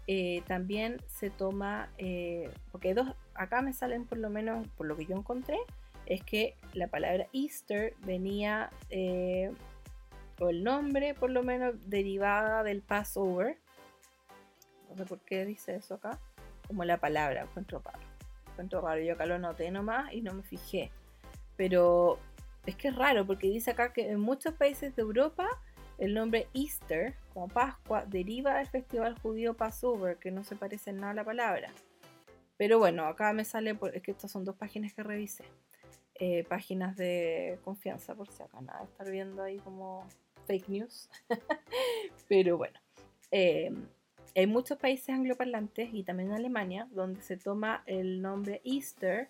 eh, 0.08 0.42
también 0.48 1.02
se 1.08 1.30
toma, 1.30 1.90
eh, 1.98 2.50
porque 2.72 2.94
dos, 2.94 3.14
acá 3.34 3.62
me 3.62 3.74
salen 3.74 4.06
por 4.06 4.18
lo 4.18 4.30
menos, 4.30 4.66
por 4.78 4.88
lo 4.88 4.96
que 4.96 5.06
yo 5.06 5.18
encontré, 5.18 5.58
es 6.06 6.24
que 6.24 6.56
la 6.74 6.88
palabra 6.88 7.28
Easter 7.34 7.94
venía, 8.06 8.70
o 10.40 10.50
el 10.50 10.64
nombre 10.64 11.14
por 11.14 11.30
lo 11.30 11.44
menos 11.44 11.76
derivada 11.90 12.64
del 12.64 12.82
Passover. 12.82 13.58
No 14.96 15.04
sé 15.04 15.10
por 15.10 15.20
qué 15.20 15.46
dice 15.46 15.76
eso 15.76 15.96
acá, 15.96 16.20
como 16.68 16.86
la 16.86 16.98
palabra, 17.00 17.44
encuentro 17.44 17.82
raro. 17.84 18.00
Encuentro 18.52 18.82
raro, 18.82 19.02
yo 19.02 19.14
acá 19.14 19.26
lo 19.26 19.38
noté 19.38 19.70
nomás 19.70 20.14
y 20.14 20.22
no 20.22 20.34
me 20.34 20.44
fijé. 20.44 20.92
Pero 21.58 22.18
es 22.66 22.76
que 22.76 22.88
es 22.88 22.96
raro 22.96 23.28
porque 23.28 23.48
dice 23.48 23.72
acá 23.72 23.92
que 23.92 24.10
en 24.10 24.20
muchos 24.20 24.54
países 24.54 24.96
de 24.96 25.02
Europa 25.02 25.48
el 25.98 26.14
nombre 26.14 26.48
Easter, 26.54 27.16
como 27.34 27.48
Pascua, 27.48 28.06
deriva 28.06 28.58
del 28.58 28.68
festival 28.68 29.18
judío 29.20 29.56
Passover, 29.56 30.18
que 30.18 30.32
no 30.32 30.44
se 30.44 30.56
parece 30.56 30.90
en 30.90 30.98
nada 30.98 31.12
a 31.12 31.16
la 31.16 31.24
palabra. 31.24 31.72
Pero 32.58 32.80
bueno, 32.80 33.06
acá 33.06 33.34
me 33.34 33.46
sale, 33.46 33.78
es 33.94 34.02
que 34.02 34.12
estas 34.12 34.32
son 34.32 34.44
dos 34.44 34.56
páginas 34.56 34.94
que 34.94 35.04
revisé. 35.04 35.46
Eh, 36.16 36.46
páginas 36.46 36.96
de 36.96 37.60
confianza, 37.64 38.16
por 38.16 38.32
si 38.32 38.42
acá 38.42 38.62
nada, 38.62 38.84
estar 38.84 39.10
viendo 39.10 39.44
ahí 39.44 39.58
como 39.60 40.08
fake 40.48 40.70
news. 40.70 41.10
Pero 42.30 42.58
bueno, 42.58 42.80
eh, 43.32 43.74
hay 44.36 44.48
muchos 44.48 44.78
países 44.78 45.10
angloparlantes 45.10 45.94
y 45.94 46.04
también 46.04 46.30
en 46.30 46.36
Alemania 46.36 46.88
donde 46.92 47.22
se 47.22 47.38
toma 47.38 47.84
el 47.86 48.22
nombre 48.22 48.62
Easter 48.66 49.30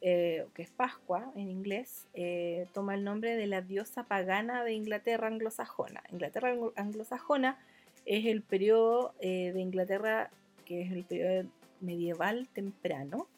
eh, 0.00 0.46
que 0.54 0.62
es 0.62 0.70
Pascua 0.70 1.32
en 1.34 1.50
inglés, 1.50 2.06
eh, 2.14 2.68
toma 2.72 2.94
el 2.94 3.02
nombre 3.02 3.34
de 3.34 3.48
la 3.48 3.62
diosa 3.62 4.04
pagana 4.04 4.62
de 4.62 4.72
Inglaterra 4.72 5.26
anglosajona. 5.26 6.04
Inglaterra 6.12 6.54
anglosajona 6.76 7.58
es 8.06 8.26
el 8.26 8.42
periodo 8.42 9.12
eh, 9.18 9.50
de 9.52 9.60
Inglaterra 9.60 10.30
que 10.64 10.82
es 10.82 10.92
el 10.92 11.04
periodo 11.04 11.48
medieval 11.80 12.48
temprano, 12.48 13.28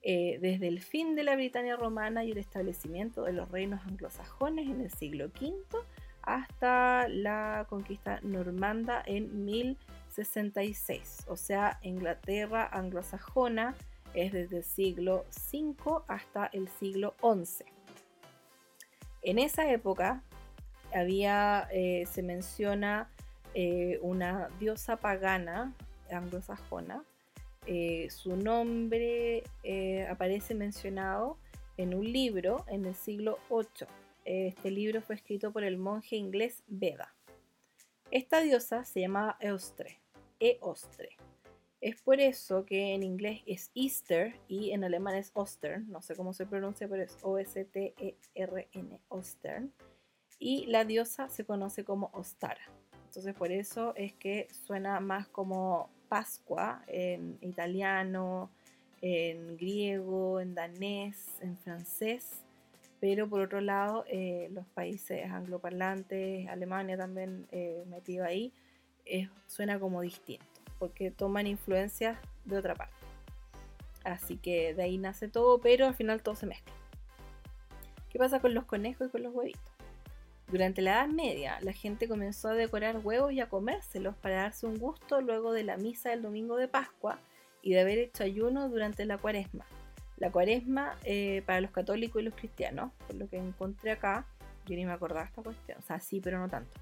desde 0.00 0.68
el 0.68 0.80
fin 0.80 1.16
de 1.16 1.22
la 1.22 1.34
Britania 1.34 1.76
romana 1.76 2.24
y 2.24 2.30
el 2.30 2.38
establecimiento 2.38 3.24
de 3.24 3.32
los 3.32 3.50
reinos 3.50 3.80
anglosajones 3.86 4.66
en 4.66 4.80
el 4.80 4.90
siglo 4.90 5.26
V 5.26 5.52
hasta 6.22 7.08
la 7.08 7.66
conquista 7.68 8.20
normanda 8.22 9.02
en 9.04 9.44
1066, 10.18 11.26
o 11.28 11.36
sea, 11.36 11.78
Inglaterra 11.82 12.66
anglosajona 12.66 13.76
es 14.14 14.32
desde 14.32 14.58
el 14.58 14.64
siglo 14.64 15.24
V 15.52 16.02
hasta 16.08 16.46
el 16.52 16.68
siglo 16.68 17.14
XI. 17.20 17.64
En 19.22 19.38
esa 19.38 19.70
época 19.70 20.22
había, 20.92 21.68
eh, 21.70 22.04
se 22.06 22.22
menciona 22.22 23.10
eh, 23.54 23.98
una 24.02 24.48
diosa 24.58 24.96
pagana 24.96 25.74
anglosajona. 26.10 27.04
Eh, 27.66 28.08
su 28.10 28.36
nombre 28.36 29.44
aparece 30.08 30.54
mencionado 30.54 31.38
en 31.76 31.94
un 31.94 32.10
libro 32.10 32.64
en 32.68 32.86
el 32.86 32.94
siglo 32.94 33.38
VIII. 33.50 33.86
Este 34.24 34.70
libro 34.70 35.00
fue 35.02 35.14
escrito 35.14 35.52
por 35.52 35.64
el 35.64 35.76
monje 35.76 36.16
inglés 36.16 36.62
Beda. 36.66 37.14
Esta 38.10 38.40
diosa 38.40 38.84
se 38.84 39.00
llamaba 39.00 39.36
Eostre, 40.40 41.16
Eostre 41.16 41.28
es 41.80 42.00
por 42.02 42.20
eso 42.20 42.64
que 42.64 42.94
en 42.94 43.04
inglés 43.04 43.42
es 43.46 43.70
Easter 43.74 44.34
y 44.48 44.72
en 44.72 44.82
alemán 44.82 45.14
es 45.14 45.30
Ostern, 45.34 45.88
no 45.90 46.02
sé 46.02 46.16
cómo 46.16 46.32
se 46.32 46.44
pronuncia, 46.44 46.88
pero 46.88 47.04
es 47.04 47.16
O-S-T-E-R-N, 47.22 49.00
Ostern. 49.08 49.72
Y 50.40 50.66
la 50.66 50.84
diosa 50.84 51.28
se 51.28 51.44
conoce 51.44 51.84
como 51.84 52.10
Ostara. 52.14 52.60
Entonces 53.06 53.34
por 53.34 53.52
eso 53.52 53.94
es 53.94 54.12
que 54.14 54.48
suena 54.66 54.98
más 54.98 55.28
como 55.28 55.88
Pascua 56.08 56.82
en 56.88 57.38
italiano, 57.42 58.50
en 59.00 59.56
griego, 59.56 60.40
en 60.40 60.54
danés, 60.54 61.28
en 61.40 61.56
francés. 61.58 62.42
Pero 63.00 63.28
por 63.28 63.40
otro 63.40 63.60
lado, 63.60 64.04
eh, 64.08 64.48
los 64.50 64.66
países 64.66 65.30
angloparlantes, 65.30 66.48
Alemania 66.48 66.96
también 66.96 67.46
eh, 67.52 67.84
metido 67.88 68.24
ahí, 68.24 68.52
suena 69.46 69.78
como 69.78 70.02
distinto 70.02 70.46
porque 70.78 71.10
toman 71.10 71.46
influencias 71.46 72.18
de 72.44 72.58
otra 72.58 72.74
parte. 72.74 72.94
Así 74.04 74.36
que 74.36 74.74
de 74.74 74.82
ahí 74.84 74.96
nace 74.96 75.28
todo, 75.28 75.60
pero 75.60 75.86
al 75.86 75.94
final 75.94 76.22
todo 76.22 76.34
se 76.34 76.46
mezcla. 76.46 76.72
¿Qué 78.10 78.18
pasa 78.18 78.40
con 78.40 78.54
los 78.54 78.64
conejos 78.64 79.08
y 79.08 79.10
con 79.10 79.22
los 79.22 79.34
huevitos? 79.34 79.62
Durante 80.50 80.80
la 80.80 80.92
Edad 80.92 81.08
Media, 81.08 81.58
la 81.60 81.72
gente 81.72 82.08
comenzó 82.08 82.48
a 82.48 82.54
decorar 82.54 83.00
huevos 83.04 83.32
y 83.32 83.40
a 83.40 83.50
comérselos 83.50 84.16
para 84.16 84.36
darse 84.36 84.66
un 84.66 84.78
gusto 84.78 85.20
luego 85.20 85.52
de 85.52 85.62
la 85.62 85.76
misa 85.76 86.08
del 86.08 86.22
domingo 86.22 86.56
de 86.56 86.68
Pascua 86.68 87.18
y 87.60 87.74
de 87.74 87.80
haber 87.80 87.98
hecho 87.98 88.24
ayuno 88.24 88.68
durante 88.70 89.04
la 89.04 89.18
cuaresma. 89.18 89.66
La 90.16 90.32
cuaresma 90.32 90.96
eh, 91.04 91.42
para 91.44 91.60
los 91.60 91.70
católicos 91.70 92.22
y 92.22 92.24
los 92.24 92.34
cristianos, 92.34 92.92
por 93.06 93.16
lo 93.16 93.28
que 93.28 93.36
encontré 93.36 93.90
acá, 93.90 94.26
yo 94.64 94.74
ni 94.74 94.86
me 94.86 94.92
acordaba 94.92 95.26
esta 95.26 95.42
cuestión, 95.42 95.78
o 95.78 95.82
sea, 95.82 96.00
sí, 96.00 96.20
pero 96.20 96.38
no 96.38 96.48
tanto. 96.48 96.80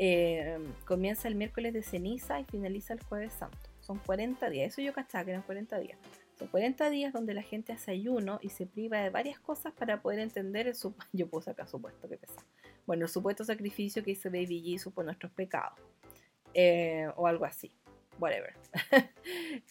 Eh, 0.00 0.56
comienza 0.84 1.26
el 1.26 1.34
miércoles 1.34 1.72
de 1.72 1.82
ceniza 1.82 2.38
y 2.38 2.44
finaliza 2.44 2.94
el 2.94 3.02
jueves 3.02 3.32
santo. 3.32 3.58
Son 3.80 3.98
40 3.98 4.48
días, 4.48 4.72
eso 4.72 4.80
yo 4.80 4.92
cachaba 4.92 5.24
que 5.24 5.32
eran 5.32 5.42
40 5.42 5.78
días. 5.80 5.98
Son 6.38 6.46
40 6.46 6.88
días 6.88 7.12
donde 7.12 7.34
la 7.34 7.42
gente 7.42 7.72
hace 7.72 7.90
ayuno 7.90 8.38
y 8.40 8.50
se 8.50 8.64
priva 8.64 8.98
de 8.98 9.10
varias 9.10 9.40
cosas 9.40 9.72
para 9.72 10.00
poder 10.00 10.20
entender 10.20 10.68
el 10.68 10.76
supuesto, 10.76 11.10
yo 11.16 11.28
puse 11.28 11.50
acá 11.50 11.66
supuesto 11.66 12.08
que 12.08 12.16
pesa. 12.16 12.44
Bueno, 12.86 13.06
el 13.06 13.10
supuesto 13.10 13.44
sacrificio 13.44 14.04
que 14.04 14.12
hizo 14.12 14.30
Baby 14.30 14.62
Jesus 14.62 14.92
por 14.92 15.04
nuestros 15.04 15.32
pecados. 15.32 15.78
Eh, 16.54 17.08
o 17.16 17.26
algo 17.26 17.44
así. 17.44 17.72
Whatever. 18.18 18.54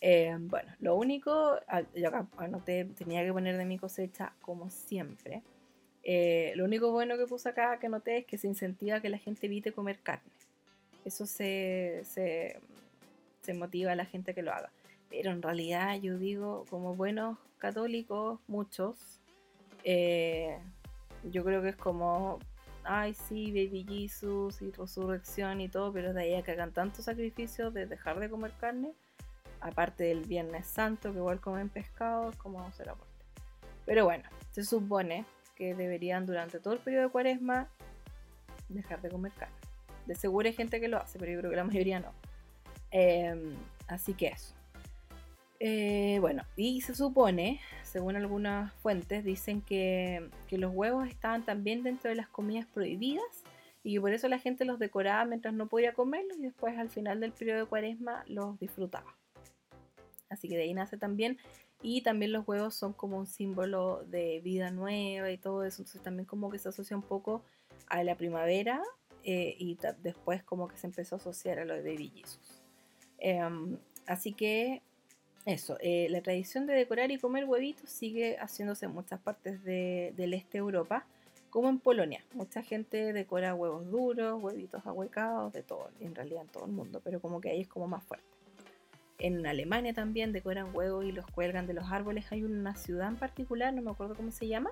Eh, 0.01 0.35
bueno, 0.39 0.71
lo 0.79 0.95
único, 0.95 1.59
yo 1.95 2.07
acá 2.09 2.27
anoté, 2.37 2.85
tenía 2.85 3.23
que 3.23 3.33
poner 3.33 3.57
de 3.57 3.65
mi 3.65 3.79
cosecha 3.79 4.33
como 4.41 4.69
siempre. 4.69 5.41
Eh, 6.09 6.53
lo 6.55 6.63
único 6.63 6.89
bueno 6.89 7.17
que 7.17 7.25
puse 7.25 7.49
acá 7.49 7.79
que 7.79 7.89
noté 7.89 8.19
es 8.19 8.25
que 8.25 8.37
se 8.37 8.47
incentiva 8.47 9.01
que 9.01 9.09
la 9.09 9.17
gente 9.17 9.47
evite 9.47 9.73
comer 9.73 9.99
carne. 9.99 10.31
Eso 11.03 11.25
se, 11.25 12.01
se, 12.05 13.53
motiva 13.53 13.91
a 13.91 13.95
la 13.95 14.05
gente 14.05 14.33
que 14.33 14.41
lo 14.41 14.53
haga. 14.53 14.71
Pero 15.09 15.31
en 15.31 15.41
realidad 15.41 15.99
yo 16.01 16.17
digo, 16.17 16.63
como 16.69 16.95
buenos 16.95 17.37
católicos, 17.57 18.39
muchos, 18.47 19.19
eh, 19.83 20.57
yo 21.29 21.43
creo 21.43 21.61
que 21.61 21.69
es 21.69 21.75
como, 21.75 22.39
ay 22.85 23.13
sí, 23.13 23.47
Baby 23.47 23.85
Jesus 23.85 24.61
y 24.61 24.71
resurrección 24.71 25.59
y 25.59 25.67
todo, 25.67 25.91
pero 25.91 26.13
de 26.13 26.21
ahí 26.21 26.35
a 26.35 26.41
que 26.41 26.51
hagan 26.51 26.71
tantos 26.71 27.03
sacrificios 27.03 27.73
de 27.73 27.85
dejar 27.85 28.17
de 28.19 28.29
comer 28.29 28.53
carne, 28.61 28.93
aparte 29.59 30.05
del 30.05 30.21
Viernes 30.21 30.67
Santo, 30.67 31.11
que 31.11 31.17
igual 31.17 31.41
comen 31.41 31.67
pescado, 31.67 32.31
como 32.37 32.71
se 32.71 32.85
lo 32.85 32.93
aporte. 32.93 33.13
Pero 33.85 34.05
bueno, 34.05 34.23
se 34.51 34.63
supone 34.63 35.25
que 35.57 35.73
deberían 35.73 36.25
durante 36.25 36.59
todo 36.59 36.75
el 36.75 36.79
periodo 36.79 37.05
de 37.05 37.09
cuaresma 37.09 37.67
dejar 38.69 39.01
de 39.01 39.09
comer 39.09 39.31
carne. 39.33 39.55
De 40.05 40.15
seguro 40.15 40.47
hay 40.47 40.53
gente 40.53 40.79
que 40.79 40.87
lo 40.87 40.97
hace, 40.97 41.17
pero 41.19 41.31
yo 41.31 41.39
creo 41.39 41.51
que 41.51 41.57
la 41.57 41.63
mayoría 41.63 41.99
no. 41.99 42.13
Em, 42.91 43.55
así 43.87 44.13
que 44.13 44.27
eso. 44.27 44.53
Eh, 45.59 46.19
bueno, 46.21 46.43
y 46.55 46.81
se 46.81 46.93
supone, 46.93 47.59
según 47.83 48.15
algunas 48.15 48.71
fuentes, 48.73 49.23
dicen 49.23 49.61
que, 49.61 50.29
que, 50.47 50.59
los 50.59 50.71
huevos 50.73 51.07
estaban 51.07 51.43
también 51.43 51.81
dentro 51.81 52.09
de 52.09 52.15
las 52.15 52.27
comidas 52.27 52.67
prohibidas 52.67 53.43
y 53.83 53.99
por 53.99 54.13
eso 54.13 54.27
la 54.27 54.37
gente 54.37 54.65
los 54.65 54.77
decoraba 54.77 55.25
mientras 55.25 55.55
no 55.55 55.67
podía 55.67 55.93
comerlos 55.93 56.37
y 56.37 56.43
después 56.43 56.77
al 56.77 56.89
final 56.89 57.19
del 57.19 57.31
periodo 57.31 57.61
de 57.61 57.65
cuaresma 57.65 58.23
los 58.27 58.59
disfrutaba. 58.59 59.15
Así 60.29 60.47
que 60.47 60.57
de 60.57 60.63
ahí 60.63 60.73
nace 60.73 60.97
también 60.97 61.39
Y 61.81 62.01
también 62.01 62.31
los 62.31 62.47
huevos 62.47 62.75
son 62.75 62.93
como 62.93 63.17
un 63.17 63.27
símbolo 63.27 64.03
de 64.05 64.41
vida 64.41 64.71
nueva 64.71 65.31
y 65.31 65.37
todo 65.37 65.63
eso. 65.63 65.81
Entonces 65.81 66.01
también 66.01 66.25
como 66.25 66.49
que 66.49 66.59
se 66.59 66.69
asocia 66.69 66.95
un 66.95 67.03
poco 67.03 67.43
a 67.87 68.03
la 68.03 68.15
primavera 68.15 68.81
eh, 69.23 69.55
y 69.57 69.77
después 70.01 70.43
como 70.43 70.67
que 70.67 70.77
se 70.77 70.87
empezó 70.87 71.15
a 71.15 71.17
asociar 71.17 71.59
a 71.59 71.65
lo 71.65 71.73
de 71.75 71.81
Baby 71.81 72.23
em, 73.19 73.77
así 74.05 74.33
que 74.33 74.81
eso, 75.45 75.77
eh, 75.79 76.07
la 76.09 76.21
tradición 76.21 76.65
de 76.65 76.73
decorar 76.73 77.09
y 77.11 77.17
comer 77.17 77.45
huevitos 77.45 77.89
sigue 77.89 78.37
haciéndose 78.37 78.85
en 78.85 78.93
muchas 78.93 79.19
partes 79.21 79.63
del 79.63 80.33
este 80.33 80.53
de 80.53 80.57
Europa, 80.57 81.05
como 81.49 81.69
en 81.69 81.79
Polonia. 81.79 82.21
Mucha 82.33 82.61
gente 82.63 83.13
decora 83.13 83.55
huevos 83.55 83.89
duros, 83.89 84.43
huevitos 84.43 84.85
ahuecados, 84.85 85.53
de 85.53 85.63
todo, 85.63 85.89
en 86.01 86.15
realidad 86.15 86.41
en 86.41 86.49
todo 86.49 86.65
el 86.65 86.71
mundo, 86.71 87.01
pero 87.03 87.21
como 87.21 87.39
que 87.39 87.49
ahí 87.49 87.61
es 87.61 87.67
como 87.67 87.87
más 87.87 88.03
fuerte. 88.03 88.36
En 89.19 89.45
Alemania 89.47 89.93
también 89.93 90.31
decoran 90.31 90.75
huevos 90.75 91.05
y 91.05 91.11
los 91.11 91.25
cuelgan 91.27 91.65
de 91.65 91.73
los 91.73 91.91
árboles. 91.91 92.31
Hay 92.31 92.43
una 92.43 92.75
ciudad 92.75 93.07
en 93.07 93.15
particular, 93.15 93.73
no 93.73 93.81
me 93.81 93.91
acuerdo 93.91 94.15
cómo 94.15 94.31
se 94.31 94.47
llama, 94.47 94.71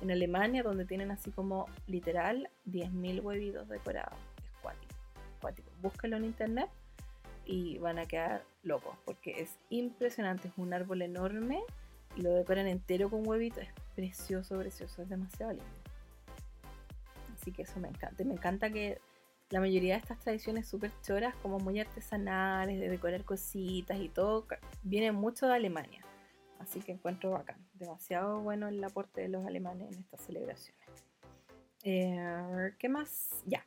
en 0.00 0.10
Alemania 0.10 0.62
donde 0.62 0.84
tienen 0.84 1.10
así 1.10 1.30
como 1.30 1.66
literal 1.86 2.48
10.000 2.66 3.22
huevitos 3.22 3.68
decorados. 3.68 4.18
Es 4.38 4.60
cuático, 4.62 4.94
cuático. 5.40 5.70
Búscalo 5.82 6.16
en 6.16 6.24
internet 6.24 6.70
y 7.44 7.78
van 7.78 7.98
a 7.98 8.06
quedar 8.06 8.44
locos 8.62 8.96
porque 9.04 9.42
es 9.42 9.58
impresionante. 9.68 10.48
Es 10.48 10.54
un 10.56 10.72
árbol 10.72 11.02
enorme 11.02 11.62
y 12.16 12.22
lo 12.22 12.32
decoran 12.32 12.66
entero 12.66 13.10
con 13.10 13.26
huevitos. 13.26 13.62
Es 13.62 13.72
precioso, 13.94 14.58
precioso, 14.58 15.02
es 15.02 15.08
demasiado 15.08 15.52
lindo. 15.52 15.66
Así 17.34 17.52
que 17.52 17.62
eso 17.62 17.78
me 17.78 17.88
encanta. 17.88 18.24
Me 18.24 18.32
encanta 18.32 18.70
que 18.70 19.00
la 19.52 19.60
mayoría 19.60 19.92
de 19.92 20.00
estas 20.00 20.18
tradiciones 20.18 20.66
súper 20.66 20.90
choras, 21.02 21.34
como 21.42 21.58
muy 21.58 21.78
artesanales, 21.78 22.80
de 22.80 22.88
decorar 22.88 23.22
cositas 23.22 24.00
y 24.00 24.08
todo, 24.08 24.46
vienen 24.82 25.14
mucho 25.14 25.46
de 25.46 25.52
Alemania. 25.52 26.02
Así 26.58 26.80
que 26.80 26.92
encuentro 26.92 27.32
bacán. 27.32 27.58
Demasiado 27.74 28.40
bueno 28.40 28.68
el 28.68 28.82
aporte 28.82 29.20
de 29.20 29.28
los 29.28 29.46
alemanes 29.46 29.92
en 29.92 30.00
estas 30.00 30.22
celebraciones. 30.22 30.88
Eh, 31.82 32.72
¿Qué 32.78 32.88
más? 32.88 33.42
Ya. 33.44 33.66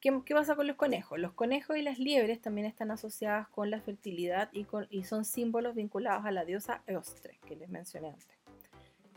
¿Qué, 0.00 0.12
pasa 0.30 0.56
con 0.56 0.66
los 0.66 0.76
conejos? 0.76 1.18
Los 1.18 1.34
conejos 1.34 1.76
y 1.76 1.82
las 1.82 1.98
liebres 1.98 2.40
también 2.40 2.66
están 2.66 2.90
asociadas 2.90 3.48
con 3.48 3.70
la 3.70 3.82
fertilidad 3.82 4.48
y, 4.52 4.64
con, 4.64 4.86
y 4.88 5.04
son 5.04 5.26
símbolos 5.26 5.74
vinculados 5.74 6.24
a 6.24 6.30
la 6.30 6.46
diosa 6.46 6.82
Eostre, 6.86 7.38
que 7.46 7.54
les 7.54 7.68
mencioné 7.68 8.08
antes. 8.10 8.38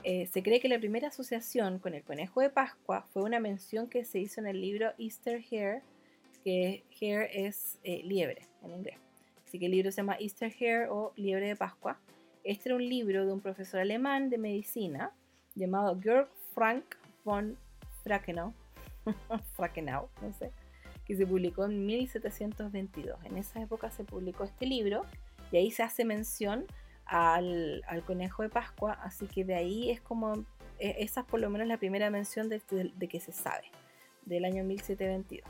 Eh, 0.03 0.25
se 0.25 0.43
cree 0.43 0.59
que 0.59 0.67
la 0.67 0.79
primera 0.79 1.07
asociación 1.07 1.79
con 1.79 1.93
el 1.93 2.03
conejo 2.03 2.41
de 2.41 2.49
Pascua 2.49 3.07
fue 3.13 3.23
una 3.23 3.39
mención 3.39 3.87
que 3.87 4.03
se 4.03 4.19
hizo 4.19 4.41
en 4.41 4.47
el 4.47 4.59
libro 4.59 4.91
Easter 4.97 5.41
Hare 5.51 5.83
que 6.43 6.83
hare 7.01 7.47
es 7.47 7.79
eh, 7.83 8.01
liebre 8.03 8.47
en 8.63 8.71
inglés. 8.71 8.97
Así 9.45 9.59
que 9.59 9.65
el 9.65 9.71
libro 9.71 9.91
se 9.91 9.97
llama 9.97 10.15
Easter 10.19 10.51
Hare 10.59 10.87
o 10.89 11.13
Liebre 11.17 11.47
de 11.47 11.55
Pascua. 11.55 11.99
Este 12.43 12.69
era 12.69 12.75
un 12.75 12.87
libro 12.87 13.25
de 13.25 13.33
un 13.33 13.41
profesor 13.41 13.81
alemán 13.81 14.29
de 14.29 14.37
medicina 14.37 15.11
llamado 15.55 15.99
Georg 16.01 16.29
Frank 16.53 16.95
von 17.23 17.57
Frackenau, 18.03 18.53
Frackenau, 19.55 20.09
no 20.21 20.33
sé, 20.33 20.51
que 21.05 21.15
se 21.15 21.27
publicó 21.27 21.65
en 21.65 21.85
1722. 21.85 23.25
En 23.25 23.37
esa 23.37 23.61
época 23.61 23.91
se 23.91 24.03
publicó 24.03 24.43
este 24.45 24.65
libro 24.65 25.05
y 25.51 25.57
ahí 25.57 25.69
se 25.69 25.83
hace 25.83 26.05
mención 26.05 26.65
al, 27.05 27.83
conejo 28.05 28.43
de 28.43 28.49
Pascua, 28.49 28.93
así 29.03 29.27
que 29.27 29.43
de 29.43 29.55
ahí 29.55 29.91
es 29.91 29.99
como, 29.99 30.45
e, 30.79 30.95
esa 30.99 31.21
es 31.21 31.25
por 31.27 31.41
lo 31.41 31.49
menos 31.49 31.67
la 31.67 31.77
primera 31.77 32.09
mención 32.09 32.47
de, 32.47 32.61
de 32.69 33.07
que 33.07 33.19
se 33.19 33.33
sabe, 33.33 33.65
del 34.25 34.45
año 34.45 34.63
1722. 34.63 35.45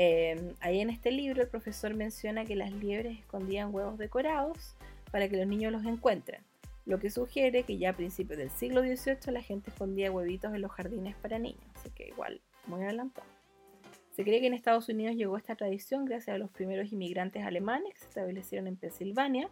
Em, 0.00 0.54
ahí 0.60 0.78
en 0.80 0.90
este 0.90 1.10
libro 1.10 1.42
el 1.42 1.48
profesor 1.48 1.92
menciona 1.92 2.44
que 2.44 2.54
las 2.54 2.70
liebres 2.70 3.18
escondían 3.18 3.74
huevos 3.74 3.98
decorados 3.98 4.76
para 5.10 5.28
que 5.28 5.36
los 5.36 5.48
niños 5.48 5.72
los 5.72 5.84
encuentren, 5.84 6.40
lo 6.86 7.00
que 7.00 7.10
sugiere 7.10 7.64
que 7.64 7.78
ya 7.78 7.90
a 7.90 7.96
principios 7.96 8.38
del 8.38 8.50
siglo 8.50 8.82
XVIII 8.82 9.32
la 9.32 9.42
gente 9.42 9.70
escondía 9.70 10.12
huevitos 10.12 10.54
en 10.54 10.62
los 10.62 10.70
jardines 10.70 11.16
para 11.16 11.40
niños, 11.40 11.64
así 11.74 11.90
que 11.90 12.06
igual 12.06 12.40
muy 12.68 12.84
adelantado. 12.84 13.26
Se 14.12 14.22
cree 14.22 14.40
que 14.40 14.46
en 14.46 14.54
Estados 14.54 14.88
Unidos 14.88 15.16
llegó 15.16 15.36
esta 15.36 15.56
tradición 15.56 16.04
gracias 16.04 16.36
a 16.36 16.38
los 16.38 16.50
primeros 16.52 16.92
inmigrantes 16.92 17.44
alemanes 17.44 17.94
que 17.94 17.98
se 17.98 18.06
establecieron 18.06 18.68
en 18.68 18.76
Pensilvania, 18.76 19.50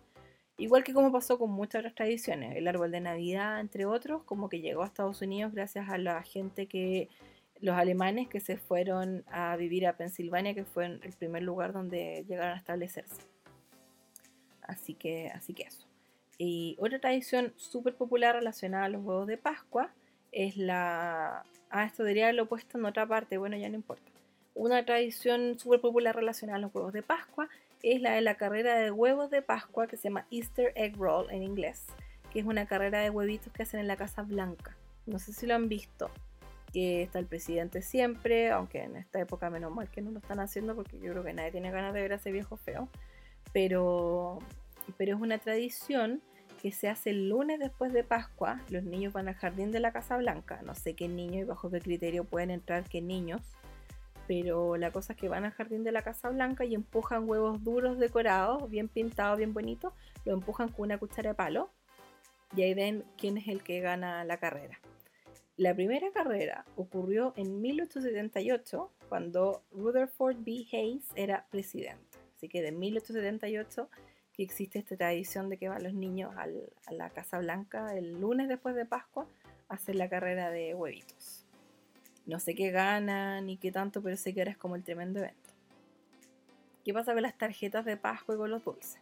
igual 0.58 0.84
que 0.84 0.94
como 0.94 1.10
pasó 1.10 1.40
con 1.40 1.50
muchas 1.50 1.80
otras 1.80 1.96
tradiciones, 1.96 2.54
el 2.54 2.68
árbol 2.68 2.92
de 2.92 3.00
Navidad, 3.00 3.58
entre 3.58 3.84
otros, 3.84 4.22
como 4.22 4.48
que 4.48 4.60
llegó 4.60 4.84
a 4.84 4.86
Estados 4.86 5.22
Unidos 5.22 5.52
gracias 5.52 5.88
a 5.88 5.98
la 5.98 6.22
gente 6.22 6.66
que 6.66 7.08
los 7.60 7.76
alemanes 7.76 8.28
que 8.28 8.40
se 8.40 8.56
fueron 8.56 9.24
a 9.30 9.56
vivir 9.56 9.86
a 9.86 9.96
Pensilvania, 9.96 10.54
que 10.54 10.64
fue 10.64 10.86
el 10.86 11.12
primer 11.18 11.42
lugar 11.42 11.72
donde 11.72 12.24
llegaron 12.28 12.54
a 12.54 12.56
establecerse. 12.58 13.22
Así 14.62 14.94
que, 14.94 15.28
así 15.28 15.54
que 15.54 15.64
eso. 15.64 15.86
Y 16.38 16.76
otra 16.78 16.98
tradición 16.98 17.52
súper 17.56 17.94
popular 17.94 18.34
relacionada 18.34 18.84
a 18.84 18.88
los 18.88 19.04
huevos 19.04 19.26
de 19.26 19.38
Pascua 19.38 19.90
es 20.32 20.56
la... 20.56 21.44
Ah, 21.70 21.84
esto 21.84 22.02
debería 22.02 22.24
haberlo 22.24 22.46
puesto 22.46 22.78
en 22.78 22.84
otra 22.84 23.06
parte, 23.06 23.38
bueno, 23.38 23.56
ya 23.56 23.68
no 23.68 23.76
importa. 23.76 24.10
Una 24.54 24.84
tradición 24.84 25.58
súper 25.58 25.80
popular 25.80 26.14
relacionada 26.14 26.58
a 26.58 26.60
los 26.60 26.74
huevos 26.74 26.92
de 26.92 27.02
Pascua 27.02 27.48
es 27.82 28.00
la 28.00 28.12
de 28.12 28.20
la 28.20 28.36
carrera 28.36 28.78
de 28.78 28.90
huevos 28.90 29.30
de 29.30 29.42
Pascua 29.42 29.86
que 29.86 29.96
se 29.96 30.04
llama 30.04 30.26
Easter 30.30 30.72
Egg 30.74 30.96
Roll 30.96 31.30
en 31.30 31.42
inglés, 31.42 31.86
que 32.32 32.40
es 32.40 32.46
una 32.46 32.66
carrera 32.66 33.00
de 33.00 33.10
huevitos 33.10 33.52
que 33.52 33.62
hacen 33.62 33.80
en 33.80 33.88
la 33.88 33.96
Casa 33.96 34.22
Blanca. 34.22 34.76
No 35.06 35.18
sé 35.18 35.32
si 35.32 35.46
lo 35.46 35.54
han 35.54 35.68
visto 35.68 36.10
está 36.76 37.18
el 37.18 37.26
presidente 37.26 37.82
siempre, 37.82 38.50
aunque 38.50 38.82
en 38.82 38.96
esta 38.96 39.20
época 39.20 39.50
menos 39.50 39.72
mal 39.72 39.90
que 39.90 40.02
no 40.02 40.10
lo 40.10 40.18
están 40.18 40.40
haciendo 40.40 40.74
porque 40.74 40.98
yo 40.98 41.12
creo 41.12 41.24
que 41.24 41.32
nadie 41.32 41.50
tiene 41.50 41.70
ganas 41.70 41.94
de 41.94 42.02
ver 42.02 42.12
a 42.12 42.16
ese 42.16 42.32
viejo 42.32 42.56
feo, 42.56 42.88
pero, 43.52 44.38
pero 44.96 45.16
es 45.16 45.20
una 45.20 45.38
tradición 45.38 46.22
que 46.60 46.72
se 46.72 46.88
hace 46.88 47.10
el 47.10 47.28
lunes 47.28 47.58
después 47.58 47.92
de 47.92 48.04
Pascua, 48.04 48.60
los 48.70 48.82
niños 48.82 49.12
van 49.12 49.28
al 49.28 49.34
jardín 49.34 49.72
de 49.72 49.80
la 49.80 49.92
Casa 49.92 50.16
Blanca, 50.16 50.60
no 50.62 50.74
sé 50.74 50.94
qué 50.94 51.08
niños 51.08 51.42
y 51.42 51.44
bajo 51.44 51.70
qué 51.70 51.80
criterio 51.80 52.24
pueden 52.24 52.50
entrar 52.50 52.84
qué 52.84 53.00
niños, 53.00 53.40
pero 54.26 54.76
la 54.76 54.90
cosa 54.90 55.12
es 55.12 55.18
que 55.18 55.28
van 55.28 55.44
al 55.44 55.52
jardín 55.52 55.84
de 55.84 55.92
la 55.92 56.02
Casa 56.02 56.28
Blanca 56.30 56.64
y 56.64 56.74
empujan 56.74 57.28
huevos 57.28 57.62
duros 57.62 57.98
decorados, 57.98 58.68
bien 58.68 58.88
pintados, 58.88 59.38
bien 59.38 59.54
bonitos, 59.54 59.92
lo 60.24 60.32
empujan 60.32 60.68
con 60.68 60.86
una 60.86 60.98
cuchara 60.98 61.30
de 61.30 61.34
palo. 61.34 61.70
Y 62.54 62.62
ahí 62.62 62.74
ven 62.74 63.04
quién 63.16 63.38
es 63.38 63.48
el 63.48 63.62
que 63.62 63.80
gana 63.80 64.24
la 64.24 64.38
carrera. 64.38 64.78
La 65.56 65.74
primera 65.74 66.10
carrera 66.12 66.66
ocurrió 66.76 67.32
en 67.36 67.62
1878, 67.62 68.92
cuando 69.08 69.62
Rutherford 69.72 70.36
B. 70.44 70.66
Hayes 70.70 71.06
era 71.14 71.46
presidente. 71.50 72.18
Así 72.36 72.48
que 72.48 72.60
de 72.60 72.72
1878 72.72 73.88
que 74.34 74.42
existe 74.42 74.78
esta 74.78 74.96
tradición 74.96 75.48
de 75.48 75.56
que 75.56 75.70
van 75.70 75.82
los 75.82 75.94
niños 75.94 76.34
a 76.36 76.92
la 76.92 77.08
Casa 77.08 77.38
Blanca 77.38 77.96
el 77.96 78.20
lunes 78.20 78.48
después 78.48 78.74
de 78.74 78.84
Pascua 78.84 79.26
a 79.70 79.74
hacer 79.74 79.94
la 79.94 80.10
carrera 80.10 80.50
de 80.50 80.74
huevitos. 80.74 81.46
No 82.26 82.38
sé 82.38 82.54
qué 82.54 82.70
ganan 82.70 83.46
ni 83.46 83.56
qué 83.56 83.72
tanto, 83.72 84.02
pero 84.02 84.16
sé 84.16 84.34
que 84.34 84.42
ahora 84.42 84.50
es 84.50 84.58
como 84.58 84.76
el 84.76 84.84
tremendo 84.84 85.20
evento. 85.20 85.50
¿Qué 86.84 86.92
pasa 86.92 87.14
con 87.14 87.22
las 87.22 87.38
tarjetas 87.38 87.86
de 87.86 87.96
Pascua 87.96 88.34
y 88.34 88.38
con 88.38 88.50
los 88.50 88.62
dulces? 88.62 89.00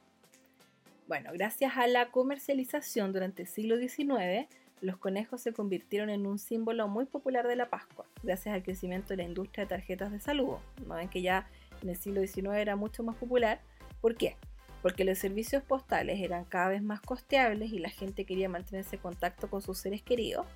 Bueno, 1.08 1.30
gracias 1.32 1.76
a 1.76 1.88
la 1.88 2.12
comercialización 2.12 3.12
durante 3.12 3.42
el 3.42 3.48
siglo 3.48 3.76
XIX, 3.76 4.48
los 4.80 4.96
conejos 4.96 5.40
se 5.40 5.52
convirtieron 5.52 6.10
en 6.10 6.26
un 6.26 6.38
símbolo 6.38 6.88
muy 6.88 7.06
popular 7.06 7.46
de 7.46 7.56
la 7.56 7.70
Pascua, 7.70 8.06
gracias 8.22 8.54
al 8.54 8.62
crecimiento 8.62 9.08
de 9.08 9.18
la 9.18 9.22
industria 9.24 9.64
de 9.64 9.70
tarjetas 9.70 10.12
de 10.12 10.20
saludo. 10.20 10.60
¿No 10.86 10.96
ven 10.96 11.08
que 11.08 11.22
ya 11.22 11.48
en 11.82 11.88
el 11.88 11.96
siglo 11.96 12.20
XIX 12.20 12.54
era 12.56 12.76
mucho 12.76 13.02
más 13.02 13.16
popular? 13.16 13.60
¿Por 14.00 14.16
qué? 14.16 14.36
Porque 14.82 15.04
los 15.04 15.18
servicios 15.18 15.62
postales 15.62 16.20
eran 16.20 16.44
cada 16.44 16.68
vez 16.68 16.82
más 16.82 17.00
costeables 17.00 17.72
y 17.72 17.78
la 17.78 17.88
gente 17.88 18.26
quería 18.26 18.48
mantenerse 18.48 18.96
en 18.96 19.02
contacto 19.02 19.48
con 19.48 19.62
sus 19.62 19.78
seres 19.78 20.02
queridos. 20.02 20.46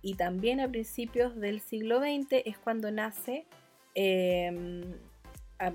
Y 0.00 0.14
también 0.14 0.60
a 0.60 0.68
principios 0.68 1.36
del 1.36 1.60
siglo 1.60 1.98
XX 1.98 2.42
es 2.44 2.56
cuando 2.56 2.90
nace, 2.90 3.44
em, 3.94 4.94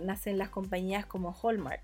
nacen 0.04 0.38
las 0.38 0.50
compañías 0.50 1.06
como 1.06 1.32
Hallmark, 1.34 1.84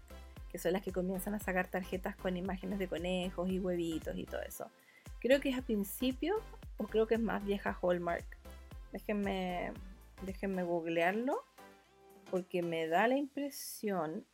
que 0.51 0.57
son 0.57 0.73
las 0.73 0.81
que 0.81 0.91
comienzan 0.91 1.35
a 1.35 1.39
sacar 1.39 1.67
tarjetas 1.67 2.15
con 2.15 2.37
imágenes 2.37 2.79
de 2.79 2.87
conejos 2.87 3.49
y 3.49 3.59
huevitos 3.59 4.17
y 4.17 4.23
todo 4.25 4.41
eso. 4.41 4.71
Creo 5.27 5.41
que 5.41 5.49
es 5.49 5.57
a 5.57 5.61
principio 5.61 6.41
o 6.77 6.85
creo 6.85 7.05
que 7.05 7.15
es 7.15 7.19
más 7.19 7.43
vieja 7.43 7.77
Hallmark. 7.81 8.23
Déjenme, 8.93 9.73
déjenme 10.21 10.63
googlearlo 10.63 11.43
porque 12.31 12.61
me 12.61 12.87
da 12.87 13.09
la 13.09 13.17
impresión 13.17 14.25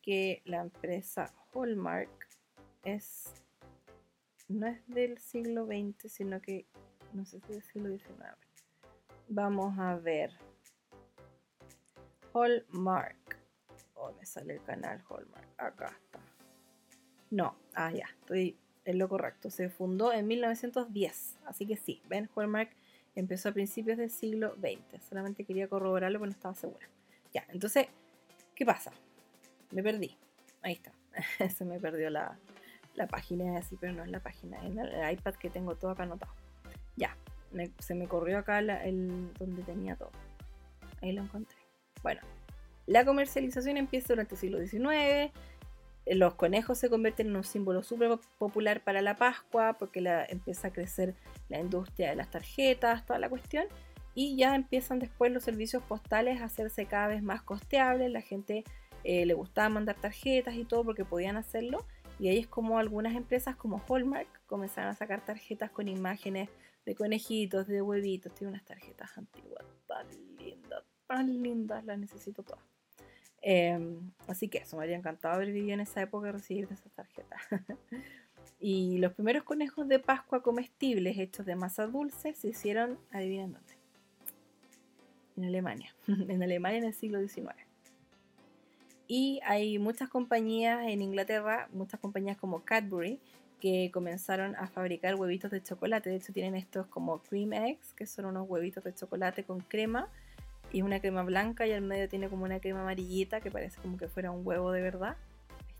que 0.00 0.40
la 0.46 0.62
empresa 0.62 1.34
Hallmark 1.52 2.08
es 2.82 3.34
no 4.48 4.68
es 4.68 4.80
del 4.86 5.18
siglo 5.18 5.66
XX, 5.66 6.10
sino 6.10 6.40
que 6.40 6.64
no 7.12 7.26
sé 7.26 7.38
si 7.40 7.52
es 7.52 7.56
del 7.56 7.62
siglo 7.62 7.88
XIX. 7.90 8.38
Vamos 9.28 9.78
a 9.78 9.96
ver. 9.96 10.32
Hallmark. 12.32 13.38
Oh, 13.96 14.12
me 14.12 14.24
sale 14.24 14.54
el 14.54 14.62
canal 14.62 15.04
Hallmark. 15.10 15.46
Acá 15.58 15.94
está. 16.02 16.20
No, 17.30 17.54
ah, 17.74 17.92
ya, 17.92 18.06
estoy 18.18 18.56
es 18.90 18.96
lo 18.96 19.08
correcto. 19.08 19.50
Se 19.50 19.68
fundó 19.68 20.12
en 20.12 20.26
1910. 20.26 21.38
Así 21.46 21.66
que 21.66 21.76
sí, 21.76 22.02
Ben 22.08 22.28
Hallmark 22.34 22.70
empezó 23.14 23.48
a 23.48 23.52
principios 23.52 23.98
del 23.98 24.10
siglo 24.10 24.56
XX. 24.56 25.02
Solamente 25.08 25.44
quería 25.44 25.68
corroborarlo 25.68 26.18
porque 26.18 26.30
no 26.30 26.36
estaba 26.36 26.54
segura. 26.54 26.88
Ya, 27.32 27.44
entonces, 27.48 27.86
¿qué 28.54 28.64
pasa? 28.64 28.92
Me 29.70 29.82
perdí. 29.82 30.16
Ahí 30.62 30.74
está. 30.74 30.92
Se 31.54 31.64
me 31.64 31.80
perdió 31.80 32.10
la, 32.10 32.38
la 32.94 33.06
página 33.06 33.58
es 33.58 33.66
así, 33.66 33.76
pero 33.80 33.92
no 33.92 34.04
es 34.04 34.10
la 34.10 34.20
página, 34.20 34.64
en 34.64 34.78
el 34.78 35.12
iPad 35.12 35.34
que 35.34 35.50
tengo 35.50 35.74
todo 35.74 35.92
acá 35.92 36.02
anotado. 36.04 36.32
Ya, 36.96 37.16
se 37.78 37.94
me 37.94 38.06
corrió 38.06 38.38
acá 38.38 38.58
el 38.58 39.32
donde 39.38 39.62
tenía 39.62 39.96
todo. 39.96 40.10
Ahí 41.00 41.12
lo 41.12 41.22
encontré. 41.22 41.56
Bueno, 42.02 42.20
la 42.86 43.04
comercialización 43.04 43.76
empieza 43.76 44.08
durante 44.08 44.34
el 44.34 44.40
siglo 44.40 44.58
XIX. 44.58 45.32
Los 46.14 46.34
conejos 46.34 46.78
se 46.78 46.90
convierten 46.90 47.28
en 47.28 47.36
un 47.36 47.44
símbolo 47.44 47.84
súper 47.84 48.18
popular 48.36 48.82
para 48.82 49.00
la 49.00 49.14
Pascua 49.14 49.74
porque 49.74 50.00
empieza 50.28 50.68
a 50.68 50.72
crecer 50.72 51.14
la 51.48 51.60
industria 51.60 52.10
de 52.10 52.16
las 52.16 52.28
tarjetas, 52.30 53.06
toda 53.06 53.20
la 53.20 53.28
cuestión. 53.28 53.66
Y 54.12 54.36
ya 54.36 54.56
empiezan 54.56 54.98
después 54.98 55.30
los 55.30 55.44
servicios 55.44 55.84
postales 55.84 56.40
a 56.40 56.46
hacerse 56.46 56.86
cada 56.86 57.06
vez 57.06 57.22
más 57.22 57.42
costeables. 57.42 58.10
La 58.10 58.22
gente 58.22 58.64
eh, 59.04 59.24
le 59.24 59.34
gustaba 59.34 59.68
mandar 59.68 60.00
tarjetas 60.00 60.56
y 60.56 60.64
todo 60.64 60.84
porque 60.84 61.04
podían 61.04 61.36
hacerlo. 61.36 61.86
Y 62.18 62.28
ahí 62.28 62.38
es 62.38 62.48
como 62.48 62.80
algunas 62.80 63.14
empresas 63.14 63.54
como 63.54 63.80
Hallmark 63.88 64.26
comenzaron 64.46 64.90
a 64.90 64.96
sacar 64.96 65.24
tarjetas 65.24 65.70
con 65.70 65.86
imágenes 65.86 66.48
de 66.84 66.96
conejitos, 66.96 67.68
de 67.68 67.82
huevitos. 67.82 68.34
Tiene 68.34 68.50
unas 68.50 68.64
tarjetas 68.64 69.16
antiguas 69.16 69.64
tan 69.86 70.08
lindas, 70.36 70.82
tan 71.06 71.40
lindas, 71.40 71.84
las 71.84 71.98
necesito 72.00 72.42
todas. 72.42 72.79
Em, 73.42 74.10
así 74.26 74.48
que 74.48 74.58
eso, 74.58 74.76
me 74.76 74.82
habría 74.82 74.96
encantado 74.96 75.34
haber 75.34 75.52
vivido 75.52 75.74
en 75.74 75.80
esa 75.80 76.02
época 76.02 76.28
y 76.28 76.32
recibir 76.32 76.64
esas 76.64 76.92
tarjetas. 76.92 77.40
y 78.60 78.98
los 78.98 79.14
primeros 79.14 79.44
conejos 79.44 79.88
de 79.88 79.98
Pascua 79.98 80.42
comestibles 80.42 81.18
hechos 81.18 81.46
de 81.46 81.56
masa 81.56 81.86
dulce 81.86 82.34
se 82.34 82.48
hicieron, 82.48 82.98
adivinen 83.10 83.52
dónde. 83.52 83.74
En 85.36 85.44
Alemania. 85.44 85.94
en 86.06 86.42
Alemania 86.42 86.78
en 86.78 86.84
el 86.84 86.94
siglo 86.94 87.20
XIX. 87.20 87.54
Y 89.12 89.40
hay 89.44 89.78
muchas 89.78 90.08
compañías 90.08 90.86
en 90.86 91.02
Inglaterra, 91.02 91.68
muchas 91.72 91.98
compañías 91.98 92.36
como 92.36 92.62
Cadbury, 92.64 93.18
que 93.60 93.90
comenzaron 93.92 94.54
a 94.54 94.68
fabricar 94.68 95.16
huevitos 95.16 95.50
de 95.50 95.62
chocolate. 95.62 96.10
De 96.10 96.16
hecho, 96.16 96.32
tienen 96.32 96.54
estos 96.54 96.86
como 96.86 97.18
cream 97.18 97.52
eggs, 97.52 97.92
que 97.92 98.06
son 98.06 98.26
unos 98.26 98.48
huevitos 98.48 98.84
de 98.84 98.94
chocolate 98.94 99.44
con 99.44 99.60
crema. 99.60 100.08
Y 100.72 100.82
una 100.82 101.00
crema 101.00 101.22
blanca 101.22 101.66
y 101.66 101.72
al 101.72 101.82
medio 101.82 102.08
tiene 102.08 102.28
como 102.28 102.44
una 102.44 102.60
crema 102.60 102.82
amarillita 102.82 103.40
que 103.40 103.50
parece 103.50 103.80
como 103.80 103.96
que 103.96 104.08
fuera 104.08 104.30
un 104.30 104.46
huevo 104.46 104.70
de 104.72 104.82
verdad. 104.82 105.16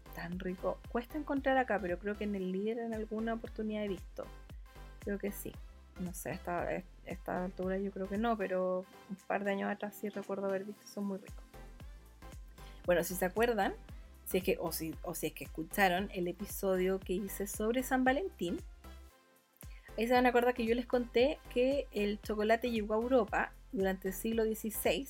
Es 0.07 0.15
tan 0.15 0.39
rico. 0.39 0.79
Cuesta 0.91 1.19
encontrar 1.19 1.57
acá, 1.59 1.79
pero 1.81 1.99
creo 1.99 2.17
que 2.17 2.25
en 2.25 2.35
el 2.35 2.51
líder 2.51 2.79
en 2.79 2.95
alguna 2.95 3.35
oportunidad 3.35 3.85
he 3.85 3.89
visto. 3.89 4.25
Creo 5.01 5.19
que 5.19 5.31
sí. 5.31 5.53
No 6.01 6.15
sé, 6.15 6.31
esta, 6.31 6.67
esta 7.05 7.45
altura 7.45 7.79
yo 7.79 7.91
creo 7.91 8.09
que 8.09 8.17
no, 8.17 8.37
pero 8.37 8.85
un 9.09 9.17
par 9.27 9.45
de 9.45 9.53
años 9.53 9.71
atrás 9.71 9.95
sí 9.95 10.09
recuerdo 10.09 10.47
haber 10.47 10.65
visto. 10.65 10.87
Son 10.87 11.05
muy 11.05 11.19
ricos. 11.19 11.45
Bueno, 12.87 13.05
si 13.05 13.15
se 13.15 13.27
acuerdan, 13.27 13.75
si 14.25 14.39
es 14.39 14.45
que, 14.45 14.57
o, 14.61 14.73
si, 14.73 14.95
o 15.03 15.15
si 15.15 15.27
es 15.27 15.33
que 15.33 15.45
escucharon 15.45 16.11
el 16.15 16.27
episodio 16.29 16.99
que 16.99 17.13
hice 17.13 17.47
sobre 17.47 17.83
San 17.83 18.05
Valentín, 18.05 18.59
ahí 19.99 20.07
se 20.07 20.15
van 20.15 20.27
a 20.27 20.31
acordar 20.31 20.55
que 20.55 20.65
yo 20.65 20.75
les 20.75 20.87
conté 20.87 21.39
que 21.53 21.87
el 21.93 22.21
chocolate 22.21 22.71
llegó 22.71 22.95
a 22.95 22.99
Europa 22.99 23.53
durante 23.73 24.09
el 24.09 24.15
siglo 24.15 24.45
XVI 24.45 25.09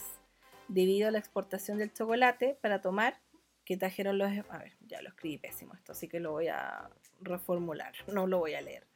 debido 0.68 1.08
a 1.08 1.10
la 1.10 1.18
exportación 1.18 1.78
del 1.78 1.92
chocolate 1.92 2.56
para 2.60 2.80
tomar 2.80 3.20
que 3.64 3.76
trajeron 3.76 4.18
los... 4.18 4.30
A 4.48 4.58
ver, 4.58 4.72
ya 4.86 5.02
lo 5.02 5.08
escribí 5.10 5.38
pésimo 5.38 5.74
esto, 5.74 5.92
así 5.92 6.08
que 6.08 6.20
lo 6.20 6.32
voy 6.32 6.48
a 6.48 6.90
reformular, 7.20 7.92
no 8.12 8.26
lo 8.26 8.38
voy 8.38 8.54
a 8.54 8.60
leer. 8.60 8.86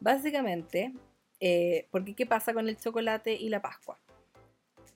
Básicamente, 0.00 0.92
eh, 1.40 1.88
porque 1.90 2.14
¿qué 2.14 2.26
pasa 2.26 2.52
con 2.54 2.68
el 2.68 2.76
chocolate 2.76 3.34
y 3.34 3.48
la 3.48 3.62
Pascua? 3.62 3.98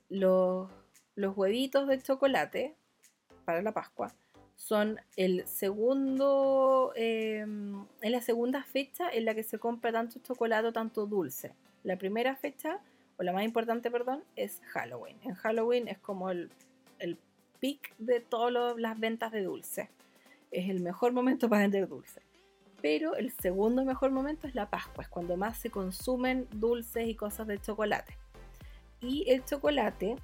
Los, 0.08 0.70
los 1.14 1.36
huevitos 1.36 1.88
de 1.88 2.00
chocolate 2.00 2.76
para 3.44 3.62
la 3.62 3.72
Pascua 3.72 4.14
son 4.56 4.98
el 5.16 5.46
segundo, 5.46 6.92
em, 6.96 7.86
en 8.00 8.12
la 8.12 8.20
segunda 8.20 8.64
fecha 8.64 9.08
en 9.10 9.24
la 9.24 9.34
que 9.34 9.42
se 9.42 9.58
compra 9.58 9.92
tanto 9.92 10.18
chocolate 10.20 10.68
o 10.68 10.72
tanto 10.72 11.06
dulce. 11.06 11.54
La 11.84 11.96
primera 11.98 12.34
fecha, 12.36 12.80
o 13.18 13.22
la 13.22 13.32
más 13.32 13.44
importante, 13.44 13.90
perdón, 13.90 14.22
es 14.36 14.60
Halloween. 14.68 15.16
En 15.22 15.34
Halloween 15.34 15.88
es 15.88 15.98
como 15.98 16.30
el, 16.30 16.50
el 16.98 17.18
pic 17.60 17.94
de 17.98 18.20
todas 18.20 18.76
las 18.78 18.98
ventas 18.98 19.32
de 19.32 19.42
dulce. 19.42 19.90
Es 20.50 20.68
el 20.68 20.80
mejor 20.80 21.12
momento 21.12 21.48
para 21.48 21.62
vender 21.62 21.88
dulce. 21.88 22.20
Pero 22.82 23.16
el 23.16 23.32
segundo 23.32 23.84
mejor 23.84 24.10
momento 24.10 24.46
es 24.46 24.54
la 24.54 24.68
Pascua, 24.68 25.04
es 25.04 25.08
cuando 25.08 25.36
más 25.36 25.58
se 25.58 25.70
consumen 25.70 26.46
dulces 26.52 27.08
y 27.08 27.14
cosas 27.14 27.46
de 27.46 27.58
chocolate. 27.58 28.16
Y 29.00 29.30
el 29.30 29.44
chocolate 29.44 30.16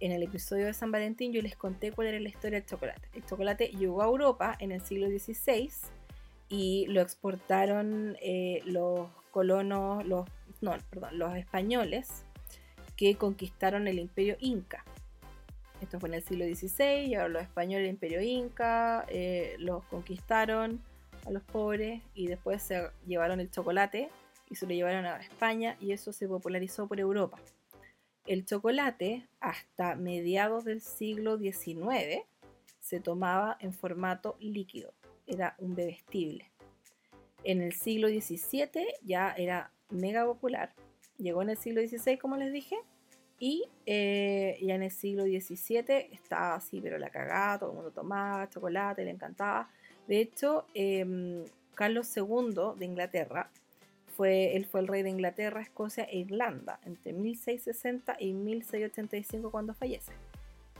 en 0.00 0.12
el 0.12 0.22
episodio 0.22 0.66
de 0.66 0.72
San 0.72 0.90
Valentín 0.90 1.32
yo 1.32 1.42
les 1.42 1.56
conté 1.56 1.92
cuál 1.92 2.08
era 2.08 2.20
la 2.20 2.28
historia 2.28 2.60
del 2.60 2.68
chocolate. 2.68 3.08
El 3.12 3.24
chocolate 3.26 3.68
llegó 3.68 4.02
a 4.02 4.06
Europa 4.06 4.56
en 4.58 4.72
el 4.72 4.80
siglo 4.80 5.08
XVI 5.08 5.70
y 6.48 6.86
lo 6.86 7.00
exportaron 7.00 8.16
eh, 8.22 8.62
los 8.64 9.08
colonos, 9.30 10.04
los, 10.06 10.26
no, 10.60 10.76
perdón, 10.90 11.18
los 11.18 11.34
españoles 11.36 12.24
que 12.96 13.16
conquistaron 13.16 13.88
el 13.88 13.98
imperio 13.98 14.36
inca. 14.40 14.84
Esto 15.80 15.98
fue 15.98 16.10
en 16.10 16.16
el 16.16 16.22
siglo 16.22 16.44
XVI 16.44 17.06
y 17.06 17.14
ahora 17.14 17.28
los 17.28 17.42
españoles, 17.42 17.84
el 17.84 17.94
imperio 17.94 18.20
inca, 18.20 19.06
eh, 19.08 19.56
los 19.58 19.84
conquistaron 19.84 20.82
a 21.26 21.30
los 21.30 21.42
pobres 21.42 22.02
y 22.14 22.26
después 22.26 22.62
se 22.62 22.90
llevaron 23.06 23.40
el 23.40 23.50
chocolate 23.50 24.10
y 24.50 24.56
se 24.56 24.66
lo 24.66 24.72
llevaron 24.72 25.06
a 25.06 25.16
España 25.16 25.76
y 25.80 25.92
eso 25.92 26.12
se 26.12 26.28
popularizó 26.28 26.86
por 26.86 27.00
Europa. 27.00 27.38
El 28.26 28.44
chocolate, 28.44 29.26
hasta 29.40 29.94
mediados 29.94 30.64
del 30.64 30.82
siglo 30.82 31.38
XIX, 31.38 32.26
se 32.78 33.00
tomaba 33.00 33.56
en 33.60 33.72
formato 33.72 34.36
líquido, 34.40 34.92
era 35.26 35.54
un 35.58 35.74
bebestible. 35.74 36.50
En 37.44 37.62
el 37.62 37.72
siglo 37.72 38.08
XVII 38.08 38.86
ya 39.02 39.32
era 39.32 39.72
mega 39.90 40.24
popular, 40.24 40.72
llegó 41.18 41.42
en 41.42 41.50
el 41.50 41.56
siglo 41.56 41.80
XVI, 41.80 42.18
como 42.18 42.36
les 42.36 42.52
dije, 42.52 42.76
y 43.38 43.64
eh, 43.86 44.58
ya 44.62 44.74
en 44.74 44.82
el 44.82 44.90
siglo 44.90 45.24
XVII 45.24 45.84
estaba 46.12 46.56
así, 46.56 46.80
pero 46.80 46.98
la 46.98 47.10
cagada, 47.10 47.58
todo 47.58 47.70
el 47.70 47.76
mundo 47.76 47.90
tomaba 47.90 48.48
chocolate, 48.48 49.04
le 49.04 49.10
encantaba. 49.10 49.70
De 50.06 50.20
hecho, 50.20 50.66
em, 50.74 51.44
Carlos 51.74 52.14
II 52.16 52.78
de 52.78 52.84
Inglaterra 52.84 53.50
él 54.28 54.66
fue 54.66 54.80
el 54.80 54.88
rey 54.88 55.02
de 55.02 55.10
Inglaterra, 55.10 55.62
Escocia 55.62 56.04
e 56.04 56.18
Irlanda 56.18 56.80
entre 56.84 57.12
1660 57.12 58.16
y 58.18 58.32
1685 58.32 59.50
cuando 59.50 59.74
fallece. 59.74 60.12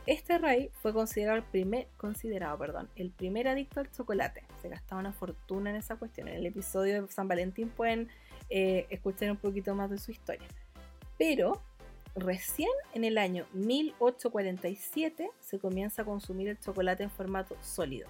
Este 0.07 0.39
rey 0.39 0.71
fue 0.81 0.93
considerado 0.93 1.37
el 1.37 1.45
primer, 1.45 1.87
considerado, 1.97 2.59
perdón, 2.59 2.89
el 2.97 3.11
primer 3.11 3.49
adicto 3.49 3.81
al 3.81 3.91
chocolate. 3.91 4.43
Se 4.63 4.69
gastaba 4.69 5.01
una 5.01 5.13
fortuna 5.13 5.71
en 5.71 5.77
esa 5.77 5.97
cuestión. 5.97 6.29
En 6.29 6.37
el 6.37 6.47
episodio 6.47 7.03
de 7.03 7.09
San 7.13 7.29
Valentín 7.29 7.69
pueden 7.69 8.09
eh, 8.51 8.87
escuchar 8.91 9.31
un 9.31 9.37
poquito 9.37 9.75
más 9.75 9.91
de 9.91 9.99
su 9.99 10.11
historia. 10.11 10.49
Pero 11.19 11.63
recién 12.15 12.71
en 12.95 13.05
el 13.05 13.19
año 13.19 13.47
1847 13.53 15.31
se 15.39 15.59
comienza 15.59 16.03
a 16.03 16.05
consumir 16.05 16.49
el 16.49 16.59
chocolate 16.59 17.05
en 17.05 17.11
formato 17.11 17.57
sólido. 17.63 18.09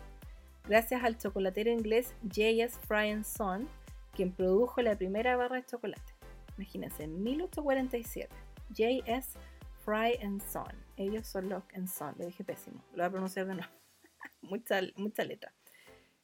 Gracias 0.69 1.03
al 1.03 1.19
chocolatero 1.19 1.71
inglés 1.71 2.15
J.S. 2.23 2.79
Fry 2.87 3.23
Son, 3.25 3.69
quien 4.15 4.33
produjo 4.33 4.83
la 4.83 4.97
primera 4.97 5.37
barra 5.37 5.57
de 5.57 5.67
chocolate. 5.67 6.15
Imagínense, 6.57 7.05
en 7.05 7.23
1847, 7.23 8.29
J.S. 8.69 9.39
Fry 9.85 10.19
Son. 10.51 10.73
Ellos 10.97 11.27
son 11.27 11.49
los 11.49 11.65
Son, 11.93 12.15
lo 12.19 12.27
dije 12.27 12.45
pésimo, 12.45 12.85
lo 12.93 12.99
voy 12.99 13.05
a 13.07 13.11
pronunciar 13.11 13.47
de 13.47 13.55
nuevo. 13.55 13.73
mucha, 14.43 14.81
mucha 14.97 15.25
letra. 15.25 15.53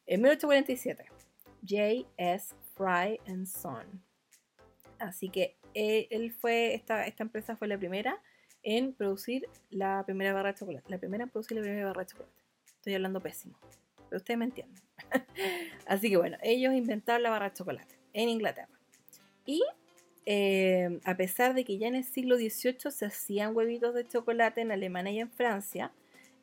En 0.06 0.20
1847, 0.20 1.04
J.S. 1.66 2.54
Fry 2.74 3.18
Son. 3.46 4.05
Así 4.98 5.28
que 5.28 5.56
eh, 5.74 6.08
él 6.10 6.32
fue, 6.32 6.74
esta, 6.74 7.06
esta 7.06 7.22
empresa 7.22 7.56
fue 7.56 7.68
la 7.68 7.78
primera 7.78 8.20
en 8.62 8.92
producir 8.92 9.48
la 9.70 10.04
primera 10.04 10.32
barra 10.32 10.52
de 10.52 10.58
chocolate. 10.58 10.90
La 10.90 10.98
primera 10.98 11.24
en 11.24 11.30
producir 11.30 11.56
la 11.56 11.62
primera 11.62 11.86
barra 11.86 12.02
de 12.02 12.06
chocolate. 12.06 12.42
Estoy 12.66 12.94
hablando 12.94 13.20
pésimo 13.20 13.58
pero 14.08 14.18
ustedes 14.18 14.38
me 14.38 14.44
entienden. 14.46 14.82
Así 15.86 16.10
que 16.10 16.16
bueno, 16.16 16.36
ellos 16.42 16.74
inventaron 16.74 17.22
la 17.22 17.30
barra 17.30 17.50
de 17.50 17.54
chocolate 17.54 17.98
en 18.12 18.28
Inglaterra. 18.28 18.68
Y 19.44 19.62
eh, 20.24 21.00
a 21.04 21.16
pesar 21.16 21.54
de 21.54 21.64
que 21.64 21.78
ya 21.78 21.88
en 21.88 21.94
el 21.94 22.04
siglo 22.04 22.36
XVIII 22.36 22.90
se 22.90 23.06
hacían 23.06 23.54
huevitos 23.56 23.94
de 23.94 24.06
chocolate 24.06 24.60
en 24.60 24.72
Alemania 24.72 25.12
y 25.12 25.20
en 25.20 25.30
Francia, 25.30 25.92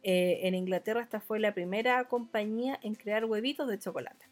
eh, 0.04 0.41
en 0.43 0.56
Inglaterra 0.56 1.01
esta 1.01 1.20
fue 1.20 1.39
la 1.39 1.54
primera 1.54 2.04
compañía 2.08 2.80
en 2.82 2.95
crear 2.95 3.26
huevitos 3.26 3.68
de 3.68 3.80
chocolate. 3.80 4.26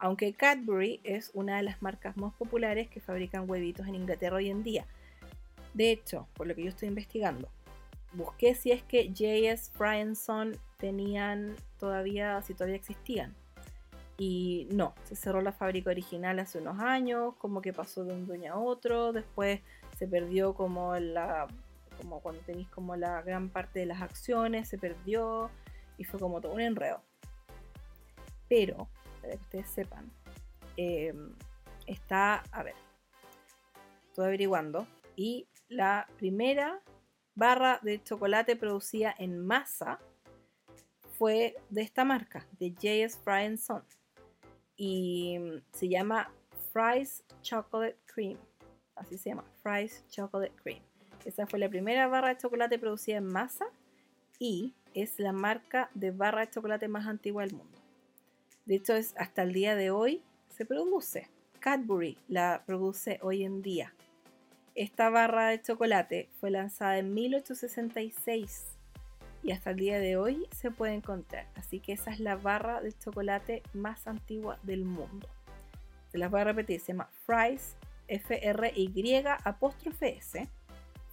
Aunque 0.00 0.32
Cadbury 0.32 1.00
es 1.04 1.30
una 1.34 1.58
de 1.58 1.62
las 1.62 1.82
marcas 1.82 2.16
más 2.16 2.32
populares 2.34 2.88
que 2.88 3.00
fabrican 3.00 3.48
huevitos 3.48 3.86
en 3.86 3.94
Inglaterra 3.94 4.36
hoy 4.36 4.48
en 4.48 4.62
día. 4.62 4.86
De 5.74 5.90
hecho, 5.90 6.26
por 6.34 6.46
lo 6.46 6.54
que 6.54 6.62
yo 6.64 6.70
estoy 6.70 6.88
investigando, 6.88 7.50
busqué 8.14 8.54
si 8.54 8.72
es 8.72 8.82
que 8.82 9.08
J.S. 9.08 9.70
Son 10.14 10.56
tenían 10.78 11.54
todavía, 11.78 12.40
si 12.40 12.54
todavía 12.54 12.76
existían. 12.76 13.34
Y 14.16 14.68
no, 14.72 14.94
se 15.04 15.16
cerró 15.16 15.42
la 15.42 15.52
fábrica 15.52 15.90
original 15.90 16.38
hace 16.38 16.58
unos 16.58 16.78
años, 16.80 17.34
como 17.36 17.60
que 17.60 17.74
pasó 17.74 18.02
de 18.02 18.14
un 18.14 18.26
dueño 18.26 18.54
a 18.54 18.58
otro, 18.58 19.12
después 19.12 19.60
se 19.98 20.08
perdió 20.08 20.54
como 20.54 20.96
la 20.96 21.46
como 21.98 22.20
cuando 22.20 22.40
tenéis 22.40 22.68
como 22.68 22.96
la 22.96 23.20
gran 23.20 23.50
parte 23.50 23.80
de 23.80 23.86
las 23.86 24.00
acciones, 24.00 24.66
se 24.68 24.78
perdió 24.78 25.50
y 25.98 26.04
fue 26.04 26.18
como 26.18 26.40
todo 26.40 26.54
un 26.54 26.62
enredo. 26.62 27.02
Pero 28.48 28.88
para 29.20 29.34
que 29.34 29.42
ustedes 29.42 29.68
sepan, 29.68 30.10
em, 30.76 31.34
está, 31.86 32.42
a 32.52 32.62
ver, 32.62 32.74
estoy 34.08 34.26
averiguando, 34.26 34.86
y 35.16 35.46
la 35.68 36.08
primera 36.16 36.80
barra 37.34 37.78
de 37.82 38.02
chocolate 38.02 38.56
producida 38.56 39.14
en 39.18 39.38
masa 39.38 39.98
fue 41.18 41.56
de 41.68 41.82
esta 41.82 42.04
marca, 42.04 42.46
de 42.58 42.70
J.S. 42.70 43.18
Fry 43.22 43.56
Son. 43.56 43.84
Y 44.76 45.38
se 45.72 45.88
llama 45.88 46.32
Fries 46.72 47.22
Chocolate 47.42 47.98
Cream. 48.06 48.38
Así 48.96 49.18
se 49.18 49.30
llama, 49.30 49.44
Fries 49.62 50.04
Chocolate 50.08 50.54
Cream. 50.62 50.82
Esa 51.24 51.46
fue 51.46 51.58
la 51.58 51.68
primera 51.68 52.08
barra 52.08 52.28
de 52.28 52.38
chocolate 52.38 52.78
producida 52.78 53.18
en 53.18 53.26
masa 53.26 53.66
y 54.38 54.74
es 54.94 55.18
la 55.18 55.32
marca 55.32 55.90
de 55.94 56.10
barra 56.10 56.40
de 56.40 56.50
chocolate 56.50 56.88
más 56.88 57.06
antigua 57.06 57.44
del 57.44 57.54
mundo. 57.54 57.79
De 58.70 58.76
hecho, 58.76 58.94
es 58.94 59.14
hasta 59.16 59.42
el 59.42 59.52
día 59.52 59.74
de 59.74 59.90
hoy 59.90 60.22
se 60.48 60.64
produce. 60.64 61.28
Cadbury 61.58 62.16
la 62.28 62.62
produce 62.64 63.18
hoy 63.20 63.42
en 63.42 63.62
día. 63.62 63.92
Esta 64.76 65.10
barra 65.10 65.48
de 65.48 65.60
chocolate 65.60 66.28
fue 66.38 66.52
lanzada 66.52 66.98
en 66.98 67.12
1866 67.12 68.66
y 69.42 69.50
hasta 69.50 69.70
el 69.70 69.76
día 69.76 69.98
de 69.98 70.16
hoy 70.16 70.46
se 70.56 70.70
puede 70.70 70.94
encontrar. 70.94 71.48
Así 71.56 71.80
que 71.80 71.94
esa 71.94 72.12
es 72.12 72.20
la 72.20 72.36
barra 72.36 72.80
de 72.80 72.92
chocolate 72.92 73.64
más 73.72 74.06
antigua 74.06 74.60
del 74.62 74.84
mundo. 74.84 75.28
Se 76.12 76.18
las 76.18 76.30
voy 76.30 76.42
a 76.42 76.44
repetir, 76.44 76.78
se 76.78 76.92
llama 76.92 77.10
Fries, 77.26 77.74
F-R-Y 78.06 79.24
apóstrofe 79.42 80.18
S, 80.18 80.48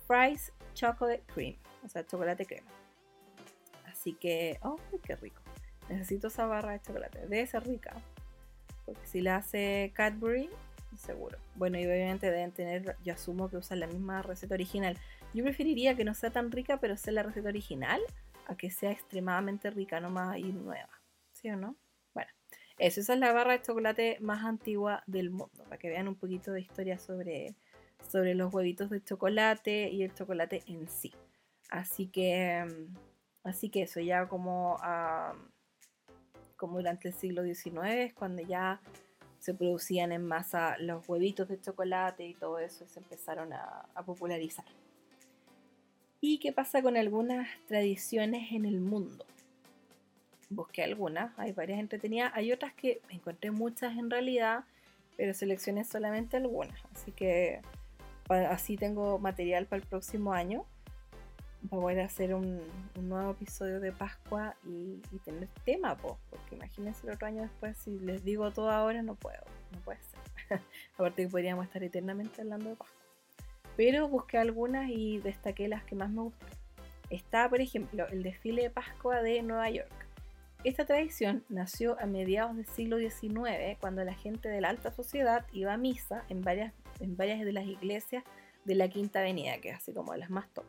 Fries 0.05 0.53
Chocolate 0.75 1.23
Cream, 1.33 1.55
o 1.83 1.89
sea, 1.89 2.05
chocolate 2.05 2.45
crema. 2.45 2.69
Así 3.87 4.13
que, 4.13 4.59
oh, 4.61 4.77
qué 5.01 5.15
rico. 5.15 5.46
Necesito 5.89 6.27
esa 6.27 6.45
barra 6.45 6.73
de 6.73 6.81
chocolate, 6.81 7.19
debe 7.27 7.45
ser 7.47 7.65
rica, 7.65 7.93
porque 8.85 9.05
si 9.05 9.21
la 9.21 9.37
hace 9.37 9.91
Cadbury, 9.95 10.49
seguro. 10.97 11.37
Bueno, 11.55 11.77
y 11.77 11.85
obviamente 11.85 12.29
deben 12.31 12.51
tener, 12.51 12.97
yo 13.03 13.13
asumo 13.13 13.49
que 13.49 13.57
usan 13.57 13.79
la 13.79 13.87
misma 13.87 14.21
receta 14.21 14.53
original. 14.53 14.97
Yo 15.33 15.43
preferiría 15.43 15.95
que 15.95 16.03
no 16.03 16.13
sea 16.13 16.31
tan 16.31 16.51
rica, 16.51 16.79
pero 16.79 16.97
sea 16.97 17.13
la 17.13 17.23
receta 17.23 17.49
original, 17.49 18.01
a 18.47 18.55
que 18.55 18.71
sea 18.71 18.91
extremadamente 18.91 19.69
rica 19.69 19.99
nomás 19.99 20.37
y 20.37 20.51
nueva. 20.51 20.89
¿Sí 21.31 21.49
o 21.49 21.55
no? 21.55 21.75
Bueno, 22.13 22.31
eso, 22.79 23.01
esa 23.01 23.13
es 23.13 23.19
la 23.19 23.31
barra 23.31 23.53
de 23.53 23.61
chocolate 23.61 24.17
más 24.21 24.43
antigua 24.43 25.03
del 25.05 25.29
mundo, 25.29 25.63
para 25.65 25.77
que 25.77 25.89
vean 25.89 26.07
un 26.07 26.15
poquito 26.15 26.51
de 26.51 26.61
historia 26.61 26.97
sobre, 26.97 27.55
sobre 28.09 28.35
los 28.35 28.53
huevitos 28.53 28.89
de 28.89 29.03
chocolate 29.03 29.89
y 29.89 30.03
el 30.03 30.13
chocolate 30.13 30.63
en 30.67 30.87
sí. 30.87 31.13
Así 31.69 32.07
que, 32.07 32.65
así 33.43 33.69
que 33.69 33.83
eso, 33.83 33.99
ya 33.99 34.27
como, 34.27 34.77
como 36.57 36.77
durante 36.77 37.07
el 37.07 37.13
siglo 37.13 37.43
XIX, 37.43 38.13
cuando 38.13 38.41
ya 38.41 38.81
se 39.39 39.53
producían 39.53 40.11
en 40.11 40.25
masa 40.25 40.77
los 40.79 41.07
huevitos 41.07 41.47
de 41.47 41.61
chocolate 41.61 42.25
y 42.25 42.33
todo 42.33 42.59
eso 42.59 42.83
y 42.83 42.87
se 42.87 42.99
empezaron 42.99 43.53
a, 43.53 43.85
popularizar. 44.05 44.65
¿Y 46.19 46.39
qué 46.39 46.51
pasa 46.51 46.81
con 46.81 46.97
algunas 46.97 47.47
tradiciones 47.67 48.51
en 48.51 48.65
el 48.65 48.81
mundo? 48.81 49.25
Busqué 50.49 50.83
algunas, 50.83 51.37
hay 51.37 51.51
varias 51.51 51.79
entretenidas, 51.79 52.31
hay 52.33 52.51
otras 52.51 52.73
que 52.73 53.01
encontré 53.09 53.51
muchas 53.51 53.97
en 53.97 54.09
realidad, 54.09 54.63
pero 55.15 55.33
seleccioné 55.33 55.83
solamente 55.83 56.37
algunas, 56.37 56.79
así 56.93 57.11
que 57.11 57.61
así 58.27 58.77
tengo 58.77 59.19
material 59.19 59.67
para 59.67 59.81
el 59.81 59.87
próximo 59.87 60.33
año 60.33 60.65
voy 61.61 61.99
a 61.99 62.05
hacer 62.05 62.33
un, 62.33 62.61
nuevo 62.95 63.31
episodio 63.31 63.79
de 63.79 63.91
Pascua 63.91 64.55
y, 64.65 65.01
tener 65.23 65.47
tema, 65.65 65.95
porque 65.95 66.55
imagínense 66.55 67.07
el 67.07 67.13
otro 67.13 67.27
año 67.27 67.41
después, 67.41 67.77
si 67.77 67.99
les 67.99 68.23
digo 68.23 68.51
todo 68.51 68.71
ahora, 68.71 69.01
no 69.01 69.15
puedo, 69.15 69.43
no 69.71 69.79
puede 69.79 69.99
ser. 70.01 70.61
Aparte 70.95 71.23
que 71.23 71.29
podríamos 71.29 71.65
estar 71.65 71.83
eternamente 71.83 72.41
hablando 72.41 72.69
de 72.69 72.75
Pascua. 72.75 72.97
Pero 73.75 74.07
busqué 74.07 74.37
algunas 74.37 74.89
y 74.89 75.19
destaqué 75.19 75.67
las 75.67 75.83
que 75.83 75.95
más 75.95 76.09
me 76.09 76.21
gustaron. 76.23 76.57
Está, 77.09 77.47
por 77.49 77.61
ejemplo, 77.61 78.07
el 78.07 78.23
desfile 78.23 78.63
de 78.63 78.69
Pascua 78.69 79.21
de 79.21 79.41
Nueva 79.43 79.69
York. 79.69 80.07
Esta 80.63 80.85
tradición 80.85 81.45
nació 81.47 81.97
a 81.99 82.07
mediados 82.07 82.55
del 82.55 82.65
siglo 82.65 82.97
XIX, 82.97 83.77
cuando 83.79 84.03
la 84.03 84.13
gente 84.13 84.49
de 84.49 84.59
la 84.59 84.69
alta 84.69 84.91
sociedad 84.91 85.45
iba 85.53 85.73
a 85.73 85.77
misa 85.77 86.25
en 86.29 86.41
varias, 86.41 86.73
de 86.99 87.53
las 87.53 87.65
iglesias 87.65 88.23
de 88.65 88.75
la 88.75 88.89
Quinta 88.89 89.19
Avenida, 89.19 89.59
que 89.59 89.69
es 89.69 89.75
así 89.75 89.93
como 89.93 90.15
las 90.15 90.29
más 90.29 90.51
top. 90.53 90.65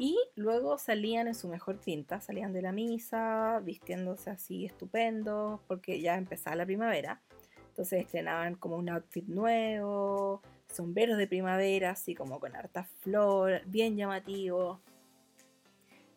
Y 0.00 0.18
luego 0.34 0.78
salían 0.78 1.28
en 1.28 1.34
su 1.34 1.46
mejor 1.46 1.76
pinta, 1.78 2.22
salían 2.22 2.54
de 2.54 2.62
la 2.62 2.72
misa, 2.72 3.60
vistiéndose 3.62 4.30
así 4.30 4.64
estupendo, 4.64 5.60
porque 5.68 6.00
ya 6.00 6.16
empezaba 6.16 6.56
la 6.56 6.64
primavera. 6.64 7.20
Entonces 7.68 8.00
estrenaban 8.00 8.54
como 8.54 8.76
un 8.76 8.88
outfit 8.88 9.26
nuevo, 9.26 10.40
sombreros 10.72 11.18
de 11.18 11.26
primavera, 11.26 11.90
así 11.90 12.14
como 12.14 12.40
con 12.40 12.56
harta 12.56 12.84
flor, 12.84 13.60
bien 13.66 13.94
llamativo. 13.94 14.80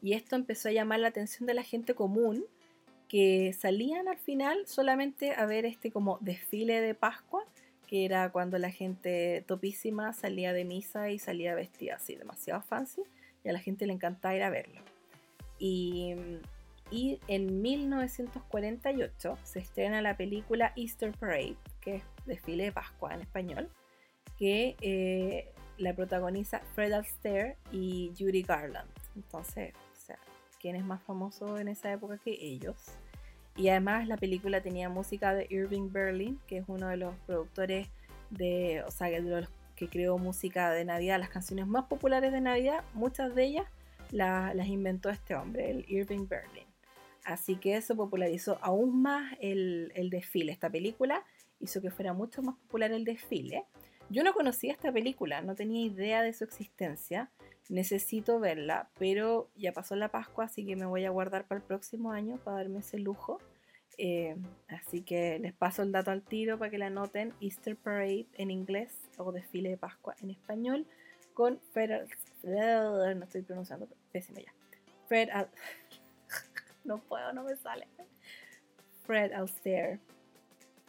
Y 0.01 0.13
esto 0.13 0.37
empezó 0.37 0.69
a 0.69 0.71
llamar 0.71 1.01
la 1.01 1.09
atención 1.09 1.45
de 1.45 1.53
la 1.53 1.63
gente 1.63 1.93
común, 1.93 2.45
que 3.09 3.51
salían 3.51 4.07
al 4.07 4.17
final 4.17 4.65
solamente 4.65 5.33
a 5.35 5.45
ver 5.45 5.65
este 5.65 5.91
como 5.91 6.19
desfile 6.21 6.79
de 6.79 6.95
Pascua, 6.95 7.43
que 7.85 8.05
era 8.05 8.31
cuando 8.31 8.57
la 8.59 8.71
gente 8.71 9.43
topísima 9.45 10.13
salía 10.13 10.53
de 10.53 10.63
misa 10.63 11.09
y 11.09 11.19
salía 11.19 11.53
vestida 11.53 11.95
así 11.95 12.15
demasiado 12.15 12.61
fancy 12.61 13.03
y 13.43 13.49
a 13.49 13.53
la 13.53 13.59
gente 13.59 13.85
le 13.85 13.93
encantaba 13.93 14.35
ir 14.35 14.43
a 14.43 14.49
verlo. 14.49 14.81
Y, 15.59 16.15
y 16.91 17.19
en 17.27 17.61
1948 17.61 19.37
se 19.43 19.59
estrena 19.59 20.01
la 20.01 20.17
película 20.17 20.73
Easter 20.75 21.11
Parade, 21.11 21.55
que 21.81 21.95
es 21.95 22.03
desfile 22.25 22.65
de 22.65 22.71
Pascua 22.71 23.13
en 23.13 23.21
español, 23.21 23.69
que 24.37 24.75
eh, 24.81 25.51
la 25.77 25.93
protagoniza 25.93 26.59
Fred 26.75 26.93
Astaire 26.93 27.57
y 27.71 28.11
Judy 28.17 28.43
Garland. 28.43 28.89
Entonces, 29.15 29.73
o 29.93 29.95
sea, 29.95 30.19
¿quién 30.59 30.75
es 30.75 30.85
más 30.85 31.01
famoso 31.03 31.57
en 31.59 31.67
esa 31.67 31.91
época 31.91 32.17
que 32.17 32.31
ellos? 32.31 32.75
Y 33.55 33.69
además 33.69 34.07
la 34.07 34.17
película 34.17 34.61
tenía 34.61 34.89
música 34.89 35.33
de 35.33 35.45
Irving 35.49 35.91
Berlin, 35.91 36.39
que 36.47 36.57
es 36.57 36.65
uno 36.67 36.87
de 36.87 36.97
los 36.97 37.13
productores 37.27 37.87
de, 38.31 38.83
o 38.87 38.91
sea, 38.91 39.09
de 39.09 39.21
los 39.21 39.49
que 39.75 39.89
creó 39.89 40.17
música 40.17 40.71
de 40.71 40.85
Navidad, 40.85 41.19
las 41.19 41.29
canciones 41.29 41.67
más 41.67 41.85
populares 41.85 42.31
de 42.31 42.41
Navidad, 42.41 42.83
muchas 42.93 43.33
de 43.35 43.45
ellas 43.45 43.67
las 44.11 44.67
inventó 44.67 45.09
este 45.09 45.35
hombre, 45.35 45.71
el 45.71 45.85
Irving 45.87 46.27
Berlin. 46.27 46.65
Así 47.25 47.55
que 47.55 47.75
eso 47.75 47.95
popularizó 47.95 48.59
aún 48.61 49.01
más 49.01 49.33
el, 49.39 49.91
el, 49.95 50.09
desfile. 50.09 50.51
Esta 50.51 50.69
película 50.69 51.23
hizo 51.59 51.81
que 51.81 51.89
fuera 51.89 52.13
mucho 52.13 52.41
más 52.41 52.55
popular 52.55 52.91
el 52.91 53.05
desfile. 53.05 53.65
Yo 54.09 54.23
no 54.23 54.33
conocía 54.33 54.73
esta 54.73 54.91
película, 54.91 55.41
no 55.41 55.55
tenía 55.55 55.85
idea 55.85 56.21
de 56.21 56.33
su 56.33 56.43
existencia. 56.43 57.31
Necesito 57.69 58.39
verla, 58.39 58.89
pero 58.99 59.49
ya 59.55 59.71
pasó 59.71 59.95
la 59.95 60.09
Pascua, 60.09 60.45
así 60.45 60.65
que 60.65 60.75
me 60.75 60.85
voy 60.85 61.05
a 61.05 61.09
guardar 61.09 61.47
para 61.47 61.59
el 61.61 61.65
próximo 61.65 62.11
año 62.11 62.37
para 62.43 62.57
darme 62.57 62.79
ese 62.79 62.99
lujo. 62.99 63.39
Eh, 63.97 64.35
así 64.69 65.01
que 65.01 65.37
les 65.39 65.53
paso 65.53 65.83
el 65.83 65.91
dato 65.91 66.11
al 66.11 66.23
tiro 66.23 66.57
para 66.57 66.71
que 66.71 66.77
la 66.77 66.87
anoten. 66.87 67.33
Easter 67.39 67.75
Parade 67.75 68.27
en 68.35 68.51
inglés 68.51 68.93
o 69.17 69.31
desfile 69.31 69.69
de 69.69 69.77
Pascua 69.77 70.15
en 70.21 70.31
español 70.31 70.87
con 71.33 71.59
Fred. 71.71 72.07
No 72.43 73.23
estoy 73.23 73.41
pronunciando, 73.43 73.87
pésimo 74.11 74.39
ya. 74.39 74.53
Fred. 75.07 75.29
no 76.83 76.99
puedo, 76.99 77.33
no 77.33 77.43
me 77.43 77.55
sale. 77.55 77.87
Fred 79.05 79.31
Astaire 79.33 79.99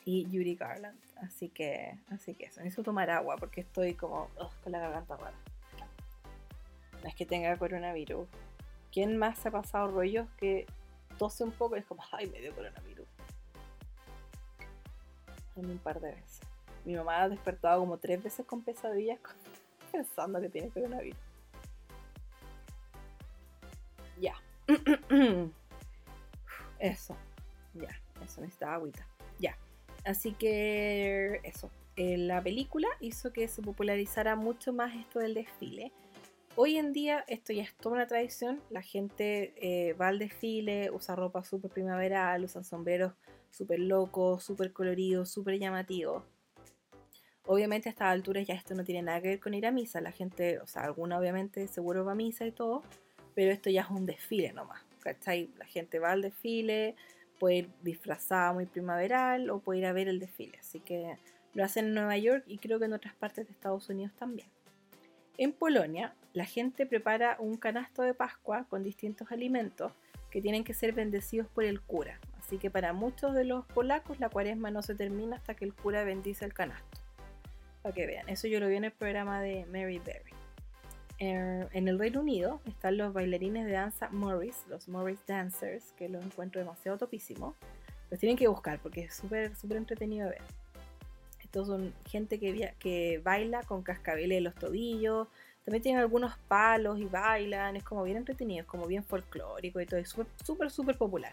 y 0.04 0.24
Judy 0.24 0.54
Garland. 0.54 0.98
Así 1.16 1.48
que, 1.48 1.98
así 2.08 2.34
que 2.34 2.46
eso. 2.46 2.60
Necesito 2.60 2.84
tomar 2.84 3.10
agua 3.10 3.36
porque 3.36 3.62
estoy 3.62 3.94
como 3.94 4.28
con 4.62 4.72
la 4.72 4.80
garganta 4.80 5.16
rara. 5.16 5.36
No 7.02 7.08
es 7.08 7.14
que 7.14 7.26
tenga 7.26 7.56
coronavirus. 7.56 8.26
¿Quién 8.90 9.16
más 9.16 9.38
se 9.38 9.48
ha 9.48 9.50
pasado 9.50 9.88
rollos 9.88 10.28
que 10.38 10.66
tose 11.14 11.44
un 11.44 11.52
poco 11.52 11.76
y 11.76 11.80
es 11.80 11.86
como, 11.86 12.02
ay, 12.12 12.26
me 12.28 12.40
dio 12.40 12.54
coronavirus. 12.54 12.93
Un 15.56 15.78
par 15.78 16.00
de 16.00 16.10
veces. 16.12 16.40
Mi 16.84 16.94
mamá 16.94 17.22
ha 17.22 17.28
despertado 17.28 17.80
como 17.80 17.98
tres 17.98 18.22
veces 18.22 18.46
con 18.46 18.62
pesadillas 18.62 19.18
pensando 19.92 20.40
que 20.40 20.48
tiene 20.48 20.68
coronavirus. 20.68 21.18
Ya. 24.20 24.34
Eso. 26.78 27.16
Ya. 27.74 27.90
Eso 28.24 28.40
necesita 28.40 28.74
agüita. 28.74 29.06
Ya. 29.38 29.56
Así 30.04 30.32
que 30.32 31.40
eso. 31.44 31.70
Eh, 31.96 32.18
la 32.18 32.42
película 32.42 32.88
hizo 33.00 33.32
que 33.32 33.48
se 33.48 33.62
popularizara 33.62 34.36
mucho 34.36 34.72
más 34.72 34.94
esto 34.94 35.20
del 35.20 35.34
desfile 35.34 35.92
Hoy 36.56 36.76
en 36.76 36.92
día 36.92 37.24
esto 37.26 37.52
ya 37.52 37.64
es 37.64 37.74
toda 37.74 37.96
una 37.96 38.06
tradición, 38.06 38.62
la 38.70 38.80
gente 38.80 39.54
eh, 39.56 39.92
va 39.94 40.06
al 40.06 40.20
desfile, 40.20 40.88
usa 40.92 41.16
ropa 41.16 41.42
súper 41.42 41.72
primaveral, 41.72 42.44
usan 42.44 42.62
sombreros 42.62 43.12
súper 43.54 43.78
locos, 43.80 44.42
súper 44.42 44.72
coloridos, 44.72 45.30
súper 45.30 45.58
llamativos. 45.58 46.24
Obviamente 47.46 47.88
a 47.88 47.90
estas 47.90 48.08
alturas 48.08 48.46
ya 48.46 48.54
esto 48.54 48.74
no 48.74 48.84
tiene 48.84 49.02
nada 49.02 49.20
que 49.20 49.28
ver 49.28 49.40
con 49.40 49.54
ir 49.54 49.66
a 49.66 49.70
misa, 49.70 50.00
la 50.00 50.12
gente, 50.12 50.58
o 50.60 50.66
sea, 50.66 50.82
alguna 50.82 51.18
obviamente 51.18 51.68
seguro 51.68 52.04
va 52.04 52.12
a 52.12 52.16
misa 52.16 52.46
y 52.46 52.52
todo, 52.52 52.82
pero 53.34 53.52
esto 53.52 53.70
ya 53.70 53.82
es 53.82 53.90
un 53.90 54.06
desfile 54.06 54.52
nomás, 54.52 54.82
¿cachai? 55.00 55.50
La 55.58 55.66
gente 55.66 55.98
va 55.98 56.12
al 56.12 56.22
desfile, 56.22 56.96
puede 57.38 57.56
ir 57.56 57.70
disfrazada 57.82 58.52
muy 58.52 58.66
primaveral 58.66 59.50
o 59.50 59.58
puede 59.58 59.80
ir 59.80 59.86
a 59.86 59.92
ver 59.92 60.08
el 60.08 60.20
desfile. 60.20 60.58
Así 60.58 60.80
que 60.80 61.16
lo 61.52 61.64
hacen 61.64 61.86
en 61.86 61.94
Nueva 61.94 62.16
York 62.16 62.44
y 62.46 62.58
creo 62.58 62.78
que 62.78 62.86
en 62.86 62.94
otras 62.94 63.14
partes 63.14 63.46
de 63.46 63.52
Estados 63.52 63.88
Unidos 63.88 64.12
también. 64.18 64.48
En 65.36 65.52
Polonia, 65.52 66.14
la 66.32 66.46
gente 66.46 66.86
prepara 66.86 67.36
un 67.38 67.56
canasto 67.56 68.02
de 68.02 68.14
Pascua 68.14 68.66
con 68.70 68.82
distintos 68.82 69.30
alimentos 69.30 69.92
que 70.30 70.40
tienen 70.40 70.64
que 70.64 70.74
ser 70.74 70.92
bendecidos 70.92 71.48
por 71.48 71.64
el 71.64 71.80
cura. 71.80 72.18
Así 72.44 72.58
que 72.58 72.70
para 72.70 72.92
muchos 72.92 73.34
de 73.34 73.44
los 73.44 73.64
polacos 73.64 74.20
la 74.20 74.28
cuaresma 74.28 74.70
no 74.70 74.82
se 74.82 74.94
termina 74.94 75.36
hasta 75.36 75.54
que 75.54 75.64
el 75.64 75.72
cura 75.72 76.04
bendice 76.04 76.44
el 76.44 76.52
canasto. 76.52 77.00
Para 77.82 77.94
que 77.94 78.06
vean, 78.06 78.28
eso 78.28 78.46
yo 78.48 78.60
lo 78.60 78.68
vi 78.68 78.76
en 78.76 78.84
el 78.84 78.92
programa 78.92 79.40
de 79.40 79.64
Mary 79.66 79.98
Berry. 79.98 80.32
Eh, 81.20 81.66
en 81.72 81.88
el 81.88 81.98
Reino 81.98 82.20
Unido 82.20 82.60
están 82.66 82.98
los 82.98 83.14
bailarines 83.14 83.64
de 83.64 83.72
danza 83.72 84.10
Morris, 84.10 84.62
los 84.68 84.88
Morris 84.88 85.20
Dancers, 85.26 85.92
que 85.92 86.08
los 86.10 86.22
encuentro 86.22 86.60
demasiado 86.60 86.98
topísimos. 86.98 87.54
Los 88.10 88.20
tienen 88.20 88.36
que 88.36 88.46
buscar 88.46 88.78
porque 88.80 89.04
es 89.04 89.14
súper 89.14 89.56
súper 89.56 89.78
entretenido 89.78 90.28
de 90.28 90.32
ver. 90.32 90.42
Estos 91.42 91.68
son 91.68 91.94
gente 92.04 92.38
que, 92.38 92.74
que 92.78 93.22
baila 93.24 93.62
con 93.62 93.82
cascabeles 93.82 94.36
en 94.36 94.44
los 94.44 94.54
tobillos. 94.54 95.28
También 95.64 95.82
tienen 95.82 96.00
algunos 96.02 96.36
palos 96.46 96.98
y 96.98 97.06
bailan. 97.06 97.76
Es 97.76 97.84
como 97.84 98.02
bien 98.02 98.18
entretenido, 98.18 98.60
es 98.62 98.66
como 98.66 98.86
bien 98.86 99.02
folclórico 99.02 99.80
y 99.80 99.86
todo. 99.86 99.98
Es 99.98 100.14
súper, 100.44 100.70
súper 100.70 100.98
popular. 100.98 101.32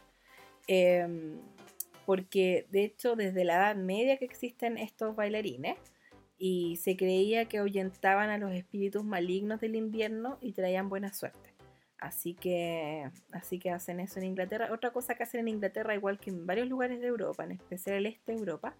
Em, 0.68 1.40
porque 2.06 2.68
de 2.72 2.84
hecho 2.84 3.16
desde 3.16 3.44
la 3.44 3.56
Edad 3.56 3.76
Media 3.76 4.18
que 4.18 4.26
existen 4.26 4.78
estos 4.78 5.16
bailarines 5.16 5.78
y 6.38 6.78
se 6.78 6.98
creía 6.98 7.46
que 7.46 7.60
ahuyentaban 7.60 8.30
a 8.30 8.38
los 8.38 8.52
espíritus 8.52 9.04
malignos 9.04 9.62
del 9.62 9.76
invierno 9.76 10.38
y 10.42 10.54
traían 10.54 10.90
buena 10.90 11.14
suerte. 11.14 11.52
Así 12.00 12.34
que, 12.34 13.08
así 13.32 13.60
que 13.60 13.70
hacen 13.70 14.00
eso 14.00 14.20
en 14.20 14.26
Inglaterra. 14.26 14.70
Otra 14.74 14.92
cosa 14.92 15.14
que 15.14 15.22
hacen 15.22 15.42
en 15.42 15.50
Inglaterra, 15.50 15.94
igual 15.94 16.20
que 16.20 16.32
en 16.32 16.48
varios 16.48 16.68
lugares 16.68 17.00
de 17.00 17.08
Europa, 17.08 17.44
en 17.44 17.52
especial 17.52 17.98
el 17.98 18.08
este 18.08 18.32
de 18.32 18.40
Europa, 18.40 18.76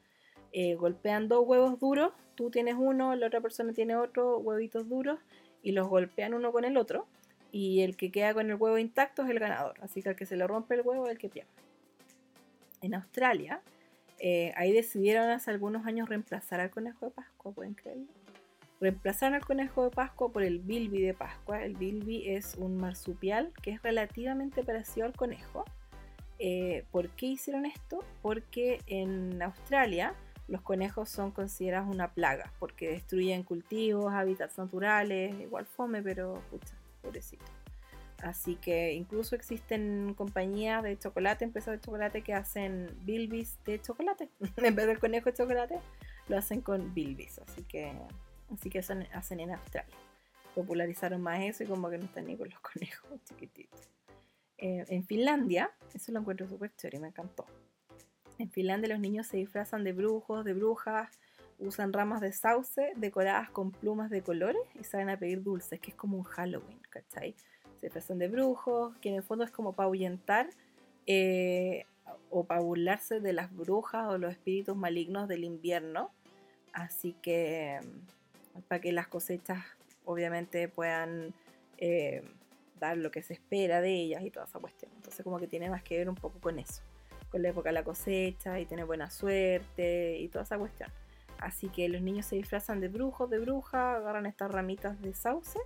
eh, 0.54 0.74
golpean 0.74 1.28
dos 1.28 1.48
huevos 1.48 1.80
duros, 1.80 2.14
tú 2.34 2.50
tienes 2.50 2.76
uno, 2.80 3.16
la 3.16 3.28
otra 3.28 3.40
persona 3.40 3.74
tiene 3.74 3.96
otro, 3.96 4.40
huevitos 4.40 4.90
duros, 4.90 5.20
y 5.62 5.72
los 5.74 5.88
golpean 5.88 6.34
uno 6.34 6.52
con 6.52 6.66
el 6.66 6.78
otro, 6.78 7.06
y 7.52 7.82
el 7.82 7.96
que 7.96 8.12
queda 8.12 8.34
con 8.34 8.50
el 8.50 8.56
huevo 8.56 8.80
intacto 8.80 9.22
es 9.22 9.30
el 9.30 9.38
ganador. 9.38 9.76
Así 9.82 10.02
que 10.02 10.10
al 10.10 10.16
que 10.16 10.26
se 10.26 10.36
le 10.36 10.48
rompe 10.48 10.74
el 10.74 10.82
huevo 10.82 11.06
es 11.06 11.12
el 11.12 11.20
que 11.20 11.30
pierde. 11.30 11.52
En 12.82 12.96
Australia, 12.96 13.62
eh, 14.20 14.54
ahí 14.56 14.72
decidieron 14.72 15.30
hace 15.30 15.52
algunos 15.52 15.86
años 15.86 16.10
reemplazar 16.10 16.60
al 16.60 16.70
conejo 16.70 17.06
de 17.06 17.12
Pascua, 17.12 17.52
¿pueden 17.54 17.74
creerlo? 17.76 18.08
Reemplazaron 18.80 19.36
al 19.36 19.46
conejo 19.46 19.84
de 19.84 19.92
Pascua 19.92 20.32
por 20.32 20.42
el 20.42 20.60
bilby 20.60 21.02
de 21.02 21.14
Pascua. 21.14 21.64
El 21.64 21.76
bilby 21.76 22.30
es 22.30 22.56
un 22.56 22.78
marsupial 22.78 23.54
que 23.62 23.72
es 23.72 23.82
relativamente 23.84 24.64
parecido 24.64 25.06
al 25.06 25.14
conejo. 25.14 25.66
Eh, 26.40 26.86
¿Por 26.92 27.10
qué 27.10 27.28
hicieron 27.28 27.68
esto? 27.68 28.04
Porque 28.24 28.80
en 28.88 29.40
Australia 29.44 30.16
los 30.48 30.62
conejos 30.62 31.10
son 31.10 31.30
considerados 31.32 31.94
una 31.94 32.14
plaga, 32.14 32.52
porque 32.60 32.90
destruyen 32.90 33.44
cultivos, 33.44 34.12
hábitats 34.12 34.58
naturales, 34.58 35.40
igual 35.40 35.66
fome, 35.66 36.02
pero 36.02 36.42
pucha, 36.50 36.76
pobrecito. 37.04 37.46
Así 38.22 38.56
que 38.56 38.94
incluso 38.94 39.36
existen 39.36 40.14
compañías 40.16 40.84
de 40.84 40.98
chocolate, 40.98 41.46
empresas 41.46 41.74
de 41.74 41.82
chocolate 41.82 42.22
que 42.22 42.34
hacen 42.34 42.90
bilbis 43.04 43.58
de 43.66 43.82
chocolate. 43.82 44.30
en 44.58 44.76
vez 44.76 44.88
del 44.88 45.00
conejo 45.00 45.30
de 45.30 45.36
chocolate, 45.36 45.80
lo 46.28 46.38
hacen 46.38 46.62
con 46.62 46.94
bilbis. 46.94 47.40
Así 47.40 47.64
que, 47.64 47.94
así 48.54 48.70
que 48.70 48.80
hacen, 48.80 49.08
hacen 49.14 49.40
en 49.40 49.52
Australia. 49.52 49.96
Popularizaron 50.54 51.22
más 51.22 51.42
eso 51.42 51.64
y 51.64 51.68
como 51.68 51.90
que 51.90 51.98
no 51.98 52.06
están 52.06 52.26
ni 52.26 52.38
con 52.38 52.50
los 52.50 52.60
conejos 52.74 53.24
chiquititos. 53.26 53.90
Eh, 54.58 54.86
en 54.90 55.04
Finlandia, 55.04 55.72
eso 55.94 56.12
lo 56.12 56.20
encuentro 56.20 56.48
súper 56.48 56.76
chévere, 56.76 57.00
me 57.00 57.08
encantó. 57.08 57.46
En 58.38 58.52
Finlandia 58.52 58.90
los 58.90 59.00
niños 59.00 59.26
se 59.26 59.38
disfrazan 59.38 59.84
de 59.84 59.94
brujos, 59.94 60.46
de 60.46 60.54
brujas, 60.54 61.20
usan 61.58 61.94
ramas 61.94 62.22
de 62.22 62.32
sauce 62.32 62.94
decoradas 62.96 63.50
con 63.50 63.72
plumas 63.72 64.10
de 64.10 64.22
colores 64.22 64.62
y 64.80 64.84
salen 64.84 65.10
a 65.10 65.18
pedir 65.18 65.42
dulces, 65.42 65.80
que 65.80 65.92
es 65.92 65.96
como 65.96 66.18
un 66.18 66.24
Halloween, 66.24 66.80
¿cachai? 66.90 67.36
Disfrazan 67.88 68.20
de 68.20 68.28
brujos, 68.28 68.96
que 68.98 69.10
en 69.10 69.16
el 69.16 69.24
fondo 69.24 69.44
es 69.44 69.52
como 69.52 69.74
para 69.74 69.88
ahuyentar 69.88 70.50
eh, 71.08 71.86
o 72.30 72.44
para 72.44 72.62
burlarse 72.62 73.20
de 73.20 73.34
las 73.34 73.56
brujas 73.56 74.08
o 74.08 74.18
los 74.18 74.32
espíritus 74.32 74.76
malignos 74.76 75.28
del 75.28 75.44
invierno. 75.44 76.12
Así 76.74 77.14
que 77.22 77.80
mm, 77.82 78.62
para 78.68 78.82
que 78.82 78.92
las 78.92 79.08
cosechas 79.08 79.64
obviamente 80.06 80.68
puedan 80.68 81.34
eh, 81.78 82.24
dar 82.80 82.98
lo 82.98 83.12
que 83.12 83.22
se 83.22 83.34
espera 83.34 83.82
de 83.82 83.94
ellas 83.94 84.24
y 84.24 84.32
toda 84.32 84.46
esa 84.46 84.60
cuestión. 84.60 84.92
Entonces 84.96 85.24
como 85.24 85.40
que 85.40 85.48
tiene 85.48 85.70
más 85.70 85.84
que 85.84 85.98
ver 85.98 86.10
un 86.10 86.16
poco 86.16 86.40
con 86.40 86.60
eso, 86.60 86.82
con 87.30 87.42
la 87.42 87.50
época 87.50 87.70
de 87.70 87.74
la 87.74 87.84
cosecha 87.84 88.60
y 88.60 88.66
tener 88.66 88.86
buena 88.86 89.10
suerte 89.10 90.18
y 90.20 90.28
toda 90.28 90.44
esa 90.44 90.58
cuestión. 90.58 90.90
Así 91.40 91.70
que 91.70 91.90
los 91.90 92.02
niños 92.02 92.28
se 92.28 92.36
disfrazan 92.36 92.80
de 92.80 92.88
brujos, 92.88 93.30
de 93.30 93.40
brujas, 93.40 93.98
agarran 93.98 94.26
estas 94.28 94.52
ramitas 94.52 95.02
de 95.02 95.14
sauce 95.14 95.60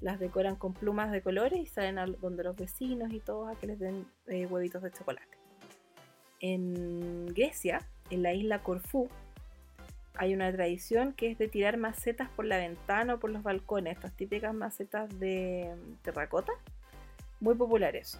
las 0.00 0.18
decoran 0.18 0.56
con 0.56 0.72
plumas 0.72 1.12
de 1.12 1.22
colores 1.22 1.60
y 1.60 1.66
salen 1.66 1.98
a 1.98 2.06
donde 2.06 2.44
los 2.44 2.56
vecinos 2.56 3.12
y 3.12 3.20
todos 3.20 3.50
a 3.50 3.58
que 3.58 3.66
les 3.66 3.78
den 3.78 4.06
eh, 4.26 4.46
huevitos 4.46 4.82
de 4.82 4.90
chocolate. 4.90 5.38
En 6.40 7.26
Grecia, 7.26 7.86
en 8.10 8.22
la 8.22 8.32
isla 8.32 8.62
Corfú, 8.62 9.08
hay 10.14 10.34
una 10.34 10.50
tradición 10.52 11.12
que 11.12 11.30
es 11.30 11.38
de 11.38 11.48
tirar 11.48 11.76
macetas 11.76 12.28
por 12.30 12.44
la 12.46 12.56
ventana 12.56 13.14
o 13.14 13.20
por 13.20 13.30
los 13.30 13.42
balcones, 13.42 13.94
estas 13.94 14.14
típicas 14.14 14.54
macetas 14.54 15.08
de 15.18 15.74
terracota, 16.02 16.52
muy 17.40 17.54
populares. 17.54 18.18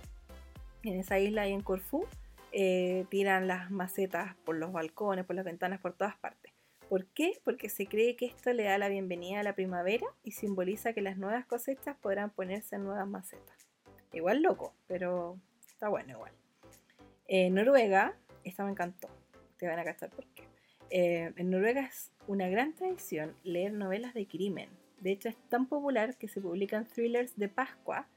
En 0.82 0.98
esa 0.98 1.18
isla 1.18 1.48
y 1.48 1.52
en 1.52 1.62
Corfú 1.62 2.06
eh, 2.52 3.06
tiran 3.10 3.46
las 3.46 3.70
macetas 3.70 4.34
por 4.44 4.56
los 4.56 4.72
balcones, 4.72 5.24
por 5.24 5.36
las 5.36 5.44
ventanas, 5.44 5.80
por 5.80 5.92
todas 5.92 6.16
partes. 6.16 6.52
¿Por 6.90 7.06
qué? 7.06 7.40
Porque 7.44 7.68
se 7.68 7.86
cree 7.86 8.16
que 8.16 8.26
esto 8.26 8.52
le 8.52 8.64
da 8.64 8.76
la 8.76 8.88
bienvenida 8.88 9.38
a 9.38 9.42
la 9.44 9.54
primavera 9.54 10.08
y 10.24 10.32
simboliza 10.32 10.92
que 10.92 11.02
las 11.02 11.16
nuevas 11.16 11.46
cosechas 11.46 11.96
podrán 11.96 12.30
ponerse 12.30 12.74
en 12.74 12.82
nuevas 12.82 13.06
macetas. 13.06 13.68
Igual 14.12 14.42
loco, 14.42 14.74
pero 14.88 15.38
está 15.68 15.88
bueno 15.88 16.10
igual. 16.10 16.32
En 17.28 17.54
Noruega, 17.54 18.16
esta 18.42 18.64
me 18.64 18.72
encantó, 18.72 19.08
te 19.56 19.68
van 19.68 19.78
a 19.78 19.84
cachar 19.84 20.10
por 20.10 20.26
qué. 20.34 20.42
Eh, 20.90 21.32
en 21.36 21.50
Noruega 21.50 21.82
es 21.82 22.10
una 22.26 22.48
gran 22.48 22.74
tradición 22.74 23.36
leer 23.44 23.72
novelas 23.72 24.12
de 24.12 24.26
crimen. 24.26 24.68
De 24.98 25.12
hecho, 25.12 25.28
es 25.28 25.36
tan 25.48 25.66
popular 25.66 26.16
que 26.16 26.26
se 26.26 26.40
publican 26.40 26.86
thrillers 26.86 27.36
de 27.36 27.48
Pascua, 27.48 28.08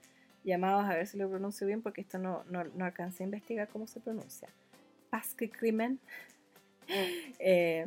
llamados, 0.43 0.85
a 0.85 0.95
ver 0.95 1.05
si 1.05 1.19
lo 1.19 1.29
pronuncio 1.29 1.67
bien 1.67 1.83
porque 1.83 2.01
esto 2.01 2.17
no, 2.17 2.43
no, 2.45 2.63
no 2.63 2.85
alcancé 2.85 3.21
a 3.21 3.25
investigar 3.25 3.67
cómo 3.67 3.85
se 3.85 3.99
pronuncia. 3.99 4.49
Pasque 5.11 5.51
Crimen. 5.51 5.99
eh, 7.37 7.85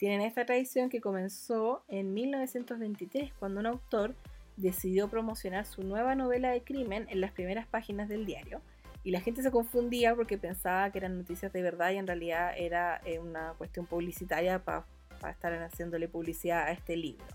tienen 0.00 0.22
esta 0.22 0.46
tradición 0.46 0.88
que 0.88 1.02
comenzó 1.02 1.84
en 1.86 2.14
1923, 2.14 3.34
cuando 3.38 3.60
un 3.60 3.66
autor 3.66 4.14
decidió 4.56 5.08
promocionar 5.08 5.66
su 5.66 5.82
nueva 5.82 6.14
novela 6.14 6.52
de 6.52 6.62
crimen 6.62 7.06
en 7.10 7.20
las 7.20 7.32
primeras 7.32 7.66
páginas 7.66 8.08
del 8.08 8.24
diario. 8.24 8.62
Y 9.04 9.10
la 9.10 9.20
gente 9.20 9.42
se 9.42 9.50
confundía 9.50 10.14
porque 10.16 10.38
pensaba 10.38 10.90
que 10.90 10.96
eran 10.96 11.18
noticias 11.18 11.52
de 11.52 11.60
verdad 11.60 11.90
y 11.90 11.98
en 11.98 12.06
realidad 12.06 12.54
era 12.56 13.02
eh, 13.04 13.18
una 13.18 13.52
cuestión 13.58 13.84
publicitaria 13.84 14.64
para 14.64 14.86
estar 15.28 15.52
haciéndole 15.62 16.08
publicidad 16.08 16.62
a 16.62 16.72
este 16.72 16.96
libro. 16.96 17.26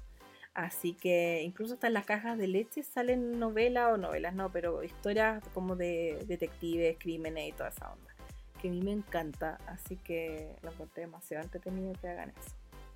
Así 0.56 0.94
que 0.94 1.44
incluso 1.44 1.76
hasta 1.76 1.86
en 1.86 1.94
las 1.94 2.08
cajas 2.08 2.36
de 2.40 2.48
leche 2.48 2.82
salen 2.82 3.38
novelas 3.38 3.94
o 3.94 3.98
novelas, 3.98 4.34
no, 4.34 4.52
pero 4.52 4.84
historias 4.84 5.48
como 5.54 5.76
de 5.76 6.24
detectives, 6.26 6.98
crímenes 6.98 7.50
y 7.50 7.52
toda 7.52 7.70
esa 7.70 7.92
onda 7.92 8.15
que 8.66 8.70
a 8.70 8.72
mí 8.72 8.82
me 8.82 8.94
encanta, 8.94 9.60
así 9.68 9.96
que 9.98 10.56
lo 10.64 10.72
encontré 10.72 11.02
demasiado 11.02 11.44
entretenido 11.44 11.94
que 12.02 12.08
hagan 12.08 12.32
eso. 12.32 12.56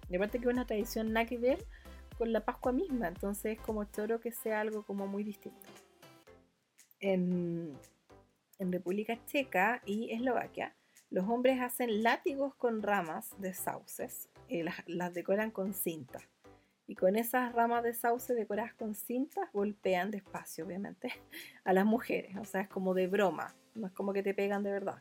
Y 0.10 0.16
aparte 0.16 0.40
que 0.40 0.48
es 0.48 0.52
una 0.54 0.66
tradición 0.66 1.14
nada 1.14 1.28
que 1.28 1.38
ver 1.38 1.64
con 2.18 2.34
la 2.34 2.44
Pascua 2.44 2.72
misma, 2.72 3.08
entonces 3.08 3.60
es 3.60 3.64
como 3.64 3.84
choro 3.84 4.20
que 4.20 4.32
sea 4.32 4.62
algo 4.62 4.84
como 4.84 5.06
muy 5.06 5.24
distinto. 5.24 5.68
En, 7.00 7.78
República 8.60 9.24
Checa 9.26 9.82
y 9.86 10.12
Eslovaquia, 10.12 10.76
los 11.12 11.30
hombres 11.30 11.62
hacen 11.62 12.02
látigos 12.02 12.56
con 12.56 12.82
ramas 12.82 13.30
de 13.38 13.54
sauces, 13.54 14.28
y 14.48 14.64
las, 14.64 14.76
las 14.88 15.14
decoran 15.14 15.52
con 15.52 15.76
cinta. 15.76 16.20
Y 16.88 16.96
con 16.96 17.16
esas 17.16 17.54
ramas 17.54 17.84
de 17.84 17.94
sauce 17.94 18.34
decoradas 18.34 18.74
con 18.74 18.96
cintas 18.96 19.48
golpean 19.54 20.10
despacio, 20.10 20.66
obviamente, 20.66 21.14
a 21.64 21.74
las 21.74 21.86
mujeres. 21.86 22.36
O 22.38 22.46
sea, 22.46 22.62
es 22.62 22.70
como 22.70 22.96
de 22.96 23.06
broma, 23.06 23.54
no 23.76 23.86
es 23.86 23.94
como 23.94 24.12
que 24.12 24.24
te 24.24 24.34
pegan 24.34 24.64
de 24.64 24.72
verdad 24.72 25.00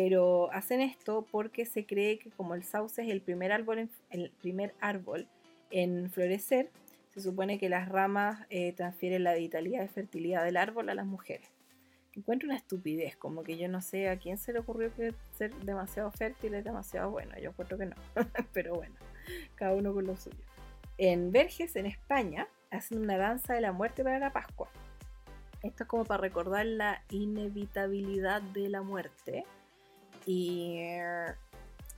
pero 0.00 0.48
hacen 0.52 0.80
esto 0.80 1.26
porque 1.28 1.66
se 1.66 1.84
cree 1.84 2.20
que 2.20 2.30
como 2.30 2.54
el 2.54 2.62
sauce 2.62 3.02
es 3.02 3.08
el 3.08 3.20
primer 3.20 3.50
árbol 3.50 3.80
en, 3.80 3.90
el 4.10 4.30
primer 4.30 4.72
árbol 4.80 5.26
en 5.72 6.08
florecer, 6.12 6.70
se 7.12 7.20
supone 7.20 7.58
que 7.58 7.68
las 7.68 7.88
ramas 7.88 8.46
eh, 8.48 8.72
transfieren 8.74 9.24
la 9.24 9.34
vitalidad 9.34 9.82
y 9.82 9.88
fertilidad 9.88 10.44
del 10.44 10.56
árbol 10.56 10.88
a 10.88 10.94
las 10.94 11.04
mujeres. 11.04 11.48
Encuentro 12.12 12.46
una 12.46 12.56
estupidez, 12.56 13.16
como 13.16 13.42
que 13.42 13.58
yo 13.58 13.66
no 13.66 13.80
sé 13.80 14.08
a 14.08 14.20
quién 14.20 14.38
se 14.38 14.52
le 14.52 14.60
ocurrió 14.60 14.94
que 14.94 15.14
ser 15.36 15.52
demasiado 15.64 16.12
fértil 16.12 16.54
es 16.54 16.62
demasiado 16.62 17.10
bueno, 17.10 17.36
yo 17.36 17.50
encuentro 17.50 17.76
que 17.76 17.86
no, 17.86 17.96
pero 18.52 18.76
bueno, 18.76 18.94
cada 19.56 19.74
uno 19.74 19.92
con 19.92 20.06
lo 20.06 20.16
suyo. 20.16 20.38
En 20.96 21.32
Verges, 21.32 21.74
en 21.74 21.86
España, 21.86 22.46
hacen 22.70 22.98
una 22.98 23.16
danza 23.16 23.54
de 23.54 23.62
la 23.62 23.72
muerte 23.72 24.04
para 24.04 24.20
la 24.20 24.32
Pascua. 24.32 24.68
Esto 25.64 25.82
es 25.82 25.88
como 25.88 26.04
para 26.04 26.20
recordar 26.20 26.66
la 26.66 27.02
inevitabilidad 27.10 28.42
de 28.42 28.68
la 28.68 28.82
muerte 28.82 29.44
Y 30.28 30.76
eh, 30.80 31.24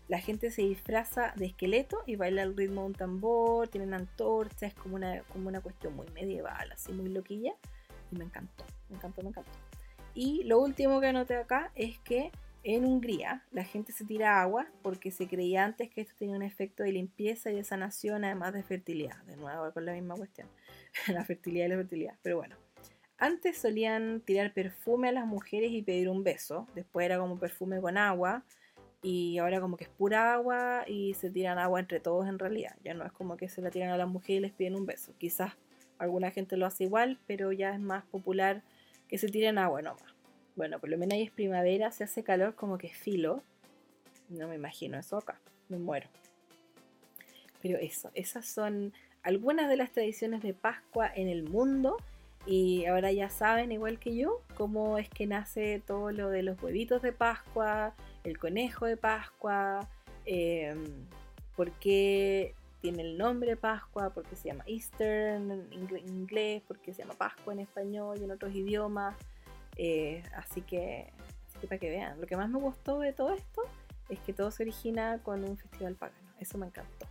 la 0.07 0.21
gente 0.21 0.53
se 0.53 0.63
disfraza 0.63 1.33
de 1.35 1.47
esqueleto 1.47 2.05
y 2.07 2.15
baila 2.15 2.43
al 2.43 2.57
ritmo 2.57 2.83
de 2.83 2.87
un 2.87 2.95
tambor, 2.95 3.67
tienen 3.67 3.93
antorchas, 3.93 4.63
es 4.63 4.75
como 4.75 4.95
una, 4.95 5.25
como 5.25 5.49
una 5.49 5.61
cuestión 5.61 5.97
muy 5.97 6.07
medieval, 6.15 6.71
así 6.71 6.93
muy 6.93 7.09
loquilla. 7.09 7.55
Y 8.13 8.17
me 8.17 8.25
encantó, 8.25 8.65
me 8.89 8.99
encantó, 8.99 9.23
me 9.23 9.31
encantó. 9.31 9.51
Y 10.15 10.45
lo 10.45 10.61
último 10.61 11.01
que 11.01 11.09
anoté 11.09 11.35
acá 11.35 11.73
es 11.75 11.99
que 11.99 12.31
en 12.63 12.85
Hungría 12.85 13.45
la 13.51 13.65
gente 13.65 13.91
se 13.91 14.05
tira 14.05 14.41
agua 14.41 14.69
porque 14.83 15.11
se 15.11 15.27
creía 15.27 15.65
antes 15.65 15.91
que 15.91 16.03
esto 16.03 16.15
tenía 16.17 16.37
un 16.37 16.43
efecto 16.43 16.85
de 16.85 16.93
limpieza 16.93 17.51
y 17.51 17.57
de 17.57 17.65
sanación, 17.65 18.25
además 18.25 18.53
de 18.53 18.63
fertilidad. 18.63 19.17
De 19.25 19.37
nuevo, 19.37 19.73
con 19.73 19.85
la 19.85 19.93
misma 19.93 20.15
cuestión. 20.15 20.47
la 21.09 21.25
fertilidad 21.25 21.67
y 21.67 21.69
la 21.71 21.77
fertilidad. 21.79 22.15
Pero 22.23 22.37
bueno, 22.37 22.55
antes 23.21 23.59
solían 23.59 24.23
tirar 24.23 24.53
perfume 24.53 25.11
a 25.11 25.13
las 25.13 25.27
mujeres 25.27 25.71
y 25.73 25.83
pedir 25.83 26.09
un 26.09 26.25
beso. 26.25 26.67
Después 26.75 27.05
era 27.05 27.19
como 27.19 27.39
perfume 27.39 27.81
con 27.81 27.99
agua. 27.99 28.45
Y 29.03 29.39
ahora 29.39 29.61
como 29.61 29.77
que 29.77 29.85
es 29.85 29.91
pura 29.91 30.35
agua 30.35 30.85
y 30.87 31.15
se 31.15 31.31
tiran 31.31 31.59
agua 31.59 31.81
entre 31.81 32.01
todos 32.01 32.27
en 32.29 32.39
realidad. 32.39 32.77
Ya 32.85 32.93
no 32.93 33.05
es 33.05 33.13
como 33.13 33.37
que 33.37 33.49
se 33.49 33.63
la 33.63 33.71
tiran 33.71 33.91
a 33.91 33.97
las 33.97 34.09
mujeres 34.09 34.39
y 34.39 34.41
les 34.41 34.53
piden 34.53 34.75
un 34.75 34.85
beso. 34.85 35.15
Quizás 35.19 35.53
alguna 35.99 36.31
gente 36.31 36.57
lo 36.57 36.67
hace 36.67 36.85
igual, 36.85 37.19
pero 37.27 37.53
ya 37.53 37.73
es 37.75 37.81
más 37.81 38.05
popular 38.05 38.63
que 39.09 39.17
se 39.17 39.29
tiren 39.29 39.59
agua 39.59 39.81
nomás. 39.81 40.15
Bueno, 40.57 40.79
por 40.79 40.91
lo 40.91 40.99
menos 40.99 41.15
ahí 41.15 41.23
es 41.23 41.31
primavera, 41.31 41.91
se 41.93 42.05
hace 42.05 42.23
calor 42.23 42.55
como 42.55 42.77
que 42.77 42.89
filo. 42.89 43.43
No 44.29 44.49
me 44.49 44.57
imagino 44.57 44.99
eso 44.99 45.17
acá, 45.17 45.41
me 45.69 45.79
muero. 45.79 46.09
Pero 47.63 47.79
eso, 47.79 48.11
esas 48.15 48.47
son 48.47 48.93
algunas 49.23 49.69
de 49.69 49.77
las 49.77 49.93
tradiciones 49.93 50.43
de 50.43 50.55
Pascua 50.55 51.11
en 51.15 51.29
el 51.29 51.45
mundo. 51.45 51.97
Y 52.47 52.87
ahora 52.87 53.13
ya 53.13 53.29
saben, 53.29 53.71
igual 53.71 53.99
que 53.99 54.17
yo, 54.17 54.43
cómo 54.57 54.99
es 54.99 55.09
que 55.09 55.27
nace 55.27 55.83
todo 55.87 56.11
lo 56.11 56.31
de 56.31 56.43
los 56.43 56.61
huevitos 56.63 57.03
de 57.03 57.13
Pascua, 57.13 57.95
el 58.25 58.39
conejo 58.39 58.87
de 58.87 58.97
Pascua, 58.97 59.89
eh, 60.25 60.75
por 61.55 61.71
qué 61.73 62.55
tiene 62.81 63.03
el 63.03 63.19
nombre 63.19 63.57
Pascua, 63.57 64.11
porque 64.11 64.37
se 64.37 64.49
llama 64.49 64.65
Easter 64.67 65.35
en 65.37 65.69
inglés, 66.07 66.63
porque 66.67 66.95
se 66.95 67.03
llama 67.03 67.15
Pascua 67.15 67.53
en 67.53 67.61
español 67.61 68.19
y 68.21 68.25
en 68.25 68.31
otros 68.31 68.55
idiomas. 68.55 69.17
Eh, 69.77 70.23
así, 70.35 70.63
que, 70.63 71.13
así 71.49 71.59
que 71.61 71.67
para 71.67 71.79
que 71.79 71.91
vean, 71.91 72.21
lo 72.21 72.27
que 72.27 72.37
más 72.37 72.49
me 72.49 72.59
gustó 72.59 72.99
de 73.01 73.13
todo 73.13 73.35
esto 73.35 73.63
es 74.09 74.19
que 74.21 74.33
todo 74.33 74.51
se 74.51 74.63
origina 74.63 75.21
con 75.23 75.45
un 75.45 75.57
festival 75.57 75.95
pagano. 75.95 76.19
Eso 76.39 76.59
me 76.59 76.67
encantó. 76.67 77.07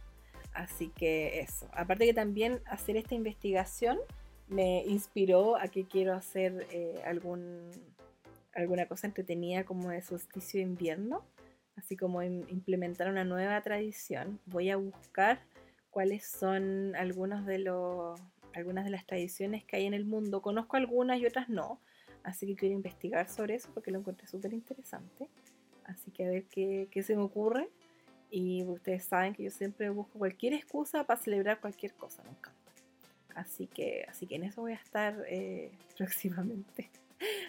Así 0.54 0.90
que 0.90 1.40
eso. 1.40 1.68
Aparte 1.72 2.06
que 2.06 2.14
también 2.14 2.62
hacer 2.66 2.98
esta 2.98 3.16
investigación 3.16 4.00
me 4.50 4.84
inspiró 4.86 5.58
a 5.58 5.68
que 5.68 5.86
quiero 5.86 6.14
hacer 6.14 6.68
eh, 6.72 7.02
algún, 7.06 7.70
alguna 8.54 8.88
cosa 8.88 9.08
entretenida 9.08 9.64
como 9.64 9.90
de 9.90 10.02
solsticio 10.02 10.60
de 10.60 10.66
invierno, 10.66 11.24
así 11.76 11.96
como 11.96 12.22
implementar 12.24 13.10
una 13.10 13.24
nueva 13.24 13.62
tradición. 13.62 14.40
Voy 14.48 14.70
a 14.70 14.78
buscar 14.78 15.40
cuáles 15.92 16.26
son 16.26 16.96
algunos 16.96 17.46
de 17.46 17.60
los, 17.60 18.20
algunas 18.54 18.86
de 18.86 18.92
las 18.92 19.06
tradiciones 19.06 19.64
que 19.64 19.78
hay 19.78 19.86
en 19.86 19.94
el 19.94 20.06
mundo. 20.06 20.42
Conozco 20.42 20.78
algunas 20.78 21.20
y 21.20 21.26
otras 21.26 21.48
no, 21.48 21.80
así 22.24 22.48
que 22.48 22.56
quiero 22.56 22.76
investigar 22.76 23.30
sobre 23.30 23.56
eso 23.56 23.70
porque 23.74 23.92
lo 23.92 24.00
encontré 24.00 24.28
súper 24.28 24.54
interesante. 24.54 25.30
Así 25.86 26.12
que 26.12 26.26
a 26.26 26.30
ver 26.30 26.46
qué, 26.46 26.88
qué 26.92 27.04
se 27.04 27.16
me 27.16 27.22
ocurre 27.22 27.70
y 28.32 28.64
ustedes 28.64 29.06
saben 29.06 29.34
que 29.34 29.44
yo 29.44 29.52
siempre 29.52 29.90
busco 29.90 30.20
cualquier 30.20 30.54
excusa 30.54 31.04
para 31.06 31.20
celebrar 31.20 31.60
cualquier 31.60 31.94
cosa, 31.94 32.22
encanta. 32.24 32.59
Así 33.40 33.68
que, 33.68 34.06
así 34.10 34.28
que 34.28 34.36
en 34.36 34.44
eso 34.44 34.62
voy 34.62 34.74
a 34.74 34.76
estar 34.76 35.16
eh, 35.28 35.72
próximamente. 35.98 36.90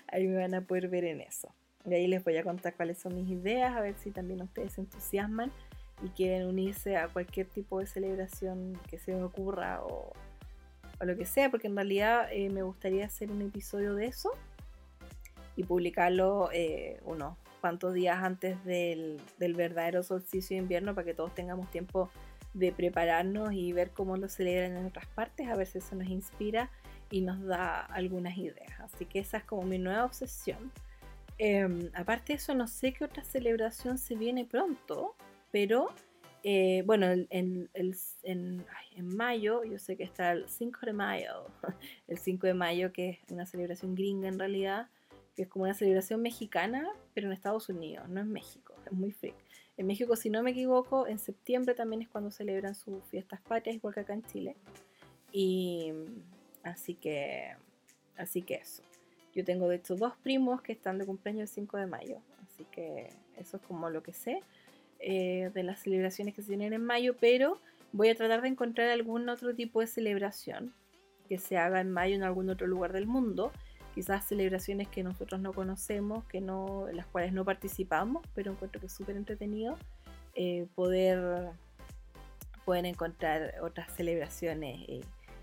Ahí 0.09 0.27
me 0.27 0.37
van 0.37 0.55
a 0.55 0.61
poder 0.63 0.89
ver 0.89 1.05
en 1.05 1.21
eso. 1.21 1.55
Y 1.85 1.95
ahí 1.95 2.07
les 2.07 2.23
voy 2.23 2.37
a 2.37 2.43
contar 2.43 2.75
cuáles 2.75 2.99
son 2.99 3.15
mis 3.15 3.29
ideas, 3.31 3.75
a 3.75 3.81
ver 3.81 3.95
si 3.97 4.11
también 4.11 4.43
ustedes 4.43 4.75
se 4.75 4.83
entusiasman 4.83 5.51
y 6.03 6.09
quieren 6.11 6.47
unirse 6.47 6.97
a 6.97 7.09
cualquier 7.09 7.47
tipo 7.47 7.79
de 7.79 7.87
celebración 7.87 8.79
que 8.89 8.99
se 8.99 9.15
me 9.15 9.23
ocurra 9.23 9.83
o, 9.83 10.13
o 11.01 11.05
lo 11.05 11.17
que 11.17 11.25
sea, 11.25 11.51
porque 11.51 11.69
en 11.69 11.77
realidad 11.77 12.29
eh, 12.33 12.51
me 12.51 12.63
gustaría 12.63 13.07
hacer 13.07 13.31
un 13.31 13.43
episodio 13.43 13.95
de 13.95 14.07
eso 14.07 14.31
y 15.57 15.65
publicarlo 15.65 16.51
eh, 16.53 17.01
uno 17.05 17.37
cuantos 17.61 17.93
días 17.93 18.23
antes 18.23 18.63
del, 18.65 19.21
verdadero 19.39 20.03
solsticio 20.03 20.57
de 20.57 20.63
invierno 20.63 20.95
para 20.95 21.05
que 21.05 21.15
todos 21.15 21.35
tengamos 21.35 21.71
tiempo 21.71 22.11
de 22.55 22.73
prepararnos 22.73 23.53
y 23.53 23.73
ver 23.73 23.91
cómo 23.91 24.17
lo 24.17 24.29
celebran 24.29 24.77
en 24.77 24.87
otras 24.87 25.07
partes, 25.07 25.49
a 25.49 25.57
ver 25.57 25.67
si 25.67 25.79
eso 25.79 25.95
nos 25.95 26.09
inspira 26.09 26.71
y 27.11 27.21
nos 27.21 27.45
da 27.45 27.81
algunas 27.81 28.37
ideas. 28.37 28.81
Así 28.81 29.05
que 29.05 29.21
esa 29.21 29.39
es 29.39 29.45
como 29.45 29.63
mi 29.63 29.79
nueva 29.79 30.05
obsesión. 30.05 30.73
Em, 31.39 31.91
aparte 31.95 32.35
de 32.35 32.37
eso, 32.37 32.55
no 32.55 32.67
sé 32.67 32.93
qué 32.93 33.05
otra 33.05 33.25
celebración 33.25 33.99
se 33.99 34.15
viene 34.15 34.45
pronto, 34.45 35.17
pero 35.51 35.89
eh, 36.43 36.83
bueno, 36.87 37.07
en, 37.07 37.71
en, 37.75 38.65
mayo, 39.17 39.65
yo 39.65 39.79
sé 39.79 39.97
que 39.97 40.05
está 40.05 40.33
el 40.33 40.49
5 40.49 40.81
de 40.87 40.93
mayo, 40.93 41.47
el 42.09 42.19
5 42.19 42.47
de 42.47 42.55
mayo, 42.55 42.93
que 42.93 43.11
es 43.11 43.19
una 43.31 43.47
celebración 43.47 43.95
gringa 43.95 44.29
en 44.29 44.39
realidad, 44.39 44.89
que 45.37 45.43
es 45.43 45.49
como 45.49 45.65
una 45.65 45.75
celebración 45.75 46.23
mexicana, 46.23 46.89
pero 47.15 47.27
en 47.27 47.33
Estados 47.33 47.69
Unidos, 47.69 48.09
no 48.09 48.21
en 48.21 48.33
México, 48.33 48.75
es 48.87 48.93
muy 48.93 49.13
freak. 49.13 49.37
En 49.81 49.87
México, 49.87 50.15
si 50.15 50.29
no 50.29 50.43
me 50.43 50.51
equivoco, 50.51 51.07
en 51.07 51.19
septiembre 51.19 51.75
también 51.75 52.03
es 52.03 52.09
cuando 52.11 52.31
celebran 52.31 52.75
sus 52.75 53.03
fiestas 53.05 53.41
patrias, 53.41 53.77
igual 53.77 53.95
que 53.95 54.01
acá 54.01 54.13
en 54.13 54.23
Chile. 54.25 54.55
Y 55.33 55.91
así 56.63 56.93
que, 56.93 57.57
así 58.19 58.43
que 58.43 58.57
eso. 58.57 58.83
Yo 59.35 59.43
tengo 59.43 59.69
de 59.69 59.77
hecho 59.77 59.97
dos 59.97 60.13
primos 60.23 60.61
que 60.61 60.73
están 60.73 60.99
de 60.99 61.07
cumpleaños 61.07 61.49
el 61.49 61.55
5 61.55 61.79
de 61.79 61.87
mayo, 61.87 62.19
así 62.45 62.67
que 62.71 63.09
eso 63.39 63.57
es 63.57 63.63
como 63.63 63.89
lo 63.89 64.03
que 64.03 64.13
sé 64.13 64.43
eh, 64.99 65.51
de 65.55 65.63
las 65.63 65.81
celebraciones 65.81 66.35
que 66.35 66.43
se 66.43 66.49
tienen 66.49 66.75
en 66.75 66.85
mayo, 66.85 67.17
pero 67.19 67.59
voy 67.93 68.11
a 68.11 68.15
tratar 68.15 68.43
de 68.43 68.49
encontrar 68.49 68.91
algún 68.91 69.31
otro 69.31 69.55
tipo 69.55 69.81
de 69.81 69.87
celebración 69.87 70.75
que 71.27 71.39
se 71.39 71.57
haga 71.57 71.81
en 71.81 71.91
mayo 71.91 72.17
en 72.17 72.23
algún 72.23 72.51
otro 72.51 72.67
lugar 72.67 72.93
del 72.93 73.07
mundo 73.07 73.51
quizás 73.95 74.25
celebraciones 74.25 74.89
que 74.89 75.03
nosotros 75.03 75.41
no 75.41 75.53
conocemos, 75.53 76.25
que 76.25 76.41
no, 76.41 76.87
las 76.93 77.07
cuales 77.07 77.33
no 77.33 77.45
participamos, 77.45 78.23
pero 78.35 78.53
encuentro 78.53 78.81
que 78.81 78.87
es 78.87 78.93
súper 78.93 79.17
entretenido 79.17 79.77
eh, 80.35 80.67
poder, 80.75 81.51
encontrar 82.67 83.55
otras 83.63 83.93
celebraciones, 83.93 84.79
e 84.89 85.01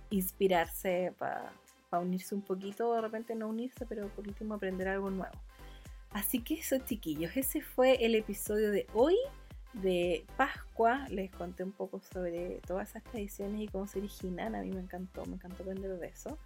inspirarse 0.09 1.13
para 1.17 1.51
unirse 1.91 2.33
un 2.33 2.41
poquito, 2.41 2.93
de 2.93 3.01
repente 3.01 3.35
no 3.35 3.49
unirse, 3.49 3.85
pero 3.85 4.07
por 4.07 4.27
último 4.27 4.53
aprender 4.53 4.87
algo 4.87 5.09
nuevo. 5.09 5.35
Así 6.11 6.39
que 6.39 6.55
eso 6.55 6.77
chiquillos, 6.79 7.35
ese 7.35 7.61
fue 7.61 8.05
el 8.05 8.15
episodio 8.15 8.71
de 8.71 8.87
hoy 8.93 9.17
de 9.73 10.25
Pascua. 10.37 11.07
Les 11.09 11.31
conté 11.31 11.63
un 11.63 11.71
poco 11.71 11.99
sobre 11.99 12.61
todas 12.65 12.89
esas 12.89 13.03
tradiciones 13.03 13.61
y 13.61 13.67
cómo 13.67 13.87
se 13.87 13.99
originan. 13.99 14.55
A 14.55 14.61
mí 14.61 14.71
me 14.71 14.81
encantó, 14.81 15.25
me 15.25 15.35
encantó 15.35 15.63
aprender 15.63 15.97
de 15.97 16.07
eso. 16.07 16.37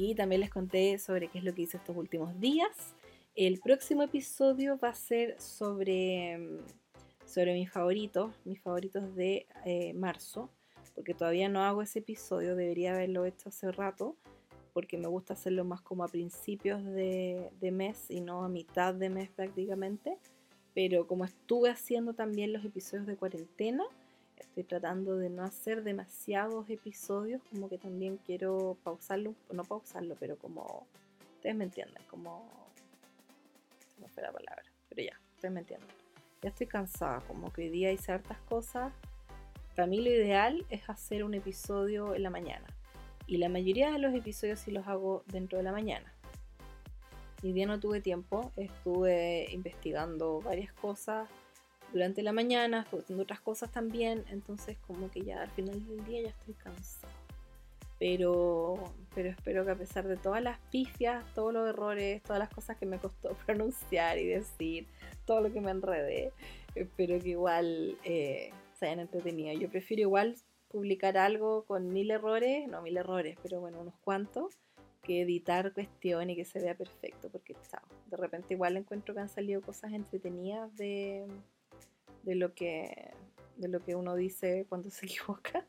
Y 0.00 0.14
también 0.14 0.42
les 0.42 0.50
conté 0.50 0.96
sobre 1.00 1.26
qué 1.26 1.38
es 1.38 1.44
lo 1.44 1.52
que 1.52 1.62
hice 1.62 1.76
estos 1.76 1.96
últimos 1.96 2.38
días. 2.38 2.94
El 3.34 3.58
próximo 3.58 4.04
episodio 4.04 4.78
va 4.78 4.90
a 4.90 4.94
ser 4.94 5.34
sobre, 5.40 6.38
mm, 6.38 6.58
sobre 7.26 7.54
mis 7.54 7.68
favoritos, 7.68 8.32
mis 8.44 8.60
favoritos 8.60 9.12
de 9.16 9.48
eh, 9.64 9.92
marzo, 9.94 10.50
porque 10.94 11.14
todavía 11.14 11.48
no 11.48 11.64
hago 11.64 11.82
ese 11.82 11.98
episodio, 11.98 12.54
debería 12.54 12.94
haberlo 12.94 13.24
hecho 13.24 13.48
hace 13.48 13.72
rato, 13.72 14.16
porque 14.72 14.98
me 14.98 15.08
gusta 15.08 15.32
hacerlo 15.32 15.64
más 15.64 15.80
como 15.80 16.04
a 16.04 16.08
principios 16.08 16.84
de, 16.84 17.50
de 17.60 17.72
mes 17.72 18.08
y 18.08 18.20
no 18.20 18.44
a 18.44 18.48
mitad 18.48 18.94
de 18.94 19.10
mes 19.10 19.30
prácticamente. 19.30 20.16
Pero 20.74 21.08
como 21.08 21.24
estuve 21.24 21.70
haciendo 21.70 22.14
también 22.14 22.52
los 22.52 22.64
episodios 22.64 23.04
de 23.08 23.16
cuarentena, 23.16 23.82
estoy 24.40 24.64
tratando 24.64 25.16
de 25.16 25.30
no 25.30 25.42
hacer 25.42 25.82
demasiados 25.82 26.68
episodios, 26.70 27.42
como 27.50 27.68
que 27.68 27.78
también 27.78 28.18
quiero 28.18 28.76
pausarlo, 28.82 29.34
no 29.52 29.64
pausarlo, 29.64 30.16
pero 30.18 30.36
como, 30.36 30.86
ustedes 31.36 31.56
me 31.56 31.64
entienden, 31.64 32.02
como, 32.10 32.48
no 33.98 34.08
fue 34.08 34.22
la 34.22 34.32
palabra, 34.32 34.64
pero 34.88 35.02
ya, 35.02 35.20
ustedes 35.34 35.52
me 35.52 35.60
entienden. 35.60 35.88
Ya 36.42 36.50
estoy 36.50 36.66
cansada, 36.66 37.20
como 37.26 37.52
que 37.52 37.62
hoy 37.62 37.70
día 37.70 37.92
hice 37.92 38.12
hartas 38.12 38.38
cosas. 38.42 38.92
Para 39.74 39.86
mí 39.86 40.00
lo 40.00 40.10
ideal 40.10 40.64
es 40.70 40.88
hacer 40.88 41.24
un 41.24 41.34
episodio 41.34 42.14
en 42.14 42.22
la 42.22 42.30
mañana. 42.30 42.66
Y 43.26 43.38
la 43.38 43.48
mayoría 43.48 43.90
de 43.90 43.98
los 43.98 44.14
episodios 44.14 44.60
sí 44.60 44.70
los 44.70 44.86
hago 44.86 45.24
dentro 45.26 45.58
de 45.58 45.64
la 45.64 45.72
mañana. 45.72 46.12
Hoy 47.42 47.52
día 47.52 47.66
no 47.66 47.78
tuve 47.78 48.00
tiempo, 48.00 48.52
estuve 48.56 49.46
investigando 49.52 50.40
varias 50.40 50.72
cosas 50.72 51.28
durante 51.92 52.22
la 52.22 52.32
mañana, 52.32 52.80
estuve 52.82 53.00
haciendo 53.00 53.22
otras 53.22 53.40
cosas 53.40 53.70
también, 53.70 54.24
entonces 54.30 54.76
como 54.86 55.10
que 55.10 55.22
ya 55.22 55.42
al 55.42 55.50
final 55.50 55.86
del 55.86 56.04
día 56.04 56.22
ya 56.22 56.28
estoy 56.30 56.54
cansada. 56.54 57.12
Pero, 57.98 58.92
pero 59.14 59.30
espero 59.30 59.64
que 59.64 59.72
a 59.72 59.74
pesar 59.74 60.06
de 60.06 60.16
todas 60.16 60.40
las 60.42 60.58
pifias, 60.70 61.24
todos 61.34 61.52
los 61.52 61.68
errores, 61.68 62.22
todas 62.22 62.38
las 62.38 62.48
cosas 62.48 62.76
que 62.76 62.86
me 62.86 62.98
costó 62.98 63.30
pronunciar 63.46 64.18
y 64.18 64.26
decir, 64.26 64.86
todo 65.24 65.40
lo 65.40 65.52
que 65.52 65.60
me 65.60 65.70
enredé, 65.70 66.32
espero 66.74 67.18
que 67.18 67.30
igual 67.30 67.98
eh, 68.04 68.50
se 68.78 68.86
hayan 68.86 69.00
entretenido. 69.00 69.52
Yo 69.58 69.68
prefiero 69.68 70.02
igual 70.02 70.36
publicar 70.68 71.16
algo 71.16 71.64
con 71.64 71.92
mil 71.92 72.10
errores, 72.10 72.68
no 72.68 72.82
mil 72.82 72.96
errores, 72.96 73.36
pero 73.42 73.60
bueno, 73.60 73.80
unos 73.80 73.94
cuantos, 74.04 74.54
que 75.02 75.22
editar 75.22 75.72
cuestión 75.72 76.28
y 76.30 76.36
que 76.36 76.44
se 76.44 76.60
vea 76.60 76.76
perfecto, 76.76 77.30
porque 77.30 77.56
De 78.06 78.16
repente 78.16 78.54
igual 78.54 78.76
encuentro 78.76 79.14
que 79.14 79.20
han 79.20 79.28
salido 79.28 79.62
cosas 79.62 79.92
entretenidas 79.92 80.76
de, 80.76 81.26
de 82.28 82.34
lo 82.34 82.54
que 82.54 83.10
de 83.56 83.68
lo 83.68 83.82
que 83.82 83.96
uno 83.96 84.14
dice 84.14 84.66
cuando 84.68 84.90
se 84.90 85.06
equivoca. 85.06 85.64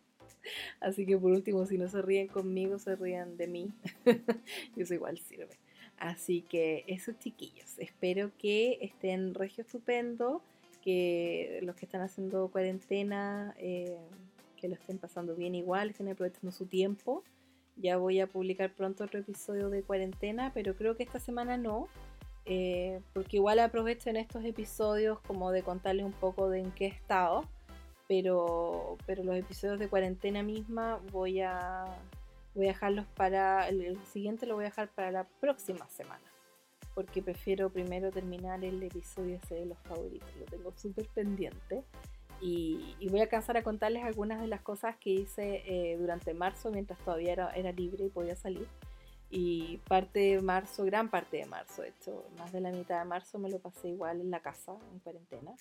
Así 0.79 1.05
que 1.05 1.17
por 1.17 1.31
último, 1.31 1.65
si 1.65 1.77
no 1.77 1.87
se 1.87 2.01
ríen 2.01 2.27
conmigo, 2.27 2.79
se 2.79 2.95
rían 2.95 3.37
de 3.37 3.47
mí. 3.47 3.73
y 4.75 4.81
eso 4.81 4.93
igual 4.93 5.17
sirve. 5.17 5.57
Así 5.97 6.41
que 6.43 6.85
esos 6.87 7.17
chiquillos, 7.19 7.77
espero 7.77 8.31
que 8.37 8.77
estén 8.81 9.33
regio 9.33 9.63
estupendo, 9.63 10.41
que 10.81 11.59
los 11.63 11.75
que 11.75 11.85
están 11.85 12.01
haciendo 12.01 12.47
cuarentena, 12.49 13.53
eh, 13.57 13.97
que 14.55 14.69
lo 14.69 14.75
estén 14.75 14.97
pasando 14.97 15.35
bien 15.35 15.55
igual, 15.55 15.89
estén 15.89 16.07
aprovechando 16.07 16.51
su 16.51 16.67
tiempo. 16.67 17.23
Ya 17.75 17.97
voy 17.97 18.21
a 18.21 18.27
publicar 18.27 18.73
pronto 18.73 19.03
otro 19.03 19.19
episodio 19.19 19.69
de 19.69 19.83
cuarentena, 19.83 20.51
pero 20.53 20.75
creo 20.75 20.95
que 20.95 21.03
esta 21.03 21.19
semana 21.19 21.57
no, 21.57 21.89
eh, 22.45 23.01
porque 23.13 23.37
igual 23.37 23.59
aprovecho 23.59 24.09
en 24.09 24.17
estos 24.17 24.43
episodios 24.43 25.19
como 25.21 25.51
de 25.51 25.63
contarles 25.63 26.05
un 26.05 26.13
poco 26.13 26.49
de 26.49 26.59
en 26.59 26.71
qué 26.71 26.87
estado 26.87 27.45
pero, 28.09 28.97
pero 29.05 29.23
los 29.23 29.35
episodios 29.35 29.77
de 29.77 29.87
cuarentena 29.87 30.41
misma 30.41 30.99
voy 31.11 31.41
a, 31.41 31.85
voy 32.55 32.65
a 32.65 32.69
dejarlos 32.69 33.05
para, 33.15 33.69
el, 33.69 34.03
siguiente 34.07 34.47
lo 34.47 34.55
voy 34.55 34.63
a 34.63 34.69
dejar 34.69 34.89
para 34.89 35.11
la 35.11 35.25
próxima 35.39 35.87
semana, 35.89 36.23
porque 36.95 37.21
prefiero 37.21 37.69
primero 37.69 38.09
terminar 38.09 38.65
el 38.65 38.81
episodio 38.81 39.35
ese 39.35 39.53
de 39.53 39.67
los 39.67 39.77
favoritos, 39.83 40.27
lo 40.39 40.45
tengo 40.45 40.73
súper 40.75 41.05
pendiente. 41.13 41.83
Y, 42.41 42.95
voy 43.11 43.19
a 43.19 43.23
alcanzar 43.23 43.57
a 43.57 43.63
contarles 43.63 44.03
algunas 44.03 44.39
de 44.39 44.47
las 44.47 44.61
cosas 44.61 44.95
que 44.95 45.09
hice 45.11 45.61
eh, 45.67 45.97
durante 45.97 46.33
marzo 46.33 46.71
mientras 46.71 46.97
todavía 46.99 47.33
era, 47.33 47.51
era, 47.51 47.73
libre 47.73 48.05
y 48.05 48.09
podía 48.09 48.35
salir. 48.35 48.65
Y 49.31 49.77
parte 49.87 50.19
de 50.19 50.41
marzo, 50.41 50.85
gran 50.85 51.09
parte 51.09 51.37
de 51.37 51.45
marzo, 51.45 51.83
de 51.83 51.89
hecho, 51.89 52.25
más 52.37 52.51
de 52.51 52.61
la 52.61 52.71
mitad 52.71 52.99
de 52.99 53.05
marzo 53.05 53.37
me 53.37 53.49
lo 53.49 53.59
pasé 53.59 53.89
igual 53.89 54.21
en 54.21 54.31
la 54.31 54.39
casa, 54.39 54.75
en 54.91 54.99
cuarentena. 54.99 55.53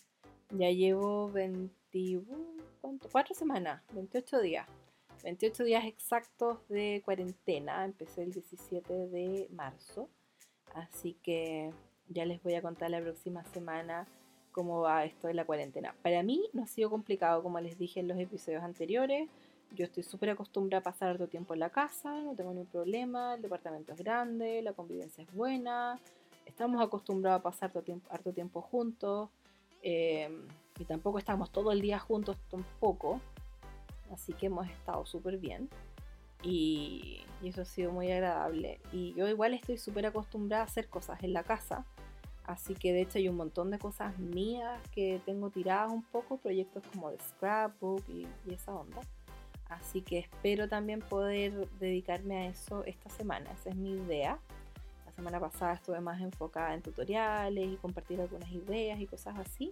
Ya 0.51 0.71
llevo 0.71 1.31
24 1.31 3.35
semanas, 3.35 3.83
28 3.93 4.41
días. 4.41 4.67
28 5.23 5.65
días 5.65 5.85
exactos 5.85 6.59
de 6.69 7.03
cuarentena. 7.05 7.85
Empecé 7.85 8.23
el 8.23 8.33
17 8.33 9.09
de 9.09 9.49
marzo. 9.51 10.09
Así 10.75 11.15
que 11.23 11.73
ya 12.09 12.25
les 12.25 12.43
voy 12.43 12.55
a 12.55 12.63
contar 12.63 12.91
la 12.91 13.01
próxima 13.01 13.45
semana 13.45 14.07
cómo 14.53 14.81
va 14.81 15.05
esto 15.05 15.29
de 15.29 15.35
la 15.35 15.45
cuarentena. 15.45 15.95
Para 16.03 16.23
mí 16.23 16.49
no 16.53 16.63
ha 16.63 16.67
sido 16.67 16.91
complicado, 16.91 17.43
como 17.43 17.61
les 17.61 17.79
dije 17.79 18.01
en 18.01 18.09
los 18.09 18.19
episodios 18.19 18.63
anteriores. 18.63 19.29
Yo 19.75 19.85
estoy 19.85 20.03
súper 20.03 20.31
acostumbrada 20.31 20.81
a 20.81 20.85
pasar 20.85 21.11
harto 21.11 21.29
tiempo 21.29 21.55
en 21.55 21.61
la 21.61 21.71
casa, 21.71 22.11
no 22.23 22.35
tengo 22.35 22.51
ningún 22.51 22.67
problema, 22.67 23.35
el 23.35 23.43
departamento 23.43 23.93
es 23.93 23.99
grande, 23.99 24.63
la 24.63 24.73
convivencia 24.73 25.23
es 25.23 25.33
buena, 25.35 25.99
estamos 26.47 26.83
acostumbrados 26.83 27.41
a 27.41 27.43
pasar 27.43 27.67
harto 27.67 27.83
tiempo, 27.83 28.09
harto 28.11 28.33
tiempo 28.33 28.63
juntos. 28.63 29.29
Em, 29.83 30.47
y 30.79 30.85
tampoco 30.85 31.19
estamos 31.19 31.51
todo 31.51 31.73
el 31.73 31.81
día 31.81 31.99
juntos 31.99 32.37
tampoco. 32.51 33.21
Así 34.13 34.33
que 34.33 34.47
hemos 34.47 34.69
estado 34.69 35.05
súper 35.07 35.39
bien. 35.39 35.69
Y, 36.43 37.25
eso 37.43 37.63
ha 37.63 37.65
sido 37.65 37.93
muy 37.93 38.11
agradable. 38.11 38.81
Y 38.93 39.15
yo 39.15 39.29
igual 39.29 39.55
estoy 39.55 39.79
súper 39.79 40.07
acostumbrada 40.07 40.65
a 40.65 40.67
hacer 40.67 40.89
cosas 40.89 41.23
en 41.23 41.33
la 41.33 41.45
casa. 41.45 41.85
Así 42.45 42.75
que 42.75 42.93
de 42.93 43.03
hecho 43.03 43.19
hay 43.19 43.29
un 43.29 43.37
montón 43.37 43.71
de 43.71 43.79
cosas 43.79 44.19
mías 44.19 44.81
que 44.93 45.21
tengo 45.25 45.51
tiradas 45.51 45.93
un 45.93 46.03
poco, 46.03 46.39
proyectos 46.39 46.83
como 46.93 47.11
de 47.11 47.19
scrapbook 47.21 48.03
y, 48.09 48.27
y 48.47 48.55
esa 48.55 48.75
onda. 48.75 49.01
Así 49.69 50.03
que 50.03 50.19
espero 50.19 50.69
también 50.69 51.01
poder 51.01 51.69
dedicarme 51.79 52.39
a 52.39 52.47
eso 52.47 52.85
esta 52.85 53.11
semana. 53.11 53.51
Esa 53.53 53.71
es 53.71 53.77
mi 53.77 53.93
idea. 53.93 54.39
La 55.07 55.13
semana 55.13 55.41
pasada 55.41 55.75
estuve 55.75 56.01
más 56.01 56.21
enfocada 56.21 56.75
en 56.75 56.83
tutoriales 56.83 57.73
y 57.73 57.77
compartir 57.77 58.21
algunas 58.21 58.51
ideas 58.51 59.01
y 59.01 59.07
cosas 59.07 59.39
así. 59.39 59.71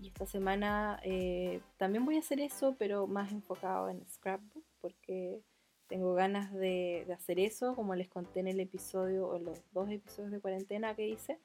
Y 0.00 0.08
esta 0.08 0.26
semana 0.26 1.00
eh, 1.02 1.60
también 1.76 2.04
voy 2.04 2.16
a 2.16 2.20
hacer 2.20 2.40
eso, 2.40 2.74
pero 2.78 3.06
más 3.06 3.32
enfocado 3.32 3.88
en 3.88 4.04
Scrapbook, 4.06 4.64
porque 4.80 5.40
tengo 5.86 6.14
ganas 6.14 6.52
de, 6.52 7.06
hacer 7.14 7.38
eso, 7.38 7.74
como 7.74 7.94
les 7.94 8.08
conté 8.08 8.40
en 8.40 8.48
el 8.48 8.60
episodio 8.60 9.28
o 9.28 9.38
los 9.38 9.60
dos 9.72 9.88
episodios 9.90 10.32
de 10.32 10.40
cuarentena 10.40 10.94
que 10.94 11.08
hice. 11.08 11.38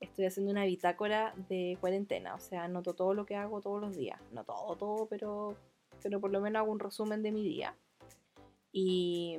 Estoy 0.00 0.26
haciendo 0.26 0.52
una 0.52 0.64
bitácora 0.64 1.34
de 1.48 1.78
cuarentena, 1.80 2.34
o 2.34 2.38
sea, 2.38 2.64
anoto 2.64 2.94
todo 2.94 3.14
lo 3.14 3.24
que 3.24 3.36
hago 3.36 3.60
todos 3.60 3.80
los 3.80 3.96
días. 3.96 4.20
No 4.32 4.44
todo, 4.44 4.76
todo, 4.76 5.06
pero, 5.06 5.56
pero 6.02 6.20
por 6.20 6.30
lo 6.30 6.40
menos 6.40 6.60
hago 6.60 6.72
un 6.72 6.78
resumen 6.78 7.22
de 7.22 7.32
mi 7.32 7.42
día. 7.42 7.74
Y, 8.72 9.38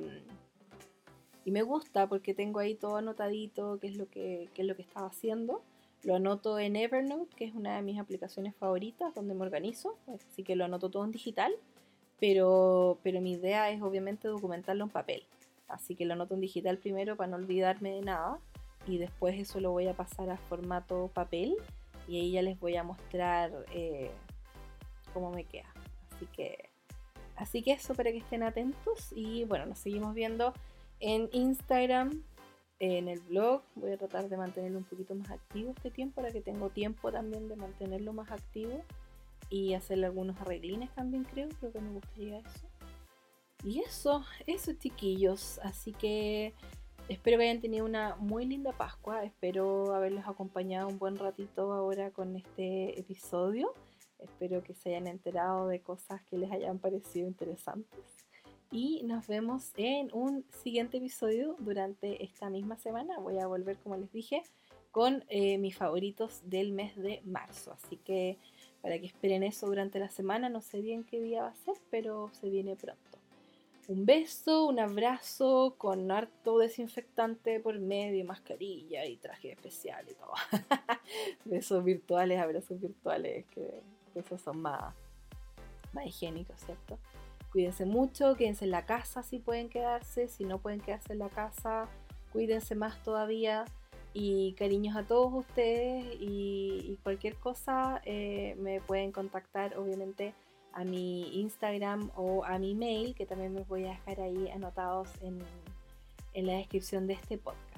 y 1.44 1.50
me 1.50 1.62
gusta 1.62 2.08
porque 2.08 2.34
tengo 2.34 2.60
ahí 2.60 2.74
todo 2.74 2.96
anotadito, 2.96 3.78
qué 3.80 3.88
es 3.88 3.96
lo 3.96 4.08
que, 4.08 4.48
qué 4.54 4.62
es 4.62 4.68
lo 4.68 4.76
que 4.76 4.82
estaba 4.82 5.06
haciendo. 5.06 5.62
Lo 6.04 6.14
anoto 6.14 6.58
en 6.58 6.76
Evernote, 6.76 7.34
que 7.34 7.44
es 7.44 7.54
una 7.54 7.76
de 7.76 7.82
mis 7.82 7.98
aplicaciones 7.98 8.54
favoritas, 8.54 9.14
donde 9.14 9.34
me 9.34 9.42
organizo, 9.42 9.98
así 10.14 10.44
que 10.44 10.54
lo 10.54 10.64
anoto 10.64 10.90
todo 10.90 11.04
en 11.04 11.10
digital, 11.10 11.52
pero, 12.20 12.98
pero 13.02 13.20
mi 13.20 13.32
idea 13.32 13.70
es 13.70 13.82
obviamente 13.82 14.28
documentarlo 14.28 14.84
en 14.84 14.90
papel. 14.90 15.24
Así 15.66 15.96
que 15.96 16.04
lo 16.04 16.14
anoto 16.14 16.34
en 16.34 16.40
digital 16.40 16.78
primero 16.78 17.16
para 17.16 17.30
no 17.30 17.36
olvidarme 17.36 17.92
de 17.92 18.02
nada 18.02 18.38
y 18.86 18.98
después 18.98 19.38
eso 19.38 19.60
lo 19.60 19.70
voy 19.70 19.86
a 19.86 19.94
pasar 19.94 20.30
a 20.30 20.36
formato 20.36 21.10
papel 21.12 21.56
y 22.06 22.18
ahí 22.18 22.32
ya 22.32 22.42
les 22.42 22.58
voy 22.58 22.76
a 22.76 22.82
mostrar 22.82 23.52
eh, 23.74 24.10
cómo 25.12 25.30
me 25.30 25.44
queda. 25.44 25.72
Así 26.18 26.26
que, 26.26 26.68
así 27.36 27.62
que 27.62 27.72
eso 27.72 27.94
para 27.94 28.10
que 28.10 28.18
estén 28.18 28.42
atentos 28.42 29.12
y 29.14 29.44
bueno, 29.44 29.66
nos 29.66 29.78
seguimos 29.78 30.14
viendo 30.14 30.52
en 30.98 31.28
Instagram, 31.32 32.24
en 32.80 33.06
el 33.06 33.20
blog. 33.20 33.62
Voy 33.76 33.92
a 33.92 33.96
tratar 33.96 34.28
de 34.28 34.36
mantenerlo 34.36 34.78
un 34.78 34.84
poquito 34.84 35.14
más 35.14 35.30
activo 35.30 35.70
este 35.76 35.92
tiempo, 35.92 36.16
para 36.16 36.32
que 36.32 36.40
tengo 36.40 36.70
tiempo 36.70 37.12
también 37.12 37.48
de 37.48 37.54
mantenerlo 37.54 38.12
más 38.12 38.32
activo 38.32 38.82
y 39.48 39.74
hacerle 39.74 40.06
algunos 40.06 40.40
arreglines 40.40 40.90
también 40.94 41.22
creo, 41.22 41.48
creo 41.60 41.72
que 41.72 41.80
me 41.80 41.92
gustaría 41.92 42.38
eso. 42.38 42.66
Y 43.64 43.80
eso, 43.80 44.24
eso 44.46 44.72
chiquillos, 44.72 45.60
así 45.62 45.92
que 45.92 46.52
espero 47.08 47.38
que 47.38 47.44
hayan 47.44 47.60
tenido 47.60 47.84
una 47.86 48.16
muy 48.16 48.44
linda 48.44 48.72
Pascua, 48.72 49.24
espero 49.24 49.94
haberlos 49.94 50.26
acompañado 50.26 50.88
un 50.88 50.98
buen 50.98 51.16
ratito 51.16 51.72
ahora 51.72 52.10
con 52.10 52.36
este 52.36 52.98
episodio, 52.98 53.72
espero 54.20 54.62
que 54.62 54.74
se 54.74 54.90
hayan 54.90 55.06
enterado 55.06 55.68
de 55.68 55.80
cosas 55.80 56.22
que 56.24 56.38
les 56.38 56.50
hayan 56.50 56.78
parecido 56.78 57.26
interesantes 57.26 58.26
y 58.70 59.02
nos 59.04 59.26
vemos 59.26 59.72
en 59.76 60.10
un 60.12 60.44
siguiente 60.62 60.98
episodio 60.98 61.56
durante 61.58 62.22
esta 62.22 62.50
misma 62.50 62.76
semana. 62.76 63.18
Voy 63.18 63.38
a 63.38 63.46
volver, 63.46 63.78
como 63.78 63.96
les 63.96 64.12
dije, 64.12 64.42
con 64.90 65.24
eh, 65.28 65.58
mis 65.58 65.76
favoritos 65.76 66.42
del 66.44 66.72
mes 66.72 66.94
de 66.96 67.22
marzo. 67.24 67.72
Así 67.72 67.96
que 67.96 68.36
para 68.82 68.98
que 68.98 69.06
esperen 69.06 69.42
eso 69.42 69.66
durante 69.66 69.98
la 69.98 70.10
semana, 70.10 70.48
no 70.50 70.60
sé 70.60 70.80
bien 70.82 71.04
qué 71.04 71.20
día 71.20 71.42
va 71.42 71.48
a 71.48 71.54
ser, 71.54 71.76
pero 71.90 72.30
se 72.32 72.50
viene 72.50 72.76
pronto. 72.76 73.18
Un 73.88 74.04
beso, 74.04 74.66
un 74.66 74.78
abrazo 74.78 75.74
con 75.78 76.10
harto 76.10 76.58
desinfectante 76.58 77.58
por 77.60 77.78
medio, 77.78 78.22
mascarilla 78.26 79.06
y 79.06 79.16
traje 79.16 79.52
especial 79.52 80.04
y 80.10 80.14
todo. 80.14 80.34
Besos 81.46 81.82
virtuales, 81.82 82.38
abrazos 82.38 82.78
virtuales, 82.78 83.46
que, 83.46 83.82
esos 84.20 84.40
son 84.40 84.60
más, 84.62 84.94
más 85.92 86.06
higiénicos, 86.06 86.60
¿cierto? 86.60 86.98
Cuídense 87.52 87.86
mucho, 87.86 88.34
quédense 88.36 88.66
en 88.66 88.70
la 88.70 88.84
casa 88.84 89.22
si 89.22 89.38
pueden 89.38 89.68
quedarse, 89.68 90.28
si 90.28 90.44
no 90.44 90.58
pueden 90.58 90.80
quedarse 90.80 91.12
en 91.12 91.20
la 91.20 91.28
casa, 91.28 91.88
cuídense 92.32 92.74
más 92.74 93.02
todavía 93.02 93.64
y 94.12 94.52
cariños 94.52 94.96
a 94.96 95.04
todos 95.04 95.32
ustedes 95.32 96.04
y, 96.20 96.98
cualquier 97.02 97.36
cosa 97.36 98.02
eh, 98.04 98.56
me 98.58 98.80
pueden 98.80 99.12
contactar 99.12 99.78
obviamente 99.78 100.34
a 100.72 100.84
mi 100.84 101.40
Instagram 101.40 102.10
o 102.16 102.44
a 102.44 102.58
mi 102.58 102.74
mail 102.74 103.14
que 103.14 103.26
también 103.26 103.54
me 103.54 103.62
voy 103.62 103.84
a 103.84 103.90
dejar 103.90 104.20
ahí 104.20 104.48
anotados 104.50 105.08
en, 105.22 105.38
en 106.34 106.46
la 106.46 106.54
descripción 106.54 107.06
de 107.06 107.14
este 107.14 107.38
podcast. 107.38 107.68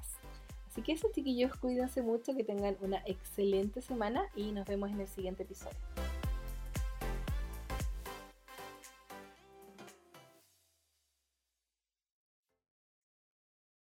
Así 0.71 0.83
que 0.83 0.93
eso 0.93 1.09
chiquillos, 1.13 1.57
cuídense 1.57 2.03
mucho, 2.03 2.35
que 2.35 2.45
tengan 2.45 2.77
una 2.81 3.03
excelente 3.07 3.81
semana 3.81 4.25
y 4.37 4.53
nos 4.53 4.67
vemos 4.67 4.91
en 4.91 5.01
el 5.01 5.09
siguiente 5.09 5.43
episodio. 5.43 6.10